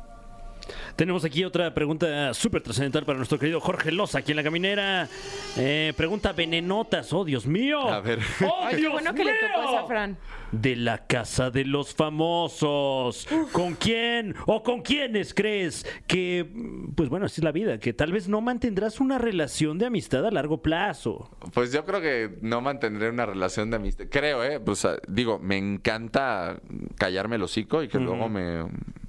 Tenemos 0.96 1.24
aquí 1.24 1.44
otra 1.44 1.74
pregunta 1.74 2.33
súper 2.35 2.62
trascendental 2.62 3.05
para 3.05 3.16
nuestro 3.16 3.38
querido 3.38 3.61
Jorge 3.61 3.92
Loza, 3.92 4.18
aquí 4.18 4.33
en 4.33 4.37
la 4.37 4.42
caminera. 4.42 5.09
Eh, 5.57 5.92
pregunta 5.96 6.33
venenotas, 6.33 7.12
oh 7.12 7.24
Dios 7.24 7.46
mío. 7.46 7.88
A 7.88 8.00
ver. 8.00 8.20
¡Oh, 8.44 8.64
Ay, 8.64 8.74
qué 8.74 8.77
Dios 8.83 8.92
bueno 8.92 9.14
que 9.14 9.24
le 9.24 9.33
tocó 9.33 9.70
esa, 9.70 9.87
Fran. 9.87 10.18
De 10.53 10.77
la 10.77 11.07
casa 11.07 11.50
de 11.50 11.64
los 11.64 11.94
famosos. 11.94 13.27
¿Con 13.53 13.74
quién 13.74 14.35
o 14.46 14.62
con 14.62 14.83
quiénes 14.83 15.35
crees 15.35 15.87
que, 16.07 16.48
pues 16.94 17.09
bueno, 17.09 17.27
así 17.27 17.40
es 17.40 17.44
la 17.44 17.53
vida, 17.53 17.79
que 17.79 17.92
tal 17.92 18.12
vez 18.12 18.29
no 18.29 18.40
mantendrás 18.40 19.00
una 19.00 19.18
relación 19.18 19.79
de 19.79 19.87
amistad 19.87 20.24
a 20.27 20.31
largo 20.31 20.62
plazo? 20.62 21.31
Pues 21.53 21.72
yo 21.72 21.85
creo 21.85 22.00
que 22.00 22.38
no 22.40 22.61
mantendré 22.61 23.11
una 23.11 23.27
relación 23.27 23.70
de 23.70 23.77
amistad. 23.77 24.07
Creo, 24.11 24.44
¿eh? 24.44 24.61
Pues 24.61 24.87
digo, 25.09 25.38
me 25.38 25.57
encanta 25.57 26.61
callarme 26.96 27.37
el 27.37 27.42
hocico 27.42 27.83
y 27.83 27.88
que 27.88 27.98
luego 27.98 28.29
me, 28.29 28.64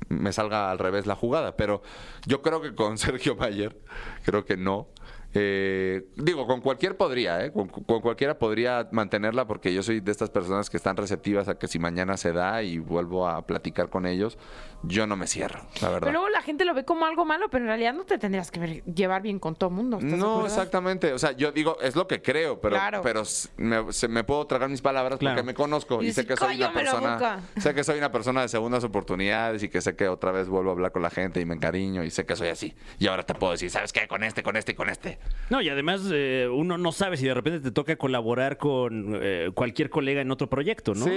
me 0.10 0.32
salga 0.32 0.72
al 0.72 0.80
revés 0.80 1.06
la 1.06 1.16
jugada. 1.16 1.56
Pero 1.56 1.82
yo 2.26 2.42
creo 2.42 2.62
que 2.62 2.76
con 2.76 2.98
Sergio 3.00 3.36
Mayer, 3.36 3.80
creo 4.24 4.46
que 4.46 4.58
no. 4.58 4.88
Eh, 5.38 6.08
digo, 6.16 6.48
con 6.48 6.62
cualquier 6.62 6.96
podría, 6.96 7.44
¿eh? 7.46 7.52
Con, 7.52 7.68
con 7.68 8.00
cualquiera 8.02 8.40
podría 8.40 8.88
mantenerla 8.92 9.46
porque 9.46 9.74
yo 9.74 9.84
soy 9.84 10.00
de 10.00 10.12
estas 10.12 10.30
personas 10.30 10.70
que 10.70 10.78
están 10.78 10.96
receptivas 10.96 11.48
a 11.50 11.58
que 11.58 11.68
si 11.68 11.78
mañana 11.78 12.16
se 12.16 12.32
da 12.32 12.64
y 12.64 12.78
vuelvo 12.80 13.28
a 13.28 13.46
platicar 13.46 13.90
con 13.90 14.06
ellos, 14.06 14.38
yo 14.84 15.08
no 15.08 15.18
me 15.18 15.28
cierro, 15.28 15.62
la 15.82 15.90
verdad. 15.90 16.08
Pero 16.08 16.12
luego 16.14 16.30
la 16.30 16.42
gente 16.42 16.64
lo 16.64 16.74
ve 16.74 16.86
como 16.86 17.06
algo 17.06 17.26
malo, 17.26 17.50
pero 17.50 17.64
en 17.66 17.68
realidad 17.68 17.94
no 17.94 18.06
te 18.06 18.18
tendrías 18.18 18.50
que 18.50 18.60
ver- 18.60 18.84
llevar 18.86 19.22
bien 19.22 19.40
con 19.40 19.56
todo 19.56 19.70
el 19.72 19.76
mundo. 19.76 19.98
¿estás 19.98 20.12
de 20.14 20.18
No, 20.18 20.46
exactamente. 20.46 21.12
O 21.12 21.20
sea, 21.20 21.32
yo 21.34 21.52
digo, 21.52 21.78
es 21.82 21.96
lo 21.96 22.08
que 22.08 22.22
creo, 22.22 22.62
pero, 22.62 22.76
Claro. 22.76 23.02
pero 23.04 23.24
me, 23.58 23.92
se- 23.92 24.08
me 24.08 24.24
puedo 24.24 24.46
tragar 24.48 24.70
mis 24.70 24.82
palabras 24.82 25.20
Claro. 25.20 25.36
porque 25.36 25.46
me 25.46 25.54
conozco 25.54 26.02
Y 26.02 26.08
y, 26.08 26.14
sé 26.14 26.26
que 26.26 26.38
soy 26.38 26.56
una 26.58 26.68
"Cállame 26.72 26.84
la 26.84 26.92
persona. 26.92 27.14
boca". 27.16 27.40
Sé 27.62 27.74
que 27.74 27.84
soy 27.84 27.98
una 27.98 28.12
persona 28.12 28.42
de 28.42 28.48
segundas 28.48 28.84
oportunidades 28.84 29.64
y 29.64 29.70
que 29.70 29.82
sé 29.82 29.96
que 29.96 30.08
otra 30.08 30.32
vez 30.32 30.48
vuelvo 30.48 30.70
a 30.70 30.74
hablar 30.74 30.92
con 30.92 31.02
la 31.02 31.10
gente 31.10 31.42
y 31.42 31.46
me 31.46 31.56
encariño 31.56 32.04
y 32.04 32.12
sé 32.12 32.26
que 32.26 32.36
soy 32.36 32.50
así. 32.50 32.74
Y 33.00 33.08
ahora 33.08 33.24
te 33.24 33.34
puedo 33.36 33.52
decir, 33.54 33.70
¿sabes 33.70 33.92
qué? 33.92 34.08
Con 34.08 34.24
este, 34.24 34.44
con 34.44 34.56
este 34.56 34.72
y 34.74 34.76
con 34.76 34.90
este. 34.90 35.18
No, 35.50 35.62
y 35.62 35.70
además 35.70 36.02
eh, 36.12 36.50
uno 36.52 36.78
no 36.80 36.92
sabe 36.92 37.18
si 37.18 37.26
de 37.26 37.34
repente 37.36 37.60
te 37.60 37.70
toca 37.72 37.96
colaborar 37.98 38.58
con 38.58 39.20
eh, 39.22 39.52
cualquier 39.54 39.92
colega 39.92 40.22
en 40.22 40.32
otro 40.32 40.50
proyecto, 40.50 40.96
¿no? 40.96 41.06
Sí, 41.06 41.12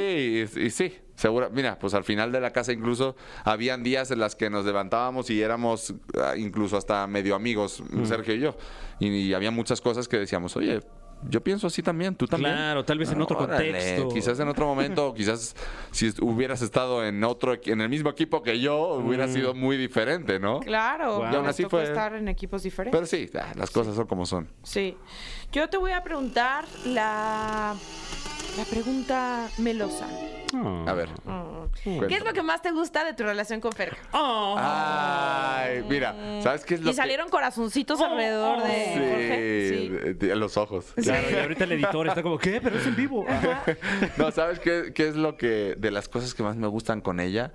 y, 0.54 0.60
y 0.66 0.70
sí, 0.70 0.94
seguro. 1.14 1.48
Mira, 1.50 1.78
pues 1.78 1.94
al 1.94 2.04
final 2.04 2.30
de 2.30 2.40
la 2.40 2.50
casa 2.52 2.72
incluso 2.74 3.16
habían 3.44 3.82
días 3.82 4.10
en 4.10 4.18
las 4.18 4.36
que 4.36 4.50
nos 4.50 4.66
levantábamos 4.66 5.30
y 5.30 5.40
éramos 5.40 5.94
ah, 6.20 6.34
incluso 6.36 6.76
hasta 6.76 7.06
medio 7.06 7.34
amigos, 7.34 7.82
Mm. 7.90 8.04
Sergio 8.04 8.34
y 8.34 8.40
yo. 8.40 8.54
Y, 9.00 9.08
y 9.08 9.32
había 9.34 9.50
muchas 9.50 9.80
cosas 9.80 10.06
que 10.08 10.18
decíamos, 10.18 10.54
oye, 10.56 10.80
yo 11.28 11.42
pienso 11.42 11.66
así 11.66 11.82
también, 11.82 12.14
tú 12.14 12.26
también. 12.26 12.54
Claro, 12.54 12.84
tal 12.84 12.98
vez 12.98 13.10
en 13.10 13.20
otro 13.20 13.36
Órale, 13.38 13.72
contexto. 13.72 14.08
Quizás 14.10 14.38
en 14.40 14.48
otro 14.48 14.66
momento, 14.66 15.12
quizás 15.16 15.56
si 15.90 16.12
hubieras 16.20 16.62
estado 16.62 17.04
en 17.04 17.22
otro, 17.24 17.54
en 17.64 17.80
el 17.80 17.88
mismo 17.88 18.10
equipo 18.10 18.42
que 18.42 18.60
yo, 18.60 18.94
hubiera 18.94 19.26
Mm. 19.26 19.32
sido 19.32 19.54
muy 19.54 19.76
diferente, 19.76 20.38
¿no? 20.38 20.60
Claro, 20.60 21.18
Wow. 21.18 21.32
y 21.32 21.34
aún 21.36 21.46
así 21.46 21.64
fue- 21.64 21.82
estar 21.84 22.14
en 22.14 22.28
equipos 22.28 22.62
diferentes. 22.62 22.96
Pero 22.98 23.06
sí, 23.06 23.30
ah, 23.38 23.52
las 23.56 23.70
cosas 23.70 23.94
son 23.96 24.06
como 24.06 24.26
son. 24.26 24.48
Sí. 24.62 24.96
Yo 25.52 25.68
te 25.68 25.76
voy 25.76 25.92
a 25.92 26.02
preguntar 26.02 26.64
la, 26.86 27.74
la 28.58 28.64
pregunta 28.64 29.48
melosa. 29.58 30.06
Ah. 30.54 30.84
A 30.88 30.92
ver. 30.94 31.08
¿Qué 31.84 32.14
es 32.16 32.24
lo 32.24 32.32
que 32.32 32.42
más 32.42 32.60
te 32.62 32.70
gusta 32.72 33.04
de 33.04 33.12
tu 33.14 33.22
relación 33.22 33.60
con 33.60 33.72
Fer? 33.72 33.96
Ay, 34.12 35.84
mira, 35.88 36.14
¿sabes 36.42 36.64
qué 36.64 36.74
es 36.74 36.80
lo 36.80 36.88
Y 36.88 36.90
que- 36.92 36.96
salieron 36.96 37.28
corazoncitos 37.28 38.00
alrededor 38.00 38.62
de 38.62 38.68
Sí, 38.68 38.98
Jorge. 38.98 39.68
Sí. 39.70 39.88
de- 39.88 40.14
de 40.28 40.36
los 40.36 40.56
ojos. 40.56 40.86
Claro, 40.96 41.30
y 41.30 41.34
ahorita 41.34 41.64
el 41.64 41.72
editor 41.72 42.08
está 42.08 42.22
como, 42.22 42.38
¿qué? 42.38 42.60
Pero 42.60 42.78
es 42.78 42.86
en 42.86 42.96
vivo. 42.96 43.24
No, 44.16 44.30
¿sabes 44.32 44.58
qué, 44.58 44.92
qué 44.94 45.08
es 45.08 45.16
lo 45.16 45.36
que, 45.36 45.74
de 45.78 45.90
las 45.90 46.08
cosas 46.08 46.34
que 46.34 46.42
más 46.42 46.56
me 46.56 46.66
gustan 46.66 47.00
con 47.00 47.20
ella? 47.20 47.52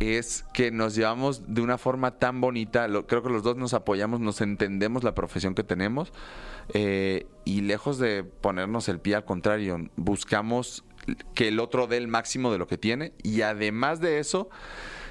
Es 0.00 0.44
que 0.54 0.70
nos 0.70 0.94
llevamos 0.94 1.52
de 1.52 1.60
una 1.60 1.76
forma 1.76 2.12
tan 2.18 2.40
bonita, 2.40 2.86
lo- 2.86 3.06
creo 3.06 3.22
que 3.22 3.30
los 3.30 3.42
dos 3.42 3.56
nos 3.56 3.74
apoyamos, 3.74 4.20
nos 4.20 4.40
entendemos 4.40 5.02
la 5.02 5.14
profesión 5.14 5.54
que 5.56 5.64
tenemos 5.64 6.12
eh, 6.74 7.26
y 7.44 7.62
lejos 7.62 7.98
de 7.98 8.24
ponernos 8.24 8.88
el 8.88 9.00
pie 9.00 9.16
al 9.16 9.24
contrario, 9.24 9.78
buscamos 9.96 10.84
que 11.34 11.48
el 11.48 11.60
otro 11.60 11.86
dé 11.86 11.96
el 11.96 12.08
máximo 12.08 12.52
de 12.52 12.58
lo 12.58 12.66
que 12.66 12.76
tiene 12.76 13.12
y 13.22 13.42
además 13.42 14.00
de 14.00 14.18
eso 14.18 14.50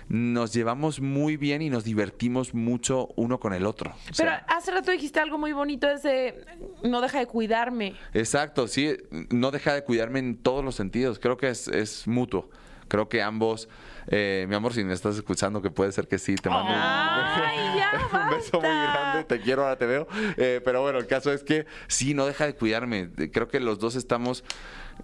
nos 0.09 0.53
llevamos 0.53 1.01
muy 1.01 1.35
bien 1.35 1.61
y 1.61 1.69
nos 1.69 1.83
divertimos 1.83 2.53
mucho 2.53 3.09
uno 3.15 3.39
con 3.39 3.53
el 3.53 3.65
otro. 3.65 3.91
O 3.91 4.13
Pero 4.15 4.31
hace 4.47 4.71
rato 4.71 4.91
dijiste 4.91 5.19
algo 5.19 5.37
muy 5.37 5.51
bonito, 5.51 5.89
es 5.89 6.03
de 6.03 6.45
no 6.83 7.01
deja 7.01 7.19
de 7.19 7.25
cuidarme. 7.25 7.95
Exacto, 8.13 8.67
sí, 8.67 8.95
no 9.31 9.51
deja 9.51 9.73
de 9.73 9.83
cuidarme 9.83 10.19
en 10.19 10.37
todos 10.37 10.63
los 10.63 10.75
sentidos. 10.75 11.19
Creo 11.19 11.37
que 11.37 11.49
es, 11.49 11.67
es 11.67 12.07
mutuo. 12.07 12.49
Creo 12.87 13.09
que 13.09 13.21
ambos, 13.21 13.67
eh, 14.07 14.45
mi 14.47 14.55
amor, 14.55 14.73
si 14.73 14.83
me 14.83 14.93
estás 14.93 15.15
escuchando, 15.15 15.61
que 15.61 15.69
puede 15.69 15.91
ser 15.91 16.07
que 16.07 16.17
sí, 16.19 16.35
te 16.35 16.49
mando 16.49 16.71
un- 16.71 16.77
ya, 17.77 17.91
un 18.23 18.29
beso 18.29 18.59
muy 18.61 18.69
grande, 18.69 19.23
te 19.25 19.39
quiero, 19.41 19.63
ahora 19.63 19.77
te 19.77 19.85
veo. 19.85 20.07
Eh, 20.37 20.61
pero 20.63 20.81
bueno, 20.81 20.99
el 20.99 21.07
caso 21.07 21.31
es 21.33 21.43
que 21.43 21.65
sí, 21.87 22.13
no 22.13 22.25
deja 22.25 22.45
de 22.45 22.55
cuidarme. 22.55 23.09
Creo 23.31 23.47
que 23.47 23.59
los 23.59 23.79
dos 23.79 23.95
estamos 23.95 24.43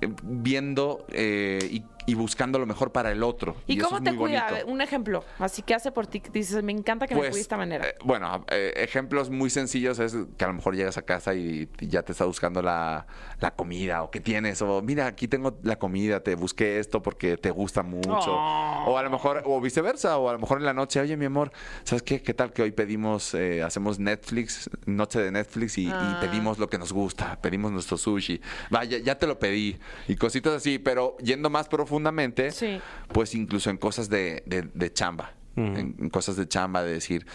eh, 0.02 0.10
viendo 0.24 1.06
eh, 1.12 1.60
y, 1.72 1.84
y 2.06 2.16
buscando 2.16 2.60
lo 2.60 2.66
mejor 2.66 2.92
para 2.92 3.12
el 3.12 3.24
otro. 3.24 3.56
¿Y, 3.68 3.78
cómo 3.78 3.98
es 3.98 4.04
te 4.04 4.12
muy 4.12 4.30
cuida? 4.30 4.48
bonito. 4.50 4.68
Un 4.68 4.82
ejemplo. 4.82 5.24
Así 5.40 5.62
que 5.62 5.74
hace 5.74 5.92
por 5.92 6.08
ti 6.08 6.22
dices, 6.32 6.62
me 6.64 6.72
encanta 6.72 7.08
que 7.08 7.16
me 7.16 7.22
cuide 7.22 7.34
de 7.36 7.42
esta 7.42 7.58
manera. 7.58 7.88
eh, 7.88 7.96
bueno, 8.04 8.46
eh, 8.50 8.74
ejemplos 8.78 9.30
muy 9.30 9.50
sencillos 9.50 10.00
es 10.00 10.16
que 10.38 10.44
a 10.46 10.48
lo 10.48 10.54
mejor 10.54 10.76
llegas 10.76 10.98
a 10.98 11.02
casa 11.04 11.34
y, 11.34 11.70
y 11.80 11.88
ya 11.88 12.04
te 12.04 12.12
está 12.12 12.26
buscando 12.26 12.62
la, 12.62 13.06
la 13.40 13.52
comida 13.56 14.04
o 14.04 14.12
qué 14.12 14.20
tienes 14.20 14.62
o 14.62 14.82
mira, 14.82 15.08
aquí 15.08 15.28
tengo 15.28 15.58
la 15.64 15.78
comida, 15.78 16.22
te 16.22 16.36
busqué 16.36 16.80
esto 16.80 17.02
porque 17.02 17.38
te 17.38 17.52
gusta 17.52 17.84
mucho. 17.84 18.34
Oh. 18.36 18.84
O 18.88 18.98
a 18.98 19.04
lo 19.04 19.10
mejor, 19.10 19.44
o 19.46 19.62
viceversa, 19.62 20.18
o 20.18 20.30
a 20.30 20.34
lo 20.34 20.40
mejor 20.40 20.58
en 20.60 20.66
la 20.66 20.74
noche, 20.74 21.00
oye 21.00 21.16
mi 21.18 21.26
amor, 21.26 21.52
¿sabes 21.84 22.04
qué? 22.04 22.22
¿Qué 22.22 22.34
tal 22.34 22.52
que 22.52 22.62
hoy 22.64 22.72
pedimos, 22.72 23.34
eh, 23.34 23.64
hacemos 23.64 24.00
Netflix, 24.00 24.70
noche 24.86 25.20
de 25.20 25.32
Netflix 25.32 25.78
y, 25.78 25.86
y 25.86 25.90
Ah. 25.92 26.18
pedimos 26.22 26.60
lo 26.60 26.70
que 26.70 26.78
nos 26.78 26.92
gusta, 26.92 27.40
pedimos 27.42 27.72
nuestro 27.72 27.98
sushi? 27.98 28.42
Vaya, 28.70 28.98
ya 28.98 29.18
te 29.18 29.28
lo 29.28 29.40
pedí. 29.40 29.78
Y 30.08 30.16
cositas 30.16 30.54
así, 30.54 30.80
pero 30.80 31.16
yendo 31.20 31.50
más 31.50 31.68
profundamente, 31.94 32.52
Sí. 32.52 32.80
pues 33.12 33.36
incluso 33.36 33.70
en 33.70 33.78
cosas 33.78 34.10
de, 34.10 34.42
de- 34.48 34.68
de 34.74 34.92
chamba. 34.94 35.34
en, 35.56 35.96
en 36.00 36.10
cosas 36.10 36.36
de 36.36 36.48
chamba, 36.48 36.82
de 36.82 36.92
decir, 36.94 37.28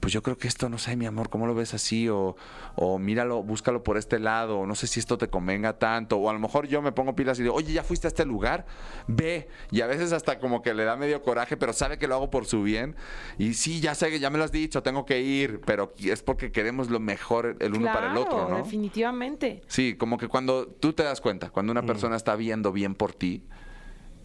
pues 0.00 0.10
yo 0.14 0.22
creo 0.22 0.38
que 0.38 0.48
esto, 0.48 0.70
no 0.70 0.78
sé, 0.78 0.96
mi 0.96 1.04
amor, 1.04 1.28
¿cómo 1.28 1.46
lo 1.46 1.54
ves 1.54 1.74
así? 1.74 2.08
O, 2.08 2.34
o 2.76 2.98
míralo, 2.98 3.42
búscalo 3.42 3.82
por 3.82 3.98
este 3.98 4.18
lado, 4.18 4.60
o 4.60 4.66
no 4.66 4.74
sé 4.74 4.86
si 4.86 4.98
esto 5.00 5.18
te 5.18 5.28
convenga 5.28 5.78
tanto. 5.78 6.16
O 6.16 6.30
a 6.30 6.32
lo 6.32 6.38
mejor 6.38 6.66
yo 6.66 6.80
me 6.80 6.92
pongo 6.92 7.14
pilas 7.14 7.38
y 7.38 7.42
digo, 7.42 7.54
oye, 7.54 7.74
¿ya 7.74 7.82
fuiste 7.84 8.06
a 8.06 8.08
este 8.08 8.24
lugar? 8.24 8.64
Ve. 9.06 9.48
Y 9.70 9.82
a 9.82 9.86
veces 9.86 10.12
hasta 10.14 10.38
como 10.38 10.62
que 10.62 10.72
le 10.72 10.84
da 10.84 10.96
medio 10.96 11.20
coraje, 11.20 11.58
pero 11.58 11.74
sabe 11.74 11.98
que 11.98 12.08
lo 12.08 12.14
hago 12.14 12.30
por 12.30 12.46
su 12.46 12.62
bien. 12.62 12.96
Y 13.36 13.52
sí, 13.52 13.80
ya 13.82 13.94
sé 13.94 14.08
que 14.08 14.18
ya 14.18 14.30
me 14.30 14.38
lo 14.38 14.44
has 14.44 14.52
dicho, 14.52 14.82
tengo 14.82 15.04
que 15.04 15.20
ir, 15.20 15.60
pero 15.66 15.92
es 16.02 16.22
porque 16.22 16.50
queremos 16.50 16.88
lo 16.88 17.00
mejor 17.00 17.56
el 17.60 17.74
uno 17.74 17.92
para 17.92 18.12
el 18.12 18.16
otro, 18.16 18.48
¿no? 18.48 18.56
definitivamente. 18.56 19.60
Sí, 19.66 19.94
como 19.94 20.16
que 20.16 20.28
cuando 20.28 20.66
tú 20.68 20.94
te 20.94 21.02
das 21.02 21.20
cuenta, 21.20 21.50
cuando 21.50 21.70
una 21.72 21.82
persona 21.82 22.16
está 22.16 22.34
viendo 22.34 22.72
bien 22.72 22.94
por 22.94 23.12
ti, 23.12 23.42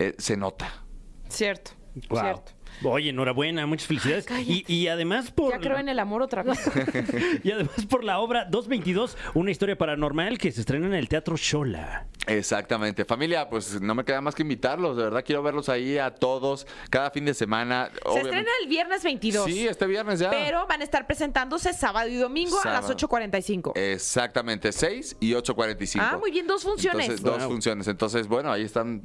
eh, 0.08 0.16
se 0.18 0.36
nota. 0.38 0.68
Cierto, 1.30 1.72
Wow. 2.10 2.20
cierto. 2.22 2.52
Oye, 2.84 3.10
enhorabuena, 3.10 3.66
muchas 3.66 3.88
felicidades. 3.88 4.26
Ay, 4.32 4.64
y, 4.68 4.74
y 4.74 4.88
además 4.88 5.32
por 5.32 5.52
Ya 5.54 5.60
creo 5.60 5.78
en 5.78 5.90
el 5.90 6.00
amor 6.00 6.22
otra 6.22 6.44
vez. 6.44 6.60
y 7.44 7.52
además 7.52 7.86
por 7.90 8.04
la 8.04 8.20
obra 8.20 8.46
222, 8.46 9.18
una 9.34 9.52
historia 9.52 9.78
paranormal 9.78 10.38
que 10.38 10.52
se 10.52 10.62
estrena 10.62 10.88
en 10.88 10.94
el 10.94 11.08
Teatro 11.10 11.36
Shola. 11.38 12.08
Exactamente. 12.28 13.06
Familia, 13.06 13.50
pues 13.50 13.82
no 13.82 13.96
me 13.96 14.04
queda 14.06 14.22
más 14.22 14.34
que 14.36 14.42
invitarlos. 14.44 14.96
De 14.98 15.04
verdad 15.04 15.24
quiero 15.26 15.44
verlos 15.44 15.70
ahí 15.70 15.98
a 15.98 16.12
todos 16.12 16.66
cada 16.90 17.12
fin 17.12 17.26
de 17.26 17.34
semana. 17.34 17.90
Se 17.94 18.00
Obviamente- 18.08 18.30
estrena 18.30 18.50
el 18.64 18.70
viernes 18.70 19.04
22. 19.04 19.46
Sí, 19.46 19.68
este 19.68 19.86
viernes 19.88 20.20
ya. 20.20 20.30
Pero 20.30 20.66
van 20.68 20.82
a 20.82 20.84
estar 20.84 21.06
presentándose 21.06 21.74
sábado 21.74 22.08
y 22.10 22.16
domingo 22.16 22.58
a 22.64 22.70
las 22.70 22.86
Sábado. 22.86 22.96
8.45. 22.96 23.74
Exactamente, 23.76 24.72
6 24.72 25.18
y 25.20 25.34
8.45. 25.34 26.00
Ah, 26.02 26.18
muy 26.18 26.32
bien, 26.32 26.48
dos 26.48 26.64
funciones. 26.64 27.02
Entonces, 27.10 27.24
dos 27.26 27.40
Wow. 27.40 27.50
funciones. 27.52 27.88
Entonces, 27.88 28.28
bueno, 28.28 28.52
ahí 28.52 28.64
están. 28.64 29.02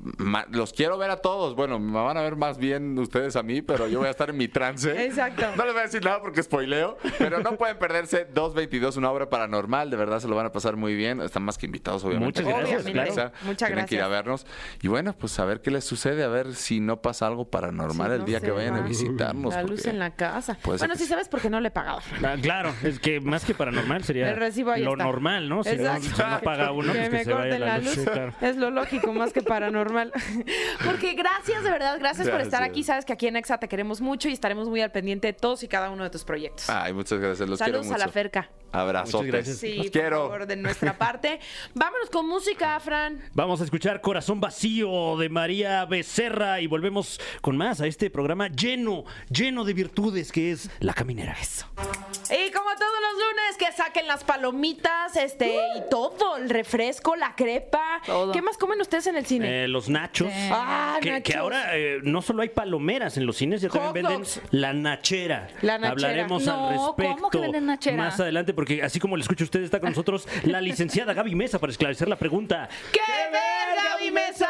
Los 0.51 0.73
quiero 0.73 0.97
ver 0.99 1.11
a 1.11 1.17
todos. 1.17 1.55
Bueno, 1.57 1.79
me 1.79 1.93
van 2.01 2.17
a 2.17 2.23
ver 2.23 2.37
más 2.37 2.59
bien 2.59 2.99
ustedes 2.99 3.37
a 3.37 3.43
mí, 3.43 3.58
pero 3.63 3.87
yo 3.89 3.99
voy 3.99 4.09
a 4.09 4.11
estar 4.11 4.31
en 4.31 4.37
mi 4.37 4.49
trance. 4.49 5.05
Exacto. 5.07 5.43
No 5.57 5.65
les 5.65 5.73
voy 5.73 5.81
a 5.81 5.85
decir 5.85 6.05
nada 6.05 6.21
porque 6.21 6.43
spoileo, 6.43 6.99
pero 7.19 7.41
no 7.41 7.57
pueden 7.57 7.79
perderse 7.79 8.25
222, 8.27 8.97
una 8.97 9.11
obra 9.11 9.29
paranormal. 9.29 9.91
De 9.91 9.97
verdad 9.97 10.21
se 10.21 10.29
lo 10.29 10.37
van 10.37 10.47
a 10.47 10.53
pasar 10.53 10.77
muy 10.77 10.95
bien. 10.95 11.21
Están 11.21 11.43
más 11.43 11.59
que 11.59 11.67
invitados, 11.67 12.05
obviamente. 12.05 12.43
Muchas 12.43 12.59
gracias, 12.59 12.83
Obviamente. 12.85 13.13
claro. 13.15 13.33
Muchas 13.45 13.69
Tienen 13.69 13.87
que 13.87 13.95
ir 13.95 14.01
a 14.03 14.09
gracias. 14.09 14.25
vernos. 14.45 14.47
Y 14.83 14.89
bueno, 14.89 15.13
pues 15.19 15.39
a 15.39 15.45
ver 15.45 15.61
qué 15.61 15.71
les 15.71 15.85
sucede, 15.85 16.25
a 16.25 16.29
ver 16.29 16.55
si 16.55 16.81
no 16.81 17.01
pasa 17.03 17.27
algo 17.27 17.49
paranormal 17.51 18.09
Sí, 18.09 18.13
el 18.15 18.19
no 18.21 18.25
día 18.27 18.41
que 18.41 18.51
vayan 18.51 18.75
a 18.77 18.81
visitarnos. 18.81 19.55
La 19.55 19.63
luz 19.63 19.87
en 19.87 19.99
la 19.99 20.11
casa. 20.15 20.59
Bueno, 20.65 20.89
que 20.95 20.99
sí 20.99 21.07
sabes 21.07 21.29
por 21.29 21.41
qué 21.41 21.51
no 21.51 21.61
le 21.61 21.69
he 21.69 21.71
pagado. 21.71 22.01
Ah, 22.25 22.37
claro, 22.41 22.73
es 22.83 22.99
que 23.01 23.21
más 23.21 23.45
que 23.45 23.55
paranormal 23.55 24.05
sería 24.05 24.31
El 24.31 24.37
recibo 24.37 24.71
ahí 24.73 24.83
lo 24.83 24.93
está. 24.93 25.05
normal, 25.05 25.49
¿no? 25.49 25.63
Si 25.65 25.71
no, 25.77 25.83
Exacto. 25.83 26.03
si 26.03 26.23
no 26.23 26.41
paga 26.43 26.73
uno, 26.73 26.93
que 26.93 26.99
pues 26.99 27.11
me 27.13 27.19
que 27.19 27.25
se 27.25 27.33
vaya 27.33 27.59
la 27.59 27.79
luz. 27.79 27.89
Sí, 27.95 28.05
claro. 28.05 28.33
Es 28.41 28.57
lo 28.57 28.71
lógico, 28.71 29.13
más 29.13 29.33
que 29.33 29.43
paranormal. 29.43 30.13
Porque 30.85 31.15
gracias, 31.15 31.63
de 31.65 31.71
verdad, 31.71 31.97
gracias, 31.99 32.29
por 32.29 32.41
estar 32.41 32.61
Gracias. 32.61 32.71
aquí. 32.71 32.83
Sabes 32.85 33.05
que 33.05 33.13
aquí 33.13 33.27
en 33.27 33.37
Te 33.57 33.67
queremos 33.69 34.03
mucho 34.03 34.29
y 34.29 34.33
estaremos 34.33 34.69
muy 34.69 34.83
al 34.83 34.93
pendiente 34.93 35.29
de 35.29 35.33
todos 35.33 35.63
y 35.63 35.69
cada 35.69 35.89
uno 35.91 36.05
de 36.05 36.11
tus 36.11 36.23
proyectos. 36.25 36.69
Ay, 36.69 36.93
muchas 36.93 37.19
gracias, 37.19 37.49
los 37.49 37.59
Saludos 37.59 37.87
quiero 37.87 37.95
a 37.95 37.99
la 37.99 38.09
Ferca. 38.13 38.51
Abrazotes. 38.71 39.15
Muchas 39.15 39.27
gracias. 39.33 39.57
Sí, 39.59 39.75
los 39.77 39.87
por 39.87 39.93
quiero. 39.93 40.17
favor, 40.29 40.47
de 40.47 40.57
nuestra 40.57 40.99
parte. 40.99 41.41
Vámonos 41.75 42.11
con 42.11 42.29
música, 42.29 42.79
Fran. 42.81 43.19
Vamos 43.33 43.63
a 43.63 43.65
escuchar 43.65 44.03
Corazón 44.03 44.41
Vacío 44.41 45.17
de 45.17 45.31
María 45.31 45.87
Becerra 45.87 46.61
y 46.61 46.67
volvemos 46.67 47.19
con 47.41 47.57
más 47.57 47.81
a 47.81 47.87
este 47.87 48.11
programa 48.11 48.49
lleno, 48.49 49.05
lleno 49.31 49.65
de 49.65 49.73
virtudes 49.73 50.31
que 50.33 50.53
es 50.53 50.71
La 50.81 50.93
Caminera. 50.93 51.35
Y 51.39 52.51
como 52.53 52.69
todos 52.75 52.93
los 53.01 53.27
lunes, 53.27 53.57
que 53.59 53.73
saquen 53.73 54.07
las 54.07 54.23
palomitas, 54.25 55.17
este, 55.17 55.57
y 55.77 55.89
todo, 55.91 56.37
el 56.37 56.51
refresco, 56.51 57.17
la 57.17 57.35
crepa. 57.35 58.03
Todo. 58.05 58.33
¿Qué 58.33 58.43
más 58.43 58.59
comen 58.59 58.81
ustedes 58.81 59.07
en 59.07 59.17
el 59.17 59.25
cine? 59.25 59.65
Eh, 59.65 59.69
los 59.69 59.89
nachos. 59.89 60.29
Ah, 60.51 60.99
Que, 61.01 61.23
que 61.23 61.37
ahora 61.37 61.77
eh, 61.77 62.01
no 62.03 62.21
solo 62.21 62.43
hay 62.43 62.51
palomeras 62.51 63.17
en 63.17 63.25
los 63.25 63.37
cines, 63.39 63.61
ya 63.61 63.69
también 63.69 64.07
venden 64.07 64.23
la 64.51 64.73
nachera. 64.73 65.49
La 65.63 65.79
nachera. 65.79 65.91
Hablaremos 65.93 66.45
No, 66.45 66.53
al 66.69 66.77
¿cómo 66.77 66.95
respecto 66.97 67.31
que 67.31 67.39
venden 67.39 67.67
nachera? 67.67 67.97
más 67.97 68.21
adelante, 68.21 68.53
porque 68.55 68.83
así 68.83 68.99
como 69.01 69.17
le 69.17 69.23
escucha 69.23 69.45
usted, 69.45 69.63
está 69.63 69.81
con 69.81 69.91
nosotros 69.91 70.29
la 70.45 70.61
licenciada 70.61 71.15
Gaby 71.15 71.35
Mesa 71.35 71.59
para 71.59 71.71
esclarecer 71.71 72.09
la 72.09 72.17
pregunta. 72.17 72.69
¡Qué 72.93 73.01
verga, 73.33 73.97
mi 74.03 74.11
mesa! 74.11 74.49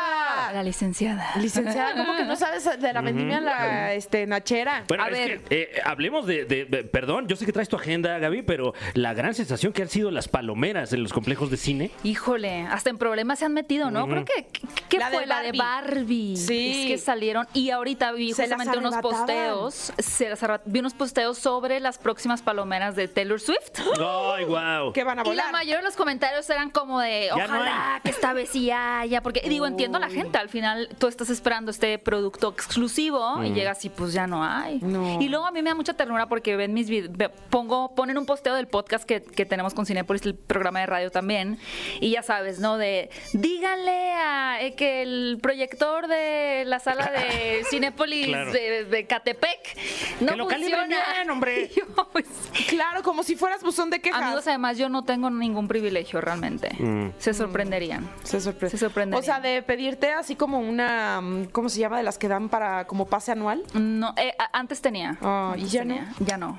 La 0.52 0.62
licenciada. 0.62 1.32
Licenciada, 1.36 1.92
¿cómo 1.94 2.16
que 2.16 2.24
no 2.24 2.34
sabes 2.36 2.64
de 2.80 2.92
la 2.92 3.00
vendimia 3.02 3.40
la 3.40 3.92
este, 3.92 4.26
nachera? 4.26 4.84
Bueno, 4.88 5.04
A 5.04 5.08
es 5.08 5.12
ver. 5.12 5.40
que 5.42 5.60
eh, 5.62 5.80
hablemos 5.84 6.26
de, 6.26 6.44
de- 6.46 6.64
de- 6.64 6.84
Perdón, 6.84 7.28
yo 7.28 7.36
sé 7.36 7.44
que 7.44 7.52
traes 7.52 7.68
tu 7.68 7.76
agenda, 7.76 8.18
Gaby, 8.18 8.42
pero 8.42 8.72
la 8.94 9.12
gran 9.14 9.34
sensación 9.34 9.72
que 9.72 9.82
han 9.82 9.88
sido 9.88 10.10
las 10.10 10.26
palomeras 10.28 10.92
en 10.94 11.02
los 11.02 11.12
complejos 11.12 11.50
de 11.50 11.56
cine. 11.58 11.90
Híjole, 12.02 12.62
hasta 12.62 12.88
en 12.90 12.96
problemas 12.98 13.38
se 13.40 13.44
han 13.44 13.52
metido, 13.52 13.90
¿no? 13.90 14.06
Creo 14.08 14.24
que 14.24 14.46
¿qué 14.88 14.98
La 14.98 15.10
de 15.10 15.16
fue 15.18 15.26
la 15.26 15.42
de 15.42 15.52
Barbie. 15.52 16.36
Sí. 16.36 16.82
Es 16.84 16.86
que 16.92 16.98
salieron 16.98 17.46
y 17.52 17.70
ahorita 17.70 18.12
vi 18.12 18.32
Se 18.32 18.42
justamente 18.42 18.77
unos 18.78 18.96
posteos, 18.96 19.92
se 19.98 20.32
vi 20.64 20.80
unos 20.80 20.94
posteos 20.94 21.38
sobre 21.38 21.80
las 21.80 21.98
próximas 21.98 22.42
palomeras 22.42 22.96
de 22.96 23.08
Taylor 23.08 23.40
Swift. 23.40 23.78
¡Ay, 24.00 24.44
wow! 24.44 24.92
Que 24.92 25.04
van 25.04 25.18
a 25.18 25.22
Y 25.22 25.24
la 25.24 25.30
volar. 25.30 25.52
mayoría 25.52 25.76
de 25.78 25.82
los 25.82 25.96
comentarios 25.96 26.48
eran 26.50 26.70
como 26.70 27.00
de, 27.00 27.28
no 27.30 27.36
ojalá 27.36 28.00
que 28.02 28.10
esta 28.10 28.32
vez 28.32 28.50
sí 28.50 28.70
haya, 28.70 29.22
porque 29.22 29.40
digo, 29.48 29.66
entiendo 29.66 29.98
a 29.98 30.00
la 30.00 30.08
gente, 30.10 30.38
al 30.38 30.48
final 30.48 30.88
tú 30.98 31.06
estás 31.08 31.30
esperando 31.30 31.70
este 31.70 31.98
producto 31.98 32.48
exclusivo 32.48 33.42
y 33.44 33.50
llegas 33.52 33.84
y 33.84 33.90
pues 33.90 34.12
ya 34.12 34.26
no 34.26 34.44
hay. 34.44 34.78
No. 34.80 35.20
Y 35.20 35.28
luego 35.28 35.46
a 35.46 35.50
mí 35.50 35.62
me 35.62 35.70
da 35.70 35.74
mucha 35.74 35.94
ternura 35.94 36.26
porque 36.28 36.56
ven 36.56 36.72
mis 36.74 36.88
videos, 36.88 37.30
pongo, 37.50 37.94
ponen 37.94 38.18
un 38.18 38.26
posteo 38.26 38.54
del 38.54 38.68
podcast 38.68 39.04
que, 39.04 39.22
que 39.22 39.44
tenemos 39.46 39.74
con 39.74 39.86
Cinepolis, 39.86 40.24
el 40.26 40.34
programa 40.34 40.80
de 40.80 40.86
radio 40.86 41.10
también, 41.10 41.58
y 42.00 42.10
ya 42.10 42.22
sabes, 42.22 42.58
¿no? 42.60 42.76
De, 42.78 43.10
díganle 43.32 44.12
a 44.12 44.58
eh, 44.62 44.74
que 44.74 45.02
el 45.02 45.38
proyector 45.42 46.06
de 46.08 46.64
la 46.66 46.78
sala 46.78 47.10
de 47.10 47.64
Cinepolis 47.70 48.26
Claro. 48.26 48.52
de, 48.52 48.67
de 48.68 49.06
Catepec 49.06 49.76
no 50.20 50.32
Que 50.32 50.36
lo 50.36 50.48
funciona. 50.48 50.86
bien, 50.86 51.30
hombre. 51.30 51.70
Yo, 51.76 51.84
pues, 52.12 52.26
Claro, 52.68 53.02
como 53.02 53.22
si 53.22 53.36
fueras 53.36 53.62
buzón 53.62 53.90
de 53.90 54.00
quejas. 54.00 54.22
Amigos, 54.22 54.46
además 54.46 54.78
yo 54.78 54.88
no 54.88 55.04
tengo 55.04 55.30
ningún 55.30 55.68
privilegio 55.68 56.20
realmente. 56.20 56.70
Mm. 56.78 57.12
Se 57.18 57.34
sorprenderían. 57.34 58.08
se 58.24 58.40
sorprende. 58.40 58.70
Se 58.70 58.78
sorprenderían. 58.78 59.22
O 59.22 59.24
sea, 59.24 59.40
de 59.40 59.62
pedirte 59.62 60.12
así 60.12 60.36
como 60.36 60.58
una, 60.60 61.20
mm, 61.20 61.44
¿cómo 61.46 61.68
se 61.68 61.80
llama? 61.80 61.98
De 61.98 62.02
las 62.02 62.18
que 62.18 62.28
dan 62.28 62.48
para 62.48 62.86
como 62.86 63.06
pase 63.06 63.32
anual. 63.32 63.62
No, 63.74 64.14
eh, 64.16 64.32
antes 64.52 64.80
tenía. 64.80 65.16
Ah, 65.22 65.54
¿y 65.56 65.66
ya 65.66 65.80
tenía. 65.82 66.12
Ya 66.20 66.36
no. 66.36 66.58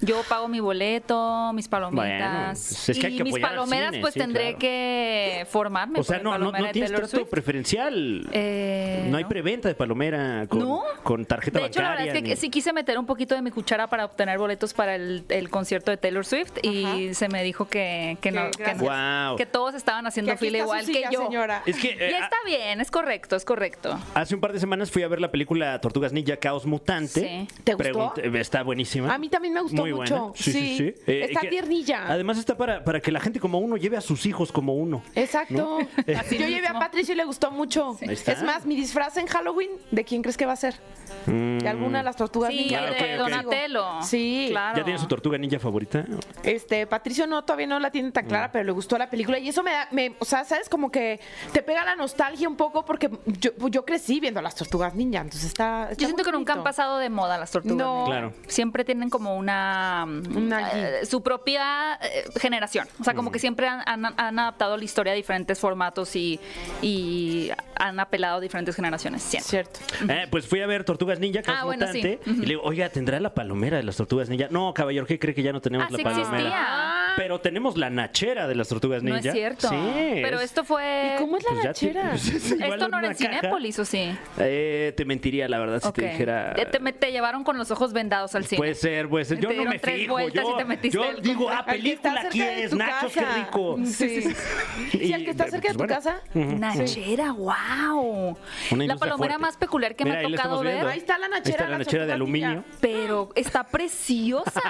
Yo 0.00 0.22
pago 0.28 0.48
mi 0.48 0.60
boleto, 0.60 1.52
mis 1.54 1.68
palomitas. 1.68 2.06
Bueno, 2.06 2.44
pues 2.52 2.88
es 2.90 2.98
que 2.98 3.08
y 3.10 3.16
que 3.18 3.24
mis 3.24 3.38
palomeras, 3.38 3.90
cine, 3.90 4.00
pues 4.00 4.14
sí, 4.14 4.20
tendré 4.20 4.42
claro. 4.44 4.58
que 4.58 5.46
formarme. 5.50 6.00
O 6.00 6.04
sea, 6.04 6.18
no, 6.18 6.36
no, 6.38 6.52
no 6.52 6.66
de 6.66 6.72
tienes 6.72 6.92
trato 6.92 7.08
Swift. 7.08 7.28
preferencial. 7.30 8.28
Eh, 8.32 9.06
no 9.10 9.16
hay 9.16 9.24
preventa 9.24 9.68
de 9.68 9.74
palomera 9.74 10.46
con, 10.48 10.58
¿No? 10.60 10.82
con 11.02 11.24
tarjeta 11.24 11.60
de 11.60 11.66
hecho, 11.66 11.80
la 11.80 11.88
bancaria. 11.88 12.12
verdad 12.12 12.16
es 12.24 12.28
que 12.30 12.34
ni- 12.34 12.40
sí 12.40 12.50
quise 12.50 12.72
meter 12.72 12.98
un 12.98 13.06
poquito 13.06 13.34
de 13.34 13.42
mi 13.42 13.50
cuchara 13.50 13.86
para 13.88 14.04
obtener 14.04 14.38
boletos 14.38 14.74
para 14.74 14.94
el, 14.94 15.24
el 15.28 15.50
concierto 15.50 15.90
de 15.90 15.96
Taylor 15.96 16.24
Swift 16.24 16.52
y 16.62 17.14
se 17.14 17.28
me 17.28 17.42
dijo 17.42 17.66
que, 17.68 18.18
que 18.20 18.30
no, 18.32 18.50
Que 18.50 18.62
gracias. 18.62 19.36
que 19.36 19.46
todos 19.46 19.74
estaban 19.74 20.06
haciendo 20.06 20.36
fila 20.36 20.58
igual 20.58 20.84
silla, 20.84 21.08
que 21.08 21.14
yo. 21.14 21.22
señora. 21.24 21.62
Es 21.66 21.76
que 21.78 21.90
eh, 21.90 22.10
Y 22.10 22.14
está 22.14 22.36
bien, 22.44 22.80
es 22.80 22.90
correcto, 22.90 23.36
es 23.36 23.44
correcto. 23.44 23.98
hace 24.14 24.34
un 24.34 24.40
par 24.40 24.52
de 24.52 24.60
semanas 24.60 24.90
fui 24.90 25.02
a 25.02 25.08
ver 25.08 25.20
la 25.20 25.30
película 25.30 25.80
Tortugas 25.80 26.12
Ninja 26.12 26.36
Caos 26.36 26.66
Mutante. 26.66 27.20
Sí. 27.48 27.62
¿Te 27.64 27.74
gustó? 27.74 28.12
Pregunté- 28.14 28.40
está 28.40 28.62
buenísima. 28.62 29.12
A 29.14 29.18
mí 29.18 29.28
también 29.28 29.54
me 29.54 29.60
gustó 29.62 29.76
Muy 29.76 29.85
buena. 29.92 30.16
mucho. 30.16 30.32
Sí, 30.36 30.52
sí, 30.52 30.76
sí. 30.78 30.94
Eh, 31.06 31.26
está 31.28 31.40
que- 31.40 31.48
tiernilla. 31.48 32.04
Además 32.08 32.38
está 32.38 32.56
para, 32.56 32.82
para 32.84 33.00
que 33.00 33.10
la 33.12 33.20
gente 33.20 33.40
como 33.40 33.58
uno 33.58 33.76
lleve 33.76 33.96
a 33.96 34.00
sus 34.00 34.26
hijos 34.26 34.52
como 34.52 34.74
uno. 34.74 35.02
Exacto. 35.14 35.78
Así 36.18 36.38
Yo 36.38 36.46
llevé 36.46 36.66
a. 36.68 36.78
Patricio 36.78 37.14
y 37.14 37.16
le 37.16 37.24
gustó 37.24 37.50
mucho. 37.50 37.96
Es 38.00 38.42
más, 38.42 38.64
mi 38.66 38.76
disfraz 38.76 39.16
en 39.16 39.26
Halloween, 39.26 39.70
¿de 39.90 40.04
quién 40.04 40.22
crees 40.22 40.36
que 40.36 40.46
va 40.46 40.52
a 40.52 40.56
ser? 40.56 40.74
De 41.26 41.68
alguna 41.68 41.98
de 41.98 42.04
las 42.04 42.16
tortugas 42.16 42.50
Sí, 42.50 42.58
ninja. 42.66 42.78
Claro, 42.86 42.94
de. 43.06 43.16
Donatello. 43.16 43.84
Sí. 44.02 44.48
claro. 44.50 44.78
¿Ya 44.78 44.84
tiene 44.84 44.98
su 44.98 45.06
tortuga 45.06 45.38
ninja 45.38 45.58
favorita? 45.58 46.04
Este, 46.42 46.86
Patricio 46.86 47.26
no, 47.26 47.42
todavía 47.44 47.66
no 47.66 47.78
la 47.80 47.90
tiene 47.90 48.10
tan 48.12 48.24
Mm. 48.26 48.28
clara, 48.28 48.52
pero 48.52 48.64
le 48.64 48.72
gustó 48.72 48.98
la 48.98 49.08
película 49.10 49.38
y 49.38 49.48
eso 49.48 49.62
me 49.62 49.70
da, 49.72 49.88
me, 49.92 50.14
o 50.18 50.24
sea, 50.24 50.44
sabes, 50.44 50.68
como 50.68 50.90
que 50.90 51.20
te 51.52 51.62
pega 51.62 51.84
la 51.84 51.96
nostalgia 51.96 52.48
un 52.48 52.56
poco 52.56 52.84
porque 52.84 53.10
yo, 53.40 53.50
yo 53.68 53.84
crecí 53.84 54.20
viendo 54.20 54.40
las 54.42 54.54
tortugas 54.54 54.94
ninja, 54.94 55.20
entonces 55.20 55.44
está. 55.48 55.84
está 55.90 55.94
Yo 55.94 56.06
siento 56.08 56.22
muy 56.22 56.24
que 56.24 56.32
nunca 56.38 56.52
han 56.54 56.62
pasado 56.64 56.98
de 56.98 57.08
moda 57.08 57.38
las 57.38 57.50
tortugas. 57.50 57.76
No. 57.76 57.94
ninja. 58.04 58.06
Claro. 58.10 58.32
Siempre 58.48 58.84
tienen 58.84 59.08
como 59.10 59.36
una, 59.36 59.75
mm, 60.06 60.36
Una 60.36 60.70
eh, 60.72 61.06
su 61.06 61.22
propia 61.22 61.94
eh, 62.02 62.24
generación. 62.40 62.88
O 63.00 63.04
sea, 63.04 63.14
como 63.14 63.30
que 63.32 63.38
siempre 63.38 63.66
han, 63.68 63.82
han- 63.86 64.14
han 64.16 64.38
adaptado 64.38 64.76
la 64.76 64.84
historia 64.84 65.12
a 65.12 65.16
diferentes 65.16 65.58
formatos 65.58 66.14
y, 66.16 66.38
y 66.82 67.50
han 67.78 67.98
apelado 68.00 68.36
a 68.38 68.40
diferentes 68.40 68.74
generaciones. 68.76 69.22
Siempre. 69.22 69.48
Cierto. 69.48 69.80
Eh, 70.08 70.26
pues 70.30 70.46
fui 70.46 70.60
a 70.60 70.66
ver 70.66 70.84
Tortugas 70.84 71.18
Ninja 71.18 71.42
Caos 71.42 71.58
Ah, 71.60 71.64
bueno, 71.64 71.86
Mutante 71.86 72.20
sí. 72.24 72.30
y 72.30 72.36
le 72.40 72.46
digo, 72.46 72.62
oiga, 72.62 72.88
¿tendrá 72.88 73.20
la 73.20 73.34
palomera 73.34 73.76
de 73.76 73.82
las 73.82 73.96
Tortugas 73.96 74.28
Ninja? 74.28 74.48
No, 74.50 74.72
caballero, 74.74 75.06
¿qué 75.06 75.18
cree 75.18 75.34
que 75.34 75.42
ya 75.42 75.52
no 75.52 75.60
tenemos 75.60 75.86
Ah, 75.88 75.90
la 75.92 75.96
sí 75.98 76.04
palomera? 76.04 76.36
existía. 76.38 76.95
Pero 77.16 77.40
tenemos 77.40 77.76
la 77.76 77.90
nachera 77.90 78.46
de 78.46 78.54
las 78.54 78.68
Tortugas 78.68 79.02
No 79.02 79.14
Ninja. 79.14 79.28
es 79.30 79.34
cierto. 79.34 79.68
Sí. 79.68 79.76
Pero 80.22 80.38
es- 80.38 80.44
esto 80.46 80.64
fue. 80.64 81.14
¿Y 81.16 81.20
cómo 81.20 81.36
es 81.36 81.44
la 81.44 81.50
pues 81.50 81.60
te- 81.62 81.66
nachera? 81.68 82.10
pues 82.10 82.28
es 82.28 82.52
Esto 82.60 82.88
no 82.88 82.98
era 82.98 83.08
en. 83.08 83.14
Cinépolis, 83.16 83.78
¿o 83.78 83.84
sí? 83.84 84.16
Eh, 84.38 84.92
te 84.96 85.04
mentiría, 85.04 85.48
la 85.48 85.58
verdad, 85.58 85.80
si 85.82 85.92
te 85.92 86.02
dijera... 86.08 86.52
Eh, 86.56 86.66
Te, 86.66 87.10
llevaron 87.12 87.44
con 87.44 87.56
los 87.58 87.70
ojos 87.70 87.92
vendados 87.92 88.34
al 88.34 88.44
cine. 88.46 88.58
Puede 88.58 88.74
ser, 88.74 89.08
puede 89.08 89.24
ser. 89.24 89.38
Yo 89.40 89.48
Te 89.48 89.56
no 89.56 89.64
me 89.70 89.78
tres 89.78 89.96
fijo. 90.00 90.12
vueltas 90.12 90.44
Yo, 90.44 90.54
y 90.54 90.56
te 90.56 90.64
metiste 90.64 90.96
yo 90.98 91.04
el- 91.04 91.22
digo, 91.22 91.48
ah, 91.50 91.64
Al 91.66 91.80
que 91.82 91.92
está 91.92 92.12
película 92.12 92.12
cerca 92.12 92.22
de 92.22 92.30
quieres, 92.30 92.70
tu 92.70 92.76
nachos, 92.76 93.12
qué 93.12 93.20
rico. 93.24 93.76
Sí. 93.86 94.22
Sí, 94.92 95.12
al 95.12 95.24
que 95.24 95.30
está 95.30 95.46
Y, 95.46 95.50
cerca 95.50 95.68
de 95.68 95.74
tu 95.74 95.78
pues, 95.78 95.88
bueno. 95.88 95.94
casa. 95.94 96.20
Nachera, 96.34 97.32
wow. 97.32 98.36
La 98.76 98.96
palomera 98.96 99.16
fuerte. 99.16 99.38
más 99.38 99.56
peculiar 99.56 99.94
que 99.96 100.04
Mira, 100.04 100.20
me 100.20 100.26
ha 100.26 100.30
tocado 100.36 100.60
ver. 100.60 100.72
viendo. 100.74 100.88
Ahí 100.90 100.98
está 100.98 101.18
la 101.18 101.26
Ahí 101.26 101.30
nachera. 101.32 101.56
está 101.56 101.68
la 101.68 101.78
nachera 101.78 102.06
de 102.06 102.12
aluminio. 102.12 102.64
Pero 102.80 103.30
está 103.34 103.64
preciosa. 103.64 104.60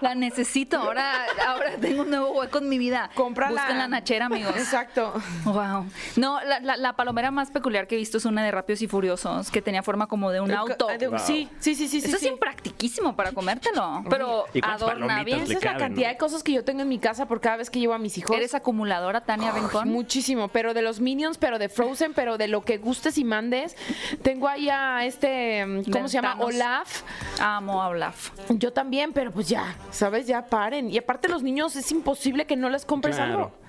La 0.00 0.14
necesito. 0.14 0.78
Ahora, 0.78 1.12
ahora 1.46 1.69
tengo 1.80 2.02
un 2.02 2.10
nuevo 2.10 2.30
hueco 2.32 2.58
en 2.58 2.68
mi 2.68 2.78
vida. 2.78 3.10
Cómprala. 3.14 3.52
Busquen 3.60 3.78
la 3.78 3.88
nachera, 3.88 4.26
amigos. 4.26 4.54
Exacto. 4.56 5.12
Wow. 5.44 5.86
No, 6.16 6.40
la, 6.44 6.60
la- 6.60 6.76
la 6.76 6.92
palomera 6.94 7.30
más 7.30 7.50
peculiar 7.50 7.86
que 7.86 7.94
he 7.96 7.98
visto 7.98 8.18
es 8.18 8.24
una 8.24 8.44
de 8.44 8.50
Rápidos 8.50 8.82
y 8.82 8.88
Furiosos, 8.88 9.50
que 9.50 9.62
tenía 9.62 9.82
forma 9.82 10.06
como 10.06 10.30
de 10.30 10.40
un 10.40 10.50
auto. 10.52 10.88
Ah, 10.90 10.96
de- 10.96 11.10
Sí, 11.18 11.48
sí, 11.58 11.74
sí, 11.74 11.88
sí. 11.88 12.00
sí, 12.00 12.06
Eso 12.08 12.16
es 12.16 12.22
sí. 12.22 12.28
impractiquísimo 12.28 13.14
para 13.16 13.32
comértelo, 13.32 14.04
pero 14.08 14.44
¿Y 14.54 14.60
cuántas 14.60 14.82
adorna 14.82 15.24
bien. 15.24 15.40
Esa 15.40 15.52
es 15.54 15.64
la 15.64 15.76
cantidad 15.76 16.08
no? 16.08 16.12
de 16.12 16.18
cosas 16.18 16.42
que 16.42 16.52
yo 16.52 16.64
tengo 16.64 16.82
en 16.82 16.88
mi 16.88 16.98
casa 16.98 17.26
por 17.26 17.40
cada 17.40 17.56
vez 17.56 17.70
que 17.70 17.78
llevo 17.80 17.94
a 17.94 17.98
mis 17.98 18.16
hijos. 18.18 18.36
¿Eres 18.36 18.54
acumuladora, 18.54 19.20
Tania 19.22 19.52
Rincón? 19.52 19.88
Muchísimo, 19.88 20.48
pero 20.48 20.74
de 20.74 20.82
los 20.82 21.00
Minions, 21.00 21.38
pero 21.38 21.58
de 21.58 21.68
Frozen, 21.68 22.14
pero 22.14 22.38
de 22.38 22.48
lo 22.48 22.62
que 22.62 22.78
gustes 22.78 23.18
y 23.18 23.24
mandes. 23.24 23.76
Tengo 24.22 24.48
ahí 24.48 24.68
a 24.70 25.04
este, 25.04 25.62
¿cómo 25.90 26.04
De 26.04 26.08
se 26.08 26.14
llama? 26.14 26.30
Thanos. 26.32 26.46
Olaf. 26.54 27.02
Amo 27.40 27.82
a 27.82 27.88
Olaf. 27.88 28.30
Yo 28.50 28.72
también, 28.72 29.12
pero 29.12 29.30
pues 29.32 29.48
ya, 29.48 29.76
¿sabes? 29.90 30.26
Ya 30.26 30.46
paren. 30.46 30.90
Y 30.90 30.98
aparte 30.98 31.28
los 31.28 31.42
niños 31.42 31.59
es 31.66 31.90
imposible 31.92 32.46
que 32.46 32.56
no 32.56 32.68
les 32.70 32.84
compres 32.84 33.16
Claro. 33.16 33.32
algo. 33.32 33.60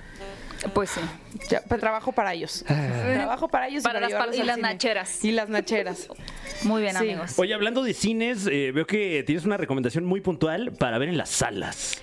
Pues 0.74 0.92
sí. 0.92 1.02
Ya, 1.50 1.62
pues, 1.68 1.80
trabajo 1.82 2.12
para 2.12 2.34
ellos. 2.34 2.64
Trabajo 2.68 3.48
para 3.48 3.68
ellos. 3.68 3.84
Para 3.84 4.00
y 4.08 4.12
para 4.14 4.28
las 4.28 4.36
y 4.36 4.44
las 4.44 4.56
cine. 4.58 4.68
nacheras. 4.68 5.26
Y 5.26 5.32
las 5.32 5.50
nacheras. 5.50 6.08
Muy 6.64 6.84
bien, 6.84 6.94
Sí. 6.96 7.04
amigos. 7.10 7.40
Oye, 7.40 7.54
hablando 7.56 7.82
de 7.84 7.94
cines, 7.96 8.46
eh, 8.46 8.72
veo 8.72 8.86
que 8.86 9.24
tienes 9.26 9.44
una 9.46 9.58
recomendación 9.58 10.06
muy 10.06 10.22
puntual 10.22 10.72
para 10.74 11.00
ver 11.00 11.10
en 11.10 11.18
las 11.18 11.30
salas. 11.30 12.00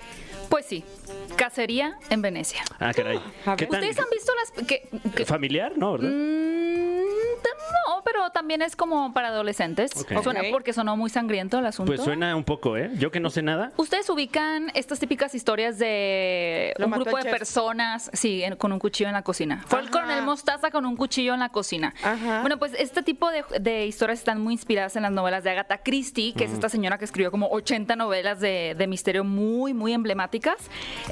Pues 0.48 0.66
sí. 0.66 0.82
Cacería 1.36 1.98
en 2.10 2.20
Venecia. 2.22 2.62
Ah, 2.80 2.92
caray. 2.92 3.18
¿Ustedes 3.46 3.98
han 3.98 4.10
visto 4.10 4.32
las 4.34 4.66
que, 4.66 4.88
que- 5.14 5.24
¿Familiar? 5.24 5.74
¿No? 5.76 5.92
¿Verdad? 5.92 6.08
Mm, 6.10 6.77
no, 6.77 6.77
pero 8.18 8.30
también 8.30 8.62
es 8.62 8.74
como 8.76 9.12
para 9.12 9.28
adolescentes. 9.28 9.92
Ok. 9.96 10.22
Suena 10.22 10.40
porque 10.50 10.72
sonó 10.72 10.96
muy 10.96 11.08
sangriento 11.10 11.58
el 11.58 11.66
asunto. 11.66 11.90
Pues 11.92 12.02
suena 12.02 12.34
un 12.34 12.44
poco, 12.44 12.76
¿eh? 12.76 12.90
Yo 12.98 13.10
que 13.10 13.20
no 13.20 13.30
sé 13.30 13.42
nada. 13.42 13.72
Ustedes 13.76 14.08
ubican 14.10 14.70
estas 14.74 14.98
típicas 14.98 15.34
historias 15.34 15.78
de 15.78 16.74
Lo 16.78 16.86
un 16.86 16.92
grupo 16.92 17.16
de 17.16 17.22
chef. 17.24 17.32
personas, 17.32 18.10
sí, 18.12 18.42
en- 18.42 18.56
con 18.56 18.72
un 18.72 18.78
cuchillo 18.78 19.08
en 19.08 19.14
la 19.14 19.22
cocina. 19.22 19.62
Fue 19.66 19.80
el 19.80 19.90
coronel 19.90 20.22
Mostaza 20.24 20.70
con 20.70 20.84
un 20.86 20.96
cuchillo 20.96 21.34
en 21.34 21.40
la 21.40 21.48
cocina. 21.50 21.94
Ajá. 22.02 22.40
Bueno, 22.40 22.58
pues 22.58 22.72
este 22.78 23.02
tipo 23.02 23.30
de, 23.30 23.44
de 23.60 23.86
historias 23.86 24.18
están 24.18 24.40
muy 24.40 24.54
inspiradas 24.54 24.96
en 24.96 25.02
las 25.02 25.12
novelas 25.12 25.44
de 25.44 25.50
Agatha 25.50 25.78
Christie, 25.78 26.32
que 26.34 26.44
es 26.44 26.50
esta 26.52 26.68
señora 26.68 26.98
que 26.98 27.04
escribió 27.04 27.30
como 27.30 27.48
80 27.50 27.94
novelas 27.96 28.40
de, 28.40 28.74
de 28.76 28.86
misterio 28.86 29.22
muy, 29.24 29.74
muy 29.74 29.92
emblemáticas. 29.92 30.56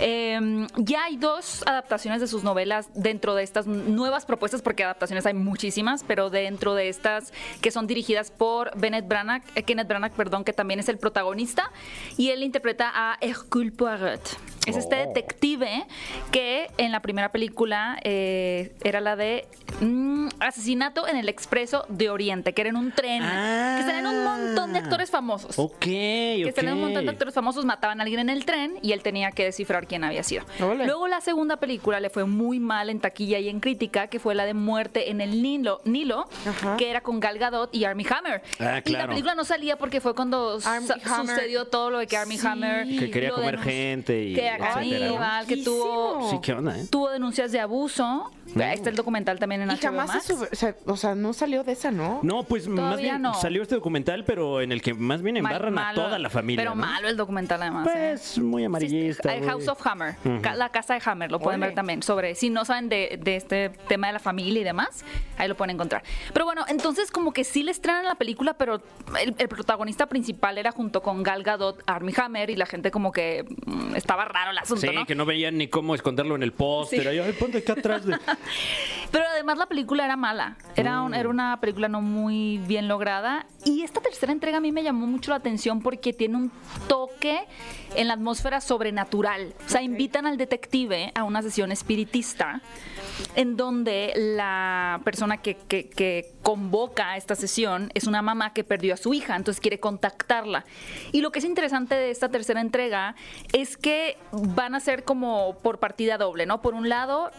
Eh, 0.01 0.67
ya 0.77 1.05
hay 1.05 1.17
dos 1.17 1.63
adaptaciones 1.67 2.21
de 2.21 2.27
sus 2.27 2.43
novelas 2.45 2.89
dentro 2.95 3.35
de 3.35 3.43
estas 3.43 3.67
nuevas 3.67 4.25
propuestas, 4.27 4.63
porque 4.63 4.85
adaptaciones 4.85 5.25
hay 5.27 5.35
muchísimas, 5.35 6.05
pero 6.05 6.31
dentro 6.31 6.75
de 6.75 6.89
estas 6.97 7.33
que 7.61 7.71
son 7.71 7.87
dirigidas 7.87 8.31
por 8.31 8.77
Bennett 8.79 9.07
Branagh, 9.07 9.43
eh, 9.55 9.63
Kenneth 9.63 9.89
Branagh, 9.89 10.13
perdón, 10.13 10.45
que 10.45 10.53
también 10.53 10.81
es 10.81 10.89
el 10.89 10.99
protagonista, 10.99 11.71
y 12.17 12.31
él 12.31 12.43
interpreta 12.43 12.91
a 12.95 13.17
Hercule 13.21 13.71
Poirot. 13.73 14.23
Es 14.67 14.77
este 14.77 14.97
Oh. 14.97 15.07
detective 15.07 15.85
que 16.33 16.69
en 16.77 16.91
la 16.91 17.01
primera 17.01 17.31
película 17.31 17.99
eh, 18.03 18.73
era 18.83 19.01
la 19.01 19.15
de 19.15 19.47
mm, 19.81 20.29
Asesinato 20.41 21.07
en 21.07 21.17
el 21.17 21.29
Expreso 21.29 21.85
de 21.89 22.11
Oriente, 22.11 22.53
que 22.53 22.63
era 22.63 22.71
en 22.71 22.77
un 22.77 22.91
tren, 22.91 23.23
que 23.23 23.83
salían 23.87 24.07
un 24.07 24.25
montón 24.25 24.73
de 24.73 24.81
actores 24.81 25.09
famosos. 25.11 25.57
Ok, 25.59 25.79
Que 25.81 26.47
ok. 26.49 26.55
salían 26.57 26.75
un 26.75 26.81
montón 26.81 27.05
de 27.05 27.11
actores 27.13 27.33
famosos, 27.35 27.65
mataban 27.65 28.01
a 28.01 28.03
alguien 28.03 28.21
en 28.21 28.31
el 28.31 28.45
tren 28.45 28.75
y 28.83 28.91
él 28.93 29.03
tenía 29.03 29.31
que 29.31 29.45
descifrar 29.45 29.87
quién 29.87 30.03
había 30.03 30.23
sido. 30.25 30.45
Luego 30.59 31.07
la 31.07 31.21
segunda 31.21 31.59
película 31.59 32.01
le 32.01 32.11
fue 32.11 32.25
muy 32.25 32.59
mal 32.59 32.91
en 32.91 32.99
taquilla 33.01 33.39
y 33.39 33.49
en 33.49 33.61
crítica, 33.61 34.09
que 34.09 34.19
fue 34.19 34.35
la 34.35 34.47
de 34.47 34.55
Muerte 34.55 35.11
en 35.11 35.21
el 35.21 35.43
Nilo, 35.43 35.81
Nilo 35.85 36.29
Ajá. 36.47 36.77
que 36.77 36.86
era 36.91 37.01
con 37.03 37.21
Gal 37.21 37.39
Gadot 37.39 37.75
y 37.75 37.85
Armie 37.85 38.07
Hammer. 38.11 38.43
Ah, 38.59 38.63
Y 38.63 38.65
la 38.65 38.83
claro. 38.83 39.09
película 39.11 39.35
no 39.35 39.45
salía 39.45 39.77
porque 39.77 40.01
fue 40.01 40.15
cuando 40.15 40.59
sucedió 40.61 41.67
todo 41.67 41.91
lo 41.91 41.99
de 41.99 42.07
que 42.07 42.17
Armie 42.17 42.39
Sí. 42.39 42.47
Hammer 42.47 42.87
Que 42.87 43.11
quería 43.11 43.31
comer 43.31 43.59
gente 43.59 44.25
y 44.25 44.35
que 44.35 44.47
era 44.47 44.59
¿no? 44.59 44.75
caníbal, 44.75 45.47
que 45.47 45.57
tuvo. 45.59 46.31
Sí, 46.31 46.39
qué 46.43 46.53
onda, 46.53 46.79
¿eh? 46.79 46.87
tuvo 46.91 47.11
denuncias 47.11 47.53
de 47.53 47.61
abuso. 47.61 48.31
Ahí 48.55 48.75
está 48.75 48.91
el 48.91 48.97
documental 48.97 49.39
también 49.39 49.63
en 49.63 49.71
Y 49.71 49.75
HBO 49.75 49.81
jamás 49.83 50.09
Max. 50.09 50.33
se 50.53 50.75
o 50.87 50.97
sea, 50.97 51.15
no 51.15 51.33
salió 51.33 51.65
de 51.65 51.73
esa, 51.73 51.91
¿no? 51.91 52.21
No, 52.23 52.45
pues 52.45 52.69
más 52.69 52.77
Todavía 52.79 53.13
bien 53.13 53.23
no. 53.23 53.35
salió 53.35 53.63
este 53.63 53.75
documental, 53.75 54.25
pero 54.25 54.61
en 54.63 54.73
el 54.73 54.81
que 54.83 54.95
más 54.95 55.21
bien 55.23 55.35
Mal- 55.43 55.53
embarran 55.53 55.79
a 55.79 55.83
malo, 55.83 56.03
toda 56.05 56.19
la 56.19 56.31
familia. 56.31 56.63
Pero 56.63 56.75
¿no? 56.75 56.83
malo 56.87 57.09
el 57.09 57.17
documental 57.17 57.61
además. 57.63 57.87
¿eh? 57.89 57.91
Pues 58.15 58.39
muy 58.39 58.65
amarillista. 58.65 59.33
Sí, 59.33 59.39
muy- 59.41 59.49
House 59.49 59.69
of 59.69 59.85
Hammer, 59.87 60.15
ca- 60.43 60.55
la 60.55 60.69
casa 60.71 60.95
de 60.95 61.03
Hammer, 61.05 61.31
lo 61.31 61.41
pueden 61.41 61.61
Ole. 61.61 61.69
ver 61.69 61.75
también. 61.75 62.03
Sobre 62.03 62.35
si 62.35 62.49
no 62.51 62.65
saben 62.65 62.89
de, 62.89 63.19
de 63.23 63.37
este 63.37 63.71
tema 63.89 64.07
de 64.07 64.15
la 64.15 64.19
familia 64.21 64.61
y 64.61 64.65
demás, 64.65 65.05
ahí 65.39 65.49
lo 65.49 65.57
pueden 65.57 65.75
encontrar. 65.75 66.03
Pero 66.33 66.45
bueno, 66.45 66.65
entonces 66.77 67.11
como 67.11 67.33
que 67.33 67.45
sí 67.45 67.63
le 67.63 67.71
estrenan 67.71 68.05
la 68.05 68.15
película, 68.15 68.55
pero 68.55 68.83
el, 69.21 69.35
el 69.39 69.49
protagonista 69.49 70.07
principal 70.07 70.59
era 70.59 70.71
junto 70.73 71.03
con 71.03 71.23
Gal 71.23 71.43
Gadot, 71.43 71.83
Armie 71.87 72.15
Hammer, 72.19 72.51
y 72.51 72.57
la 72.57 72.67
gente 72.67 72.91
como 72.91 73.13
que 73.13 73.45
mm, 73.67 73.95
estaba 73.97 74.25
raro 74.27 74.51
el 74.51 74.59
asunto, 74.59 74.83
Sí, 74.83 74.89
¿no? 74.95 75.07
que 75.07 75.15
no 75.15 75.25
veían 75.25 75.57
ni 75.59 75.69
cómo 75.69 75.95
esconderlo 75.95 76.35
en 76.37 76.43
el 76.43 76.53
póster. 76.53 77.03
Sí. 77.03 77.09
Ay, 77.09 77.19
ay, 77.19 77.33
ponte 77.33 77.59
acá 77.59 77.73
atrás 77.73 78.05
de... 78.05 78.17
Pero 79.11 79.25
además 79.33 79.57
la 79.59 79.67
película 79.67 80.05
era 80.05 80.17
mala. 80.17 80.57
Era, 80.75 81.01
un- 81.03 81.15
era 81.15 81.29
una 81.29 81.59
película 81.61 81.89
no 81.89 82.01
muy 82.03 82.59
bien 82.59 82.89
lograda. 82.89 83.47
Y 83.65 83.83
esta 83.83 84.01
tercera 84.01 84.33
entrega 84.33 84.59
a 84.59 84.61
mí 84.61 84.73
me 84.73 84.83
llamó 84.83 85.07
mucho 85.07 85.31
la 85.31 85.37
atención 85.37 85.81
porque 85.81 86.13
tiene 86.13 86.37
un 86.37 86.53
toque 86.89 87.41
en 87.95 88.09
la 88.09 88.15
atmósfera 88.15 88.61
sobrenatural. 88.61 89.55
O 89.65 89.69
sea, 89.69 89.83
invitan 89.83 90.27
al 90.27 90.37
detective 90.37 91.13
a 91.15 91.23
una 91.25 91.41
sesión 91.43 91.73
espiritista 91.73 92.61
en 93.35 93.57
donde 93.57 94.13
la 94.17 95.01
persona 95.05 95.39
que, 95.39 95.55
que- 95.57 95.89
que 95.89 96.33
convoca 96.67 97.13
a 97.13 97.17
esta 97.17 97.37
sesión 97.37 97.91
es 97.95 98.09
una 98.09 98.23
mamá 98.23 98.53
que 98.53 98.65
perdió 98.65 98.95
a 98.95 98.97
su 98.97 99.15
hija, 99.15 99.37
entonces 99.37 99.61
quiere 99.61 99.79
contactarla. 99.79 100.65
Y 101.13 101.21
lo 101.21 101.31
que 101.31 101.39
es 101.39 101.45
interesante 101.45 101.95
de 101.95 102.11
esta 102.11 102.29
tercera 102.29 102.61
entrega 102.61 103.15
es 103.53 103.77
que 103.77 104.19
van 104.33 104.75
a 104.75 104.81
ser 104.81 105.05
como 105.05 105.59
por 105.63 105.79
partida 105.79 106.19
doble, 106.19 106.45
¿no? 106.45 106.63
Por 106.63 106.75
un 106.75 106.89
lado, 106.89 107.31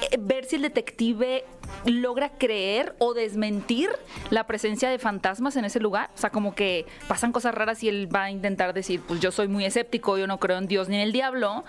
eh, 0.00 0.16
ver 0.18 0.46
si 0.46 0.56
el 0.56 0.62
detective 0.62 1.44
logra 1.84 2.30
creer 2.38 2.94
o 2.98 3.12
desmentir 3.12 3.90
la 4.30 4.46
presencia 4.46 4.88
de 4.88 4.98
fantasmas 4.98 5.56
en 5.56 5.66
ese 5.66 5.78
lugar. 5.78 6.08
O 6.14 6.18
sea, 6.18 6.30
como 6.30 6.54
que 6.54 6.86
pasan 7.06 7.32
cosas 7.32 7.54
raras 7.54 7.82
y 7.82 7.90
él 7.90 8.08
va 8.12 8.24
a 8.24 8.30
intentar 8.30 8.72
decir, 8.72 9.02
pues 9.06 9.20
yo 9.20 9.30
soy 9.30 9.46
muy 9.46 9.66
escéptico, 9.66 10.16
yo 10.16 10.26
no 10.26 10.40
creo 10.40 10.56
en 10.56 10.68
Dios 10.68 10.88
ni 10.88 10.96
en 10.96 11.02
el 11.02 11.12
diablo. 11.12 11.64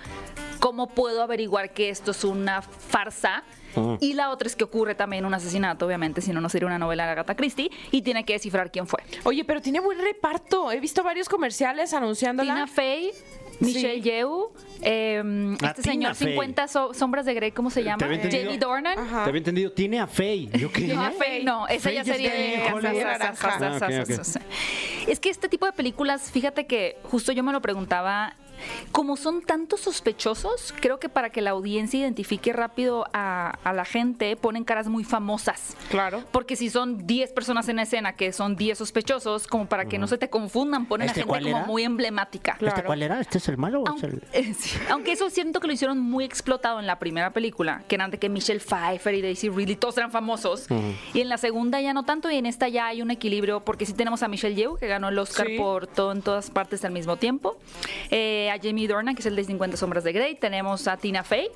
¿Cómo 0.61 0.87
puedo 0.87 1.23
averiguar 1.23 1.73
que 1.73 1.89
esto 1.89 2.11
es 2.11 2.23
una 2.23 2.61
farsa? 2.61 3.43
Y 3.99 4.13
la 4.13 4.29
otra 4.29 4.47
es 4.47 4.55
que 4.55 4.63
ocurre 4.63 4.95
también 4.95 5.25
un 5.25 5.33
asesinato, 5.33 5.85
obviamente, 5.85 6.21
si 6.21 6.31
no, 6.31 6.41
no 6.41 6.49
sería 6.49 6.67
una 6.67 6.79
novela 6.79 7.05
de 7.05 7.11
Agatha 7.11 7.35
Christie, 7.35 7.71
y 7.91 8.01
tiene 8.01 8.23
que 8.25 8.33
descifrar 8.33 8.71
quién 8.71 8.87
fue. 8.87 8.99
Oye, 9.23 9.43
pero 9.45 9.61
tiene 9.61 9.79
buen 9.79 9.99
reparto. 9.99 10.71
He 10.71 10.79
visto 10.79 11.03
varios 11.03 11.29
comerciales 11.29 11.93
anunciándola. 11.93 12.53
Tina 12.53 12.67
Fey, 12.67 13.11
Michelle 13.59 14.01
Yeoh, 14.01 14.53
eh, 14.81 15.21
Ah, 15.61 15.67
este 15.69 15.81
Tina 15.83 15.93
señor 15.93 16.15
Fey. 16.15 16.27
50 16.33 16.67
so- 16.67 16.93
sombras 16.93 17.25
de 17.25 17.33
Grey, 17.35 17.51
¿cómo 17.51 17.69
se 17.69 17.83
llama? 17.83 18.03
Jamie 18.05 18.57
Dornan. 18.57 18.97
Ajá. 18.97 19.23
Te 19.23 19.29
había 19.29 19.37
entendido, 19.39 19.71
tiene 19.71 19.99
a 19.99 20.07
Faye. 20.07 20.49
¿Yo 20.57 20.71
qué? 20.71 20.87
No, 20.93 21.11
Faye 21.11 21.43
no, 21.43 21.67
esa 21.67 21.91
ya 21.91 22.03
sería 22.03 22.31
de-. 22.31 22.61
Ah. 22.63 24.41
Es 25.07 25.19
que 25.19 25.29
este 25.29 25.49
tipo 25.49 25.65
de 25.65 25.71
películas, 25.73 26.31
fíjate 26.31 26.65
que 26.67 26.97
justo 27.03 27.31
yo 27.31 27.43
me 27.43 27.51
lo 27.51 27.61
preguntaba, 27.61 28.35
como 28.91 29.17
son 29.17 29.41
tantos 29.41 29.81
sospechosos, 29.81 30.73
creo 30.79 30.99
que 30.99 31.09
para 31.09 31.29
que 31.29 31.41
la 31.41 31.51
audiencia 31.51 31.99
identifique 31.99 32.53
rápido 32.53 33.05
a, 33.13 33.57
a 33.63 33.73
la 33.73 33.85
gente, 33.85 34.35
ponen 34.35 34.63
caras 34.63 34.87
muy 34.87 35.03
famosas. 35.03 35.75
Claro. 35.89 36.23
Porque 36.31 36.55
si 36.55 36.69
son 36.69 37.05
10 37.07 37.31
personas 37.33 37.67
en 37.69 37.79
escena, 37.79 38.13
que 38.13 38.33
son 38.33 38.55
10 38.55 38.77
sospechosos, 38.77 39.47
como 39.47 39.65
para 39.67 39.85
que 39.85 39.97
no 39.97 40.07
se 40.07 40.17
te 40.17 40.29
confundan, 40.29 40.85
ponen 40.85 41.07
¿Este 41.07 41.21
a 41.21 41.23
gente 41.23 41.29
cuál 41.29 41.43
como 41.43 41.57
era? 41.57 41.65
muy 41.65 41.83
emblemática. 41.83 42.55
Claro. 42.57 42.75
¿Este 42.75 42.85
cuál 42.85 43.03
era? 43.03 43.19
¿Este 43.19 43.37
es 43.37 43.47
el 43.47 43.57
malo 43.57 43.81
o 43.81 43.83
es 43.85 43.89
Aunque, 44.03 44.21
el...? 44.33 44.55
sí. 44.55 44.77
Aunque 44.89 45.11
eso 45.13 45.29
siento 45.29 45.59
que 45.59 45.67
lo 45.67 45.73
hicieron 45.73 45.99
muy 45.99 46.23
explotado 46.23 46.79
en 46.79 46.87
la 46.87 46.99
primera 46.99 47.31
película, 47.31 47.83
que 47.87 47.95
eran 47.95 48.11
de 48.11 48.17
que 48.19 48.29
Michelle 48.29 48.59
Pfeiffer 48.59 49.15
y 49.15 49.21
Daisy 49.21 49.49
Ridley, 49.49 49.75
todos 49.75 49.97
eran 49.97 50.11
famosos. 50.11 50.67
Y 51.13 51.21
en 51.21 51.29
la 51.29 51.37
segunda 51.37 51.81
ya 51.81 51.93
no 51.93 52.03
tanto, 52.03 52.29
y 52.29 52.35
en 52.37 52.45
esta 52.45 52.67
ya 52.67 52.87
hay 52.87 53.01
un 53.01 53.11
equilibrio, 53.11 53.61
porque 53.61 53.85
sí 53.85 53.93
tenemos 53.93 54.23
a 54.23 54.27
Michelle 54.27 54.55
Yeoh, 54.55 54.77
que 54.77 54.87
ganó 54.87 55.09
el 55.09 55.17
Oscar 55.17 55.47
Sí. 55.47 55.57
por 55.57 55.87
todo 55.87 56.11
en 56.11 56.21
todas 56.21 56.51
partes 56.51 56.85
al 56.85 56.91
mismo 56.91 57.17
tiempo. 57.17 57.57
Eh, 58.09 58.49
a 58.51 58.59
Jamie 58.61 58.87
Dornan, 58.87 59.15
que 59.15 59.21
es 59.21 59.25
el 59.25 59.35
de 59.35 59.43
50 59.43 59.77
sombras 59.77 60.03
de 60.03 60.13
Grey. 60.13 60.35
Tenemos 60.35 60.87
a 60.87 60.97
Tina 60.97 61.23
Fey. 61.23 61.49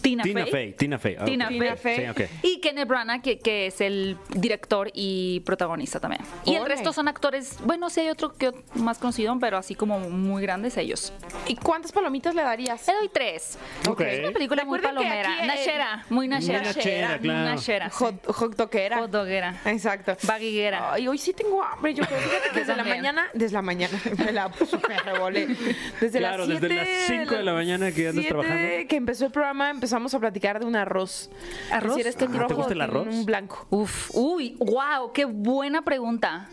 Tina, 0.00 0.22
Tina 0.22 0.42
Fey. 0.44 0.50
Fey, 0.52 0.72
Tina 0.74 0.98
Fey. 0.98 1.16
ah, 1.18 1.24
Tina 1.24 1.44
ok. 1.46 1.50
Tina 1.52 1.76
Fey. 1.76 1.96
Fey. 1.96 2.04
Sí, 2.04 2.10
ok. 2.10 2.30
Y 2.42 2.60
Kenneth 2.60 2.88
Branagh, 2.88 3.22
que, 3.22 3.38
que 3.38 3.66
es 3.66 3.80
el 3.80 4.16
director 4.30 4.90
y 4.94 5.40
protagonista 5.40 6.00
también. 6.00 6.22
Y 6.44 6.54
el 6.54 6.64
resto 6.66 6.92
son 6.92 7.08
actores, 7.08 7.56
bueno, 7.64 7.90
sí 7.90 8.00
hay 8.00 8.10
otro 8.10 8.32
que 8.32 8.52
más 8.74 8.98
conocido, 8.98 9.36
pero 9.40 9.56
así 9.58 9.74
como 9.74 9.98
muy 10.00 10.42
grandes 10.42 10.76
ellos. 10.76 11.12
¿Y 11.46 11.56
cuántas 11.56 11.92
palomitas 11.92 12.34
le 12.34 12.42
darías? 12.42 12.86
Le 12.86 12.94
doy 12.94 13.08
tres. 13.12 13.58
Ok. 13.88 14.00
Es 14.02 14.20
una 14.20 14.32
película 14.32 14.64
muy 14.64 14.78
palomera. 14.80 15.42
eh, 15.42 15.46
Nachera, 15.46 16.04
muy 16.10 16.28
nachera. 16.28 16.58
Muy 16.60 16.66
nachera, 16.68 17.18
claro. 17.18 17.44
Nachera. 17.54 17.90
Hot, 17.90 18.26
hot 18.26 18.56
doquera. 18.56 18.98
Hot 18.98 19.10
doguera. 19.10 19.60
Exacto. 19.64 20.16
Baguiguera. 20.24 20.92
Ay, 20.92 21.08
hoy 21.08 21.18
sí 21.18 21.32
tengo 21.32 21.62
hambre. 21.62 21.94
Yo 21.94 22.04
creo 22.04 22.18
fíjate 22.18 22.50
que 22.52 22.58
desde 22.60 22.76
la 22.76 22.84
mañana, 22.84 23.28
desde 23.34 23.54
la 23.54 23.62
mañana, 23.62 24.00
me 24.18 24.32
la 24.32 24.52
super 24.70 25.02
revolé. 25.04 25.46
Desde 26.00 26.18
Claro, 26.18 26.46
las 26.46 26.60
desde 26.60 26.74
las 26.74 26.88
cinco 27.06 27.34
de 27.36 27.42
la 27.42 27.52
mañana 27.52 27.92
que 27.92 28.08
andas 28.08 28.14
siete 28.24 28.28
trabajando. 28.28 28.88
que 28.88 28.96
empezó 28.96 29.26
el 29.26 29.32
programa, 29.32 29.70
empezamos 29.88 30.12
a 30.12 30.20
platicar 30.20 30.60
de 30.60 30.66
un 30.66 30.76
arroz. 30.76 31.30
¿Arroz? 31.72 31.94
Si 31.94 32.00
eres 32.02 32.14
Ah, 32.16 32.46
¿te 32.46 32.54
gusta 32.54 32.74
el 32.74 32.80
arroz? 32.82 33.24
blanco. 33.24 33.66
Uf, 33.70 34.10
uy, 34.12 34.54
wow, 34.58 35.12
qué 35.14 35.24
buena 35.24 35.80
pregunta. 35.80 36.50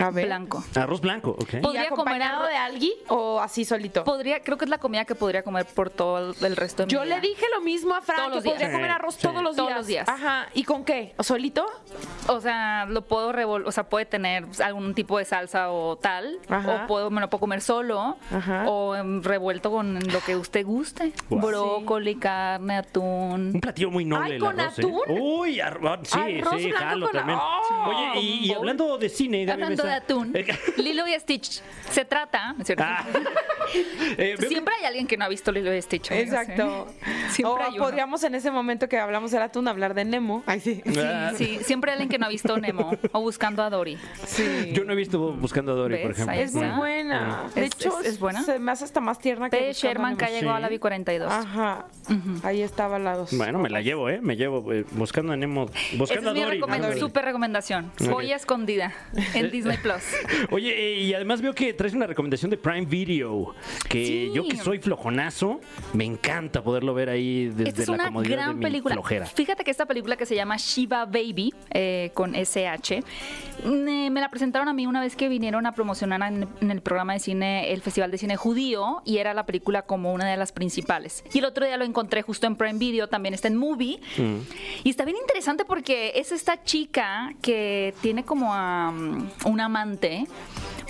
A 0.00 0.10
ver. 0.10 0.26
Blanco. 0.26 0.64
Arroz 0.74 1.00
blanco, 1.00 1.30
ok. 1.30 1.54
¿Y 1.54 1.56
Podría 1.58 1.88
comer 1.88 1.92
acompañado 1.92 2.42
arroz- 2.44 2.48
de 2.50 2.56
alguien 2.56 2.92
o 3.08 3.40
así 3.40 3.64
solito? 3.64 4.04
Podría, 4.04 4.42
creo 4.42 4.56
que 4.58 4.64
es 4.64 4.70
la 4.70 4.78
comida 4.78 5.04
que 5.04 5.14
podría 5.14 5.42
comer 5.42 5.66
por 5.66 5.90
todo 5.90 6.34
el 6.40 6.56
resto 6.56 6.82
de 6.82 6.86
mi 6.86 6.92
Yo 6.92 7.02
vida. 7.02 7.16
le 7.16 7.20
dije 7.20 7.44
lo 7.54 7.60
mismo 7.60 7.94
a 7.94 8.00
Fran, 8.00 8.16
Todos 8.16 8.28
que 8.30 8.34
los 8.36 8.44
días. 8.44 8.54
podría 8.54 8.72
comer 8.72 8.90
Sí, 8.90 8.94
arroz 8.94 9.14
sí. 9.14 9.22
todos 9.22 9.42
los 9.42 9.56
Todos 9.56 9.68
días. 9.68 9.78
los 9.78 9.86
días. 9.86 10.08
Ajá. 10.08 10.48
¿Y 10.54 10.64
con 10.64 10.84
qué? 10.84 11.14
¿O 11.16 11.22
solito? 11.22 11.66
O 12.28 12.40
sea, 12.40 12.86
lo 12.86 13.02
puedo 13.02 13.32
revol 13.32 13.66
o 13.66 13.72
sea, 13.72 13.84
puede 13.88 14.06
tener 14.06 14.46
algún 14.64 14.94
tipo 14.94 15.18
de 15.18 15.24
salsa 15.24 15.70
o 15.70 15.96
tal, 15.96 16.38
Ajá. 16.48 16.84
o 16.84 16.86
puedo 16.86 17.10
me 17.10 17.20
lo 17.20 17.28
puedo 17.28 17.40
comer 17.40 17.60
solo 17.60 18.16
Ajá. 18.32 18.64
o 18.68 18.94
em, 18.94 19.22
revuelto 19.22 19.70
con 19.70 19.98
lo 20.12 20.20
que 20.20 20.36
usted 20.36 20.64
guste. 20.64 21.12
Guau. 21.28 21.46
Brócoli, 21.46 22.16
carne, 22.16 22.76
atún. 22.78 23.50
Un 23.54 23.60
platillo 23.60 23.90
muy 23.90 24.04
noble 24.04 24.24
Ay, 24.26 24.32
el 24.32 24.40
¿con 24.40 24.58
arroz, 24.60 24.78
¿eh? 24.78 24.82
atún? 24.82 25.00
Uy, 25.20 25.60
arroz, 25.60 25.98
sí, 26.04 26.18
Arroz 26.18 26.54
sí, 26.60 26.68
blanco 26.68 26.78
jalo 26.88 27.06
con- 27.06 27.16
también. 27.16 27.38
¡Oh! 27.40 27.84
Oye, 27.88 28.20
y, 28.20 28.44
y 28.44 28.48
Bowl. 28.48 28.58
hablando 28.58 28.98
de 28.98 29.08
cine, 29.08 29.44
Gaby 29.44 29.62
Hablando 29.62 29.82
de 29.94 30.00
Mesa- 30.00 30.04
atún, 30.04 30.32
Lilo 30.76 31.06
y 31.06 31.18
Stitch. 31.20 31.60
Se 31.90 32.04
trata, 32.04 32.52
¿no 32.52 32.60
es 32.60 32.66
cierto? 32.66 32.84
ah, 32.86 33.04
eh, 34.18 34.36
Siempre 34.48 34.74
hay 34.78 34.86
alguien 34.86 35.06
que 35.06 35.16
no 35.16 35.24
ha 35.24 35.28
visto 35.28 35.52
Lilo 35.52 35.74
y 35.74 35.80
Stitch. 35.82 36.10
Exacto. 36.10 36.86
¿eh? 36.88 37.10
Siempre 37.30 37.64
o 37.64 37.66
hay 37.66 37.74
uno. 37.74 37.84
podríamos 37.84 38.22
en 38.24 38.34
ese 38.34 38.50
momento 38.50 38.88
que 38.88 38.98
hablamos 38.98 39.30
del 39.30 39.42
atún 39.42 39.68
hablar 39.68 39.94
de 39.94 40.04
Nemo. 40.04 40.42
Ay, 40.46 40.60
sí. 40.60 40.82
Ah, 40.98 41.32
Sí, 41.36 41.58
siempre 41.62 41.90
hay 41.90 41.94
alguien 41.96 42.08
que 42.08 42.18
no 42.18 42.26
ha 42.26 42.28
visto 42.28 42.56
Nemo 42.58 42.90
o 43.12 43.20
buscando 43.20 43.62
a 43.62 43.70
Dory. 43.70 43.98
Sí. 44.26 44.72
Yo 44.72 44.84
no 44.84 44.92
he 44.92 44.96
visto 44.96 45.32
Buscando 45.32 45.72
a 45.72 45.74
Dory, 45.76 45.98
por 46.02 46.10
ejemplo. 46.12 46.34
Es 46.34 46.54
muy 46.54 46.68
buena. 46.68 47.44
De 47.54 47.64
Es- 47.64 47.72
hecho, 47.74 48.00
es- 48.00 48.06
es 48.06 48.18
buena. 48.18 48.42
se 48.42 48.58
me 48.58 48.72
hace 48.72 48.84
hasta 48.84 49.00
más 49.00 49.18
tierna 49.18 49.50
que 49.50 49.56
P. 49.58 49.72
Sherman, 49.72 50.16
que 50.16 50.26
llegado 50.26 50.54
a 50.54 50.56
Sí. 50.56 50.62
la 50.62 50.68
B42. 50.70 51.28
Ajá. 51.30 51.86
Ahí 52.42 52.62
estaba 52.62 52.96
al 52.96 53.04
lado. 53.04 53.26
Bueno, 53.32 53.58
me 53.58 53.70
la 53.70 53.80
llevo, 53.80 54.08
¿eh? 54.10 54.20
Me 54.20 54.36
llevo 54.36 54.72
eh, 54.72 54.84
Buscando 54.92 55.32
a 55.32 55.36
Nemo. 55.36 55.66
Esa 55.92 56.14
es 56.14 56.22
mi 56.22 56.28
a 56.28 56.32
Dory. 56.32 56.60
recomend- 56.60 56.94
¿no? 56.94 56.98
súper 56.98 57.24
recomendación. 57.24 57.92
Ok. 58.00 58.10
Joya 58.10 58.36
escondida 58.36 58.92
en 59.34 59.50
Disney 59.50 59.76
Plus. 59.78 60.02
Oye, 60.50 60.70
eh, 60.76 61.00
y 61.00 61.14
además 61.14 61.40
veo 61.42 61.54
que 61.54 61.72
traes 61.74 61.94
una 61.94 62.06
recomendación 62.06 62.50
de 62.50 62.56
Prime 62.56 62.86
Video. 62.86 63.54
Que 63.88 64.04
Sí. 64.04 64.30
yo 64.34 64.46
que 64.48 64.56
soy 64.56 64.78
flojonazo, 64.78 65.60
me 65.92 66.04
encanta 66.04 66.62
poderlo 66.62 66.94
ver 66.94 67.08
ahí 67.10 67.46
desde 67.48 67.68
Esta 67.70 67.82
es 67.82 67.88
la 67.88 67.94
una 67.94 68.04
comodidad 68.06 68.30
de 68.30 68.36
gran 68.42 68.58
mi 68.58 68.62
película. 68.64 68.94
flojera. 68.94 69.26
Fíjate 69.26 69.64
que 69.64 69.70
esta 69.70 69.86
película 69.86 70.16
que 70.16 70.26
se 70.26 70.34
llama 70.34 70.56
Shiva 70.56 71.04
Baby, 71.06 71.52
eh, 71.70 72.10
con 72.14 72.34
SH, 72.34 73.02
mm, 73.64 74.10
me 74.10 74.20
la 74.20 74.30
presentaron 74.30 74.68
a 74.68 74.72
mí 74.72 74.86
una 74.86 75.00
vez 75.00 75.16
que 75.16 75.28
vinieron 75.28 75.66
a 75.66 75.72
promocionar 75.74 76.22
en, 76.32 76.48
en 76.60 76.70
el 76.70 76.80
programa 76.80 77.12
de 77.14 77.18
cine, 77.20 77.72
el 77.72 77.82
Festival 77.82 78.10
de 78.10 78.18
Cine 78.18 78.36
Judío, 78.36 79.02
y 79.04 79.18
era 79.18 79.34
la 79.34 79.44
película 79.46 79.82
como 79.82 80.12
una 80.12 80.28
de 80.28 80.36
las 80.36 80.52
principales. 80.52 81.24
Y 81.32 81.38
el 81.38 81.44
otro 81.44 81.64
día 81.66 81.76
lo 81.76 81.84
encontré 81.84 82.22
justo 82.22 82.46
en 82.46 82.56
Prime 82.56 82.78
Video, 82.78 83.08
también 83.08 83.34
está 83.34 83.48
en 83.48 83.56
Movie. 83.56 84.00
Y 84.84 84.90
está 84.90 85.04
bien 85.04 85.16
interesante 85.18 85.64
porque 85.64 86.12
es 86.16 86.32
esta 86.32 86.62
chica 86.62 87.32
que 87.42 87.94
tiene 88.00 88.24
como 88.24 88.54
a 88.54 88.90
mm, 88.90 89.28
un 89.46 89.60
amante. 89.60 90.26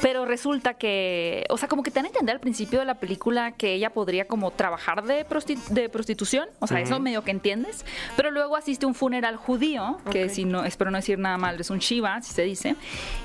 Pero 0.03 0.25
resulta 0.25 0.75
que, 0.75 1.45
o 1.51 1.59
sea, 1.59 1.69
como 1.69 1.83
que 1.83 1.91
te 1.91 1.97
dan 1.97 2.07
a 2.07 2.09
entender 2.09 2.35
al 2.35 2.41
principio 2.41 2.60
de 2.69 2.85
la 2.85 2.95
película 2.97 3.53
que 3.53 3.73
ella 3.75 3.91
podría 3.91 4.27
como 4.27 4.51
trabajar 4.51 5.05
de, 5.05 5.27
prosti- 5.27 5.63
de 5.69 5.89
prostitución, 5.89 6.49
o 6.59 6.67
sea, 6.67 6.81
eso 6.81 7.01
medio 7.01 7.25
que 7.25 7.31
entiendes, 7.31 7.85
pero 8.17 8.31
luego 8.31 8.57
asiste 8.57 8.85
a 8.85 8.89
un 8.89 8.95
funeral 8.95 9.37
judío, 9.37 9.99
que 10.11 10.29
si 10.29 10.45
no, 10.45 10.65
espero 10.65 10.91
no 10.91 10.99
decir 10.99 11.19
nada 11.19 11.39
mal, 11.39 11.59
es 11.61 11.71
un 11.71 11.79
shiva, 11.79 12.21
si 12.23 12.33
se 12.33 12.43
dice, 12.43 12.77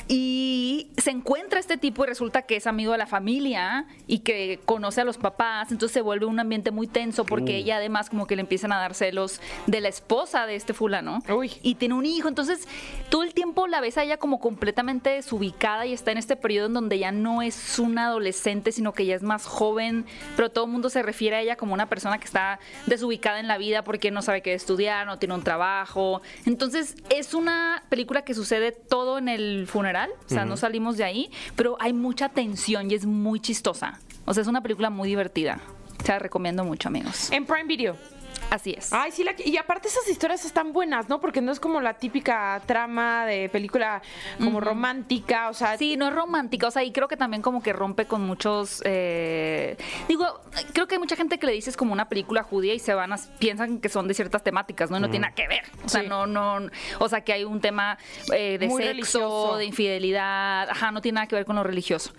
y 0.08 0.88
se 0.98 1.12
encuentra 1.12 1.60
este 1.60 1.78
tipo 1.78 2.04
y 2.04 2.08
resulta 2.08 2.44
que 2.44 2.56
es 2.58 2.68
amigo 2.68 2.92
de 2.92 2.98
la 2.98 3.08
familia 3.08 3.86
y 4.08 4.20
que 4.20 4.60
conoce 4.66 5.02
a 5.02 5.04
los 5.06 5.18
papás, 5.18 5.72
entonces 5.72 5.94
se 5.94 6.02
vuelve 6.02 6.26
un 6.26 6.40
ambiente 6.40 6.72
muy 6.72 6.88
tenso 6.88 7.26
porque 7.26 7.58
ella 7.58 7.78
además 7.78 8.10
como 8.10 8.28
que 8.28 8.36
le 8.36 8.42
empiezan 8.42 8.72
a 8.72 8.78
dar 8.78 8.94
celos 8.94 9.42
de 9.66 9.82
la 9.82 9.90
esposa 9.90 10.46
de 10.46 10.56
este 10.56 10.74
fulano 10.74 11.20
Uy. 11.30 11.52
y 11.64 11.76
tiene 11.76 11.96
un 11.96 12.06
hijo, 12.06 12.28
entonces 12.28 12.68
todo 13.10 13.24
el 13.24 13.34
tiempo 13.34 13.68
la 13.68 13.82
ves 13.82 13.98
a 13.98 14.04
ella 14.04 14.18
como 14.18 14.40
completamente 14.40 15.10
desubicada 15.10 15.86
y 15.86 15.94
está 15.94 16.12
en 16.12 16.18
este 16.18 16.36
periodo 16.36 16.68
en 16.68 16.74
donde 16.74 17.00
ya 17.00 17.12
no 17.12 17.42
es 17.42 17.80
una 17.80 18.08
adolescente, 18.08 18.72
sino 18.72 18.94
que 18.94 19.06
ya 19.06 19.16
es 19.16 19.24
más 19.26 19.46
joven, 19.46 20.06
pero 20.36 20.50
todo 20.50 20.66
el 20.66 20.72
mundo 20.72 20.90
se 20.90 21.02
refiere 21.04 21.36
a 21.36 21.42
ella 21.42 21.56
como 21.56 21.74
una 21.74 21.90
persona 21.90 22.18
que 22.18 22.26
está 22.26 22.60
desubicada 22.86 23.40
en 23.40 23.48
la 23.48 23.58
vida 23.58 23.84
porque 23.84 24.12
no 24.12 24.22
sabe 24.22 24.42
qué 24.42 24.54
estudiar, 24.54 25.06
no 25.06 25.20
tiene 25.20 25.36
un 25.36 25.44
trabajo. 25.44 26.22
Entonces 26.46 26.96
es 27.10 27.34
una 27.34 27.84
película 27.90 28.24
que 28.24 28.34
sucede 28.34 28.72
todo 28.72 29.18
en 29.18 29.28
el 29.28 29.68
funeral, 29.68 30.10
o 30.26 30.30
sea, 30.30 30.46
no 30.46 30.58
salimos 30.58 30.98
de 30.98 31.04
ahí, 31.04 31.32
pero 31.56 31.78
hay 31.80 31.94
mucha 31.94 32.30
tensión 32.30 32.90
y 32.90 32.96
es 32.96 33.06
muy 33.06 33.40
chistosa. 33.40 34.00
O 34.26 34.34
sea, 34.34 34.42
es 34.42 34.48
una 34.48 34.62
película 34.62 34.90
muy 34.90 35.10
divertida. 35.10 35.60
Se 36.04 36.12
la 36.12 36.20
recomiendo 36.20 36.64
mucho, 36.64 36.90
amigos. 36.90 37.32
En 37.32 37.46
Prime 37.46 37.66
Video. 37.66 38.15
Así 38.50 38.74
es. 38.78 38.94
Ay, 38.94 39.12
sí, 39.12 39.24
la- 39.24 39.36
y 39.38 39.58
aparte 39.58 39.88
esas 39.88 40.08
historias 40.08 40.46
están 40.46 40.72
buenas, 40.72 41.10
¿no? 41.10 41.20
Porque 41.20 41.42
no 41.42 41.52
es 41.52 41.60
como 41.60 41.82
la 41.82 41.96
típica 41.96 42.62
trama 42.66 43.26
de 43.26 43.50
película 43.50 44.02
como 44.38 44.60
romántica, 44.62 45.50
o 45.50 45.54
sea, 45.54 45.78
Sí, 45.78 45.98
no 45.98 46.08
es 46.08 46.14
romántica, 46.14 46.68
o 46.68 46.72
sea, 46.72 46.84
y 46.84 46.92
creo 46.92 47.08
que 47.08 47.18
también 47.18 47.42
como 47.42 47.62
que 47.62 47.74
rompe 47.74 48.06
con 48.06 48.22
muchos, 48.22 48.82
eh, 48.86 49.76
digo, 50.08 50.26
creo 50.74 50.88
que 50.88 50.96
hay 50.96 51.00
mucha 51.00 51.16
gente 51.16 51.38
que 51.38 51.46
le 51.48 51.54
dices 51.54 51.76
como 51.76 51.92
una 51.92 52.08
película 52.08 52.44
judía 52.44 52.74
y 52.74 52.80
se 52.80 52.94
van 52.94 53.12
a, 53.14 53.18
piensan 53.40 53.80
que 53.80 53.90
son 53.90 54.08
de 54.08 54.14
ciertas 54.14 54.44
temáticas, 54.44 54.90
¿no? 54.92 54.98
Y 54.98 55.02
no 55.02 55.10
tiene 55.10 55.24
nada 55.28 55.36
que 55.36 55.48
ver, 55.48 55.64
o 55.84 55.90
sea, 55.90 56.02
Sí. 56.02 56.08
no, 56.08 56.28
no, 56.28 56.60
o 57.00 57.10
sea, 57.10 57.22
que 57.22 57.34
hay 57.34 57.44
un 57.44 57.60
tema 57.62 57.98
eh, 58.34 58.58
de 58.58 58.68
Muy 58.68 58.82
sexo, 58.84 58.90
religioso. 59.20 59.58
de 59.58 59.66
infidelidad, 59.66 60.70
ajá, 60.70 60.92
no 60.92 61.02
tiene 61.02 61.16
nada 61.16 61.28
que 61.28 61.36
ver 61.36 61.46
con 61.46 61.56
lo 61.56 61.64
religioso. 61.64 62.14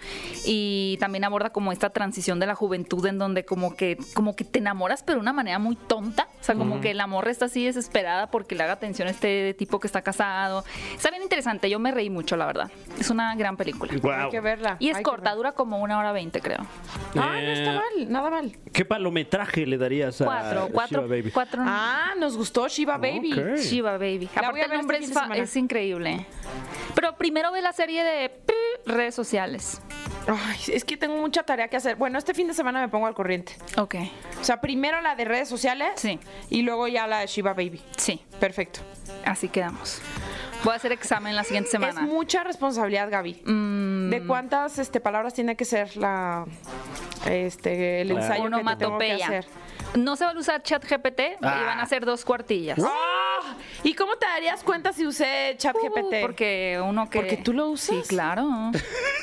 Y 0.45 0.97
también 1.01 1.25
aborda 1.25 1.51
como 1.51 1.73
esta 1.73 1.91
transición 1.91 2.41
de 2.41 2.47
la 2.47 2.55
juventud 2.55 3.05
en 3.07 3.19
donde 3.19 3.45
como 3.45 3.77
que, 3.77 3.97
como 4.15 4.35
que 4.37 4.45
te 4.45 4.59
enamoras, 4.59 5.03
pero 5.03 5.17
de 5.17 5.23
una 5.23 5.33
manera 5.33 5.59
muy 5.59 5.77
tonta, 5.77 6.16
o 6.25 6.45
sea, 6.47 6.55
como 6.55 6.81
que 6.81 6.95
la 6.95 7.07
morra 7.07 7.31
está 7.31 7.47
así 7.47 7.65
desesperada 7.65 8.31
porque 8.31 8.55
le 8.55 8.63
haga 8.63 8.75
atención 8.75 9.09
a 9.09 9.11
este 9.11 9.55
tipo 9.55 9.81
que 9.81 9.87
está 9.89 10.03
casado. 10.03 10.65
Está 10.95 11.11
bien 11.11 11.23
interesante, 11.23 11.69
yo 11.69 11.79
me 11.79 11.91
reí 11.91 12.09
mucho, 12.11 12.37
la 12.37 12.47
verdad. 12.47 12.71
Es 12.99 13.11
una 13.11 13.35
gran 13.35 13.57
película. 13.57 13.93
hay 13.93 13.99
Guau. 13.99 14.31
que 14.31 14.41
verla. 14.41 14.77
Y 14.79 14.91
es 14.91 14.97
hay 14.97 15.03
corta, 15.03 15.35
dura 15.35 15.53
como 15.53 15.79
una 15.81 15.99
hora 15.99 16.13
veinte, 16.13 16.41
creo. 16.41 16.59
Ah, 17.17 17.33
no 17.43 17.51
está 17.51 17.73
Eh, 17.73 17.81
mal, 17.97 18.13
nada 18.13 18.31
mal. 18.31 18.57
¿Qué 18.73 18.85
palometraje 18.85 19.67
le 19.67 19.77
darías 19.79 20.21
a 20.21 20.25
Cuatro, 20.25 20.69
cuatro, 20.73 21.03
Shiva 21.03 21.17
Baby? 21.17 21.31
cuatro. 21.33 21.63
Ah, 21.67 22.15
nos 22.19 22.37
gustó 22.37 22.69
Shiva 22.69 22.97
Baby. 22.99 23.33
Ok. 23.33 23.57
Shiva 23.59 23.93
Baby. 23.93 24.29
La 24.35 24.41
Aparte 24.43 24.63
el 24.63 24.69
ver 24.71 24.79
nombre 24.79 24.99
este 24.99 25.13
es, 25.35 25.41
es 25.41 25.57
increíble. 25.57 26.27
Pero 26.95 27.17
primero 27.17 27.51
ve 27.53 27.61
la 27.63 27.73
serie 27.73 28.05
de 28.05 28.31
redes 28.87 29.15
sociales. 29.15 29.81
Ay, 30.29 30.59
es 30.75 30.85
que 30.85 30.97
tengo 30.97 31.17
mucha 31.17 31.43
tarea 31.45 31.69
que 31.69 31.77
hacer. 31.77 31.95
Bueno, 31.97 32.19
este 32.19 32.35
fin 32.35 32.49
de 32.49 32.55
semana 32.55 32.81
me 32.81 32.89
pongo 32.89 33.07
al 33.07 33.15
corriente. 33.15 33.57
Ok. 33.77 33.95
O 34.41 34.45
sea, 34.45 34.61
primero 34.61 35.01
la 35.01 35.15
de 35.15 35.25
redes 35.25 35.49
sociales 35.49 35.91
Sí. 36.07 36.19
y 36.51 36.63
luego 36.63 36.89
ya 36.89 37.07
la 37.07 37.21
de 37.21 37.27
Shiva 37.27 37.53
Baby. 37.55 37.83
Sí, 37.97 38.21
Perfecto. 38.41 38.81
así 39.25 39.49
quedamos. 39.49 40.01
Voy 40.65 40.73
a 40.73 40.77
hacer 40.77 40.91
examen 40.93 41.37
la 41.37 41.45
siguiente 41.45 41.71
semana. 41.71 42.01
Es 42.01 42.07
mucha 42.07 42.43
responsabilidad, 42.43 43.11
Gaby. 43.11 43.43
Mm, 43.45 44.11
¿De 44.11 44.27
cuántas 44.27 44.79
este, 44.79 45.01
palabras 45.01 45.35
tiene 45.35 45.55
que 45.57 45.65
ser 45.65 45.97
la 45.97 46.45
este 47.27 48.01
el 48.01 48.09
Claro. 48.09 48.23
ensayo 48.23 48.45
que 48.45 48.51
te 48.51 48.57
tengo 48.57 48.65
que 48.67 48.77
onomatopeya. 48.87 49.27
hacer? 49.27 49.47
No 49.97 50.17
se 50.17 50.25
va 50.25 50.31
a 50.33 50.39
usar 50.39 50.63
chat 50.63 50.85
GPT 50.85 51.37
Ah. 51.43 51.59
y 51.63 51.65
van 51.65 51.81
a 51.81 51.87
ser 51.87 52.05
dos 52.05 52.25
cuartillas. 52.25 52.79
¿Y 53.85 53.95
cómo 53.95 54.17
te 54.17 54.27
darías 54.27 54.63
cuenta 54.65 54.93
si 54.93 55.07
usé 55.07 55.55
ChatGPT? 55.59 55.99
Uh, 56.03 56.21
porque 56.23 56.81
uno 56.83 57.09
que. 57.09 57.19
¿Porque 57.21 57.37
tú 57.37 57.53
lo 57.53 57.69
usas? 57.69 57.97
Sí, 57.97 58.03
claro. 58.09 58.45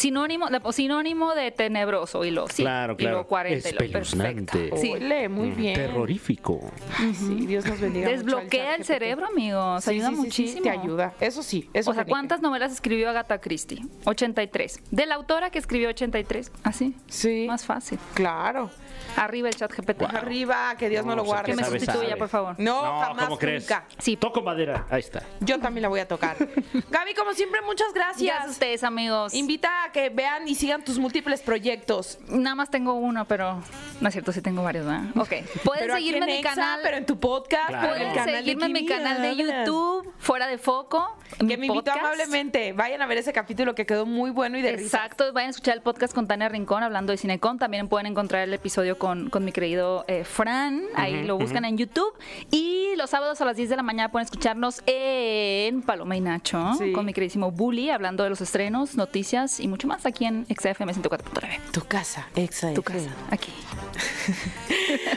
Sinónimo, 0.00 0.48
sinónimo 0.72 1.34
de 1.34 1.50
tenebroso 1.50 2.24
y 2.24 2.30
lo 2.30 2.48
sí. 2.48 2.62
Claro, 2.62 2.94
Y 2.98 3.02
lo 3.02 3.10
claro. 3.10 3.26
40 3.26 3.68
y 3.68 3.72
lo 3.72 3.80
Espeluznante. 3.80 4.52
perfecto. 4.52 4.76
Sí. 4.78 4.92
Ole, 4.92 5.28
muy 5.28 5.50
bien. 5.50 5.74
Terrorífico. 5.74 6.58
Ay, 6.98 7.14
sí, 7.14 7.46
Dios 7.46 7.66
nos 7.66 7.78
bendiga. 7.78 8.08
Desbloquea 8.08 8.76
el 8.76 8.84
cerebro, 8.86 9.26
amigos. 9.26 9.84
Sí, 9.84 9.90
ayuda 9.90 10.08
sí, 10.08 10.14
sí, 10.14 10.20
sí, 10.20 10.24
muchísimo. 10.26 10.62
te 10.62 10.70
ayuda. 10.70 11.12
Eso 11.20 11.42
sí, 11.42 11.68
eso 11.74 11.90
O 11.90 11.94
sea. 11.94 12.06
¿cuántas 12.06 12.40
novelas 12.40 12.72
escribió 12.72 13.10
Agatha 13.10 13.42
Christie? 13.42 13.84
83. 14.06 14.80
De 14.90 15.04
la 15.04 15.16
autora 15.16 15.50
que 15.50 15.58
escribió 15.58 15.90
83. 15.90 16.50
Así. 16.62 16.94
Sí. 17.06 17.44
Más 17.46 17.66
fácil. 17.66 17.98
Claro. 18.14 18.70
Arriba 19.16 19.48
el 19.48 19.56
chat 19.56 19.72
GPT. 19.72 20.02
Arriba, 20.02 20.74
que 20.78 20.88
Dios 20.88 21.04
no, 21.04 21.16
lo 21.16 21.24
guarde. 21.24 21.50
Que 21.50 21.56
me 21.56 21.64
Sabe, 21.64 21.78
sustituya, 21.80 22.08
sabe. 22.10 22.18
por 22.18 22.28
favor. 22.28 22.54
No, 22.58 22.80
jamás, 23.00 23.24
¿cómo 23.24 23.38
crees? 23.38 23.62
nunca. 23.64 23.84
Sí. 23.98 24.16
Toco 24.16 24.42
madera. 24.42 24.86
Ahí 24.90 25.00
está. 25.00 25.22
Yo 25.40 25.58
también 25.58 25.82
la 25.82 25.88
voy 25.88 26.00
a 26.00 26.08
tocar. 26.08 26.36
Gaby, 26.90 27.14
como 27.14 27.32
siempre, 27.34 27.60
muchas 27.62 27.92
gracias. 27.92 28.20
Gracias 28.26 28.48
a 28.48 28.50
ustedes, 28.50 28.84
amigos. 28.84 29.34
Invita 29.34 29.84
a 29.84 29.92
que 29.92 30.08
vean 30.10 30.46
y 30.48 30.54
sigan 30.54 30.84
tus 30.84 30.98
múltiples 30.98 31.40
proyectos. 31.42 32.18
Nada 32.28 32.54
más 32.54 32.70
tengo 32.70 32.94
uno, 32.94 33.24
pero 33.26 33.60
no 34.00 34.08
es 34.08 34.12
cierto, 34.14 34.32
sí 34.32 34.40
tengo 34.42 34.62
varios, 34.62 34.86
¿verdad? 34.86 35.02
Ok. 35.16 35.28
Pueden 35.64 35.80
Pero 35.84 35.94
seguirme 35.94 36.20
en 36.20 36.26
mi 36.26 36.32
Exa, 36.38 36.50
canal. 36.54 36.80
pero 36.82 36.96
en 36.96 37.06
tu 37.06 37.18
podcast, 37.20 37.68
Claro. 37.68 37.88
pero 37.88 37.96
en 37.96 38.02
el 38.02 38.08
Pueden 38.08 38.24
canal 38.24 38.36
seguirme 38.44 38.66
en 38.66 38.72
mi 38.72 38.86
canal 38.86 39.22
de. 39.22 39.36
YouTube, 39.36 40.12
fuera 40.18 40.46
de 40.46 40.58
foco. 40.58 41.16
Que 41.38 41.44
mi 41.44 41.56
me 41.56 41.66
invitó 41.66 41.84
podcast. 41.92 41.98
amablemente. 42.00 42.72
Vayan 42.72 43.02
a 43.02 43.06
ver 43.06 43.18
ese 43.18 43.32
capítulo 43.32 43.74
que 43.74 43.86
quedó 43.86 44.06
muy 44.06 44.30
bueno 44.30 44.56
y 44.58 44.62
de. 44.62 44.70
Exacto, 44.70 45.32
vayan 45.32 45.48
a 45.48 45.50
escuchar 45.50 45.74
el 45.76 45.82
podcast 45.82 46.14
con 46.14 46.26
Tania 46.26 46.48
Rincón 46.48 46.82
hablando 46.82 47.10
de 47.12 47.18
Cinecon. 47.18 47.58
También 47.58 47.88
pueden 47.88 48.06
encontrar 48.06 48.42
el 48.42 48.54
episodio 48.54 48.79
con, 48.98 49.30
con 49.30 49.44
mi 49.44 49.52
querido 49.52 50.04
eh, 50.08 50.24
Fran. 50.24 50.82
Ahí 50.94 51.24
lo 51.24 51.36
buscan 51.38 51.64
en 51.64 51.76
YouTube. 51.78 52.12
Y 52.50 52.94
los 52.96 53.10
sábados 53.10 53.40
a 53.40 53.44
las 53.44 53.56
10 53.56 53.68
de 53.70 53.76
la 53.76 53.82
mañana 53.82 54.10
pueden 54.10 54.24
escucharnos 54.24 54.82
en 54.86 55.82
Paloma 55.82 56.16
y 56.16 56.20
Nacho 56.20 56.72
Sí. 56.78 56.92
con 56.92 57.04
mi 57.06 57.12
queridísimo 57.12 57.50
Bully 57.50 57.90
hablando 57.90 58.24
de 58.24 58.30
los 58.30 58.40
estrenos, 58.40 58.94
noticias 58.96 59.60
y 59.60 59.68
mucho 59.68 59.86
más 59.88 60.06
aquí 60.06 60.24
en 60.24 60.46
XFM 60.46 60.92
104.9. 60.94 61.70
Tu 61.72 61.80
casa, 61.86 62.28
exa 62.34 62.72
Tu 62.74 62.82
casa, 62.82 63.10
aquí. 63.30 63.52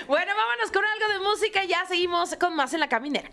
Bueno, 0.07 0.31
vámonos 0.35 0.71
con 0.71 0.83
algo 0.85 1.13
de 1.23 1.29
música 1.29 1.63
y 1.63 1.67
ya 1.67 1.85
seguimos 1.87 2.35
con 2.35 2.55
más 2.55 2.73
en 2.73 2.79
la 2.81 2.87
caminera. 2.89 3.29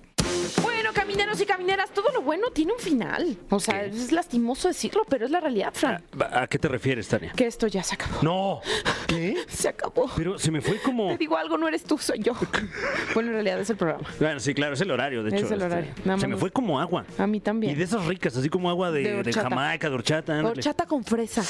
Bueno, 0.62 0.91
camineros 0.93 1.41
y 1.41 1.47
camineras, 1.47 1.91
todo 1.93 2.11
lo 2.12 2.22
bueno 2.22 2.51
tiene 2.51 2.72
un 2.72 2.78
final. 2.78 3.37
O 3.51 3.61
sea, 3.61 3.85
es 3.85 4.12
lastimoso 4.12 4.68
decirlo, 4.68 5.03
pero 5.09 5.24
es 5.26 5.31
la 5.31 5.41
realidad, 5.41 5.72
Fran. 5.74 6.03
¿A 6.33 6.47
qué 6.47 6.59
te 6.59 6.68
refieres, 6.68 7.09
Tania? 7.09 7.33
Que 7.37 7.47
esto 7.47 7.66
ya 7.66 7.83
se 7.83 7.95
acabó. 7.95 8.22
No. 8.22 8.61
¿Qué? 9.07 9.37
Se 9.49 9.68
acabó. 9.68 10.11
Pero 10.16 10.39
se 10.39 10.51
me 10.51 10.61
fue 10.61 10.78
como. 10.81 11.09
Te 11.09 11.18
digo 11.18 11.37
algo, 11.37 11.59
no 11.59 11.66
eres 11.68 11.83
tú, 11.85 11.99
soy 11.99 12.20
yo. 12.20 12.33
Bueno, 13.14 13.31
en 13.31 13.35
realidad 13.35 13.61
es 13.61 13.68
el 13.70 13.76
programa. 13.76 14.09
Bueno, 14.20 14.39
sí, 14.41 14.55
claro, 14.55 14.74
es 14.74 14.81
el 14.81 14.91
horario, 14.91 15.22
de 15.24 15.31
Es 15.31 15.35
hecho. 15.43 15.55
el 15.55 15.62
este, 15.62 15.64
horario, 15.66 15.93
nada 16.05 16.18
se 16.20 16.28
me 16.28 16.37
fue 16.37 16.51
como 16.53 16.78
agua. 16.81 17.05
A 17.18 17.26
mí 17.26 17.41
también. 17.41 17.72
Y 17.72 17.74
de 17.74 17.85
esas 17.85 18.05
ricas, 18.07 18.37
así 18.37 18.49
como 18.49 18.70
agua 18.70 18.91
de, 18.93 19.03
De 19.03 19.11
de 19.11 19.18
horchata. 19.18 19.49
Jamaica, 19.51 19.89
de 19.89 19.95
horchata. 19.95 20.33
ándale. 20.33 20.49
Horchata 20.51 20.87
con 20.87 21.03
fresa. 21.05 21.43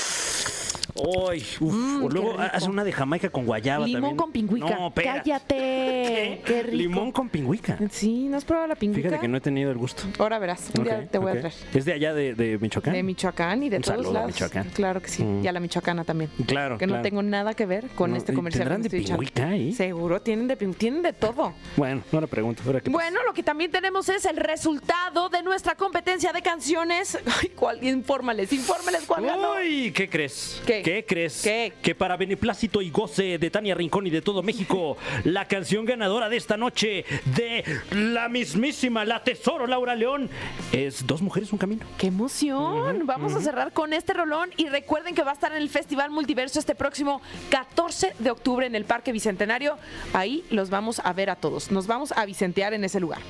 Ay, 1.31 1.45
uf. 1.61 1.73
Mm, 1.75 2.05
o 2.05 2.09
luego 2.09 2.37
hace 2.39 2.69
una 2.69 2.85
de 2.85 2.93
Jamaica 2.93 3.31
con 3.31 3.47
guayaba 3.47 3.87
Limón 3.87 4.01
también. 4.03 4.17
con 4.17 4.33
pingüica. 4.33 4.71
No. 4.79 4.93
Cállate. 4.95 6.43
Qué 6.45 6.63
rico. 6.65 6.77
Limón 6.77 7.13
con 7.13 7.29
pingüica. 7.29 7.79
Sí, 7.91 8.29
¿no 8.29 8.37
has 8.37 8.45
probado 8.45 8.69
la 8.69 8.75
pingüica? 8.75 9.09
Fíjate 9.09 9.21
que 9.21 9.29
no 9.29 9.37
he 9.37 9.41
tenido 9.41 9.71
el 9.71 9.79
gusto. 9.79 10.05
Ahora 10.19 10.39
verás, 10.39 10.71
un 10.77 10.85
día 10.85 11.07
te 11.07 11.19
voy 11.19 11.33
a 11.33 11.41
traer. 11.41 11.55
¿Es 11.75 11.85
de 11.85 11.93
allá 11.93 12.15
de, 12.15 12.35
de 12.35 12.59
Michoacán? 12.59 12.93
De 12.95 13.03
Michoacán 13.03 13.63
y 13.63 13.69
de 13.69 13.77
Un 13.77 13.83
todos 13.83 13.97
saludo 13.97 14.11
a 14.11 14.15
lados. 14.15 14.33
Michoacán. 14.35 14.69
Claro 14.71 15.01
que 15.03 15.09
sí. 15.09 15.23
Mm. 15.23 15.45
Y 15.45 15.49
a 15.49 15.53
la 15.53 15.61
michoacana 15.61 16.05
también. 16.05 16.31
Claro, 16.47 16.79
Que 16.79 16.87
no 16.87 17.03
tengo 17.03 17.23
nada 17.23 17.55
que 17.55 17.67
ver 17.67 17.89
con 17.91 18.11
No, 18.11 18.17
este 18.17 18.33
¿y 18.33 18.35
comercial. 18.37 18.65
tendrán 18.69 18.83
de 18.83 18.91
pingüica 18.91 19.49
ahí? 19.49 19.73
Seguro, 19.73 20.21
tienen 20.23 20.49
de, 20.49 20.57
tienen 20.57 21.03
de 21.03 21.13
todo. 21.13 21.53
Bueno, 21.77 22.03
no 22.13 22.21
le 22.21 22.27
pregunto. 22.27 22.63
Ahora, 22.67 22.81
¿qué 22.81 22.91
pasa? 22.91 22.93
Bueno, 23.05 23.21
lo 23.27 23.33
que 23.33 23.43
también 23.43 23.71
tenemos 23.71 24.09
es 24.09 24.25
el 24.25 24.37
resultado 24.37 25.29
de 25.29 25.43
nuestra 25.43 25.75
competencia 25.75 26.33
de 26.33 26.43
canciones. 26.43 27.19
Ay, 27.41 27.49
¿cuál? 27.51 27.83
Infórmales, 27.83 28.53
infórmales 28.53 29.03
cuál 29.07 29.25
ganó. 29.27 29.55
Uy, 29.55 29.93
¿qué 29.93 30.09
crees? 30.09 30.61
¿Qué? 30.67 30.83
Crees? 31.07 31.43
¿Qué? 31.43 31.73
Que 31.83 31.95
para 31.95 32.17
beneplácito 32.17 32.83
y 32.83 32.91
goce 32.91 33.39
de 33.39 33.51
Tania 33.51 33.75
Rincón 33.75 34.07
y 34.07 34.11
de 34.11 34.23
todo 34.23 34.43
México, 34.43 34.97
la 35.25 35.47
canción 35.47 35.85
ganadora 35.85 36.01
ganadora 36.01 36.31
de 36.31 36.39
esta 36.39 36.57
noche 36.57 37.05
de 37.37 37.63
la 37.93 38.31
mismísima, 38.31 39.05
la 39.05 39.23
Tesoro 39.23 39.67
Laura 39.67 39.95
León, 39.95 40.31
es 40.73 41.07
Dos 41.07 41.21
Mujeres, 41.21 41.53
un 41.53 41.59
Camino. 41.59 41.85
¡Qué 41.99 42.07
emoción! 42.07 43.05
Vamos 43.05 43.35
a 43.35 43.43
cerrar 43.43 43.75
con 43.75 43.93
este 43.93 44.15
rolón 44.15 44.49
y 44.57 44.69
recuerden 44.69 45.15
que 45.15 45.23
va 45.23 45.33
a 45.33 45.35
estar 45.35 45.53
en 45.53 45.59
el 45.59 45.69
Festival 45.69 46.11
Multiverso 46.11 46.59
este 46.59 46.75
próximo 46.75 47.21
14 47.51 48.15
de 48.19 48.31
octubre 48.31 48.67
en 48.67 48.75
el 48.75 48.87
Parque 48.87 49.13
Bicentenario. 49.13 49.77
Ahí 50.15 50.43
los 50.49 50.71
vamos 50.71 51.03
a 51.05 51.13
ver 51.13 51.29
a 51.29 51.37
todos. 51.37 51.71
Nos 51.71 51.87
vamos 51.87 52.13
a 52.17 52.25
vicentear 52.25 52.73
en 52.73 52.85
ese 52.85 52.99
lugar. 52.99 53.21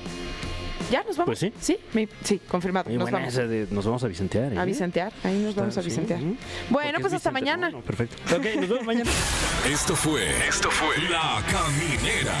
¿Ya 0.91 1.03
nos 1.03 1.15
vamos? 1.17 1.25
Pues 1.27 1.39
sí. 1.39 1.53
Sí, 1.59 1.77
mi- 1.93 2.07
sí, 2.23 2.39
confirmado. 2.47 2.89
Nos 2.91 3.01
buena 3.03 3.19
vamos. 3.19 3.33
esa 3.33 3.47
de 3.47 3.65
nos 3.71 3.85
vamos 3.85 4.03
a 4.03 4.07
vicentear. 4.07 4.53
¿eh? 4.53 4.59
A 4.59 4.65
vicentear, 4.65 5.11
ahí 5.23 5.39
nos 5.39 5.55
vamos 5.55 5.77
a 5.77 5.81
vicentear. 5.81 6.19
ujú. 6.21 6.35
Bueno, 6.69 6.89
Porque 6.91 7.01
pues 7.01 7.13
es 7.13 7.17
hasta 7.17 7.29
Vicente, 7.31 7.51
mañana. 7.51 7.69
no, 7.71 7.77
no, 7.77 7.83
perfecto. 7.83 8.15
Ok, 8.35 8.45
nos 8.59 8.69
vemos 8.69 8.85
mañana. 8.85 9.09
Esto 9.71 9.95
fue. 9.95 10.29
Esto 10.47 10.69
fue. 10.69 10.97
La 11.09 11.41
Caminera. 11.51 12.35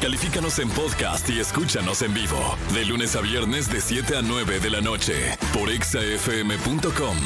Califícanos 0.00 0.58
en 0.60 0.68
podcast 0.70 1.28
y 1.28 1.40
escúchanos 1.40 2.02
en 2.02 2.14
vivo. 2.14 2.56
De 2.72 2.84
lunes 2.84 3.16
a 3.16 3.20
viernes, 3.20 3.68
de 3.68 3.80
7 3.80 4.16
a 4.16 4.22
9 4.22 4.60
de 4.60 4.70
la 4.70 4.80
noche. 4.80 5.36
Por 5.52 5.70
exafm.com. 5.70 7.16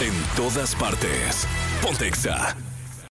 En 0.00 0.14
todas 0.34 0.74
partes. 0.76 1.46
Pontexa. 1.82 2.56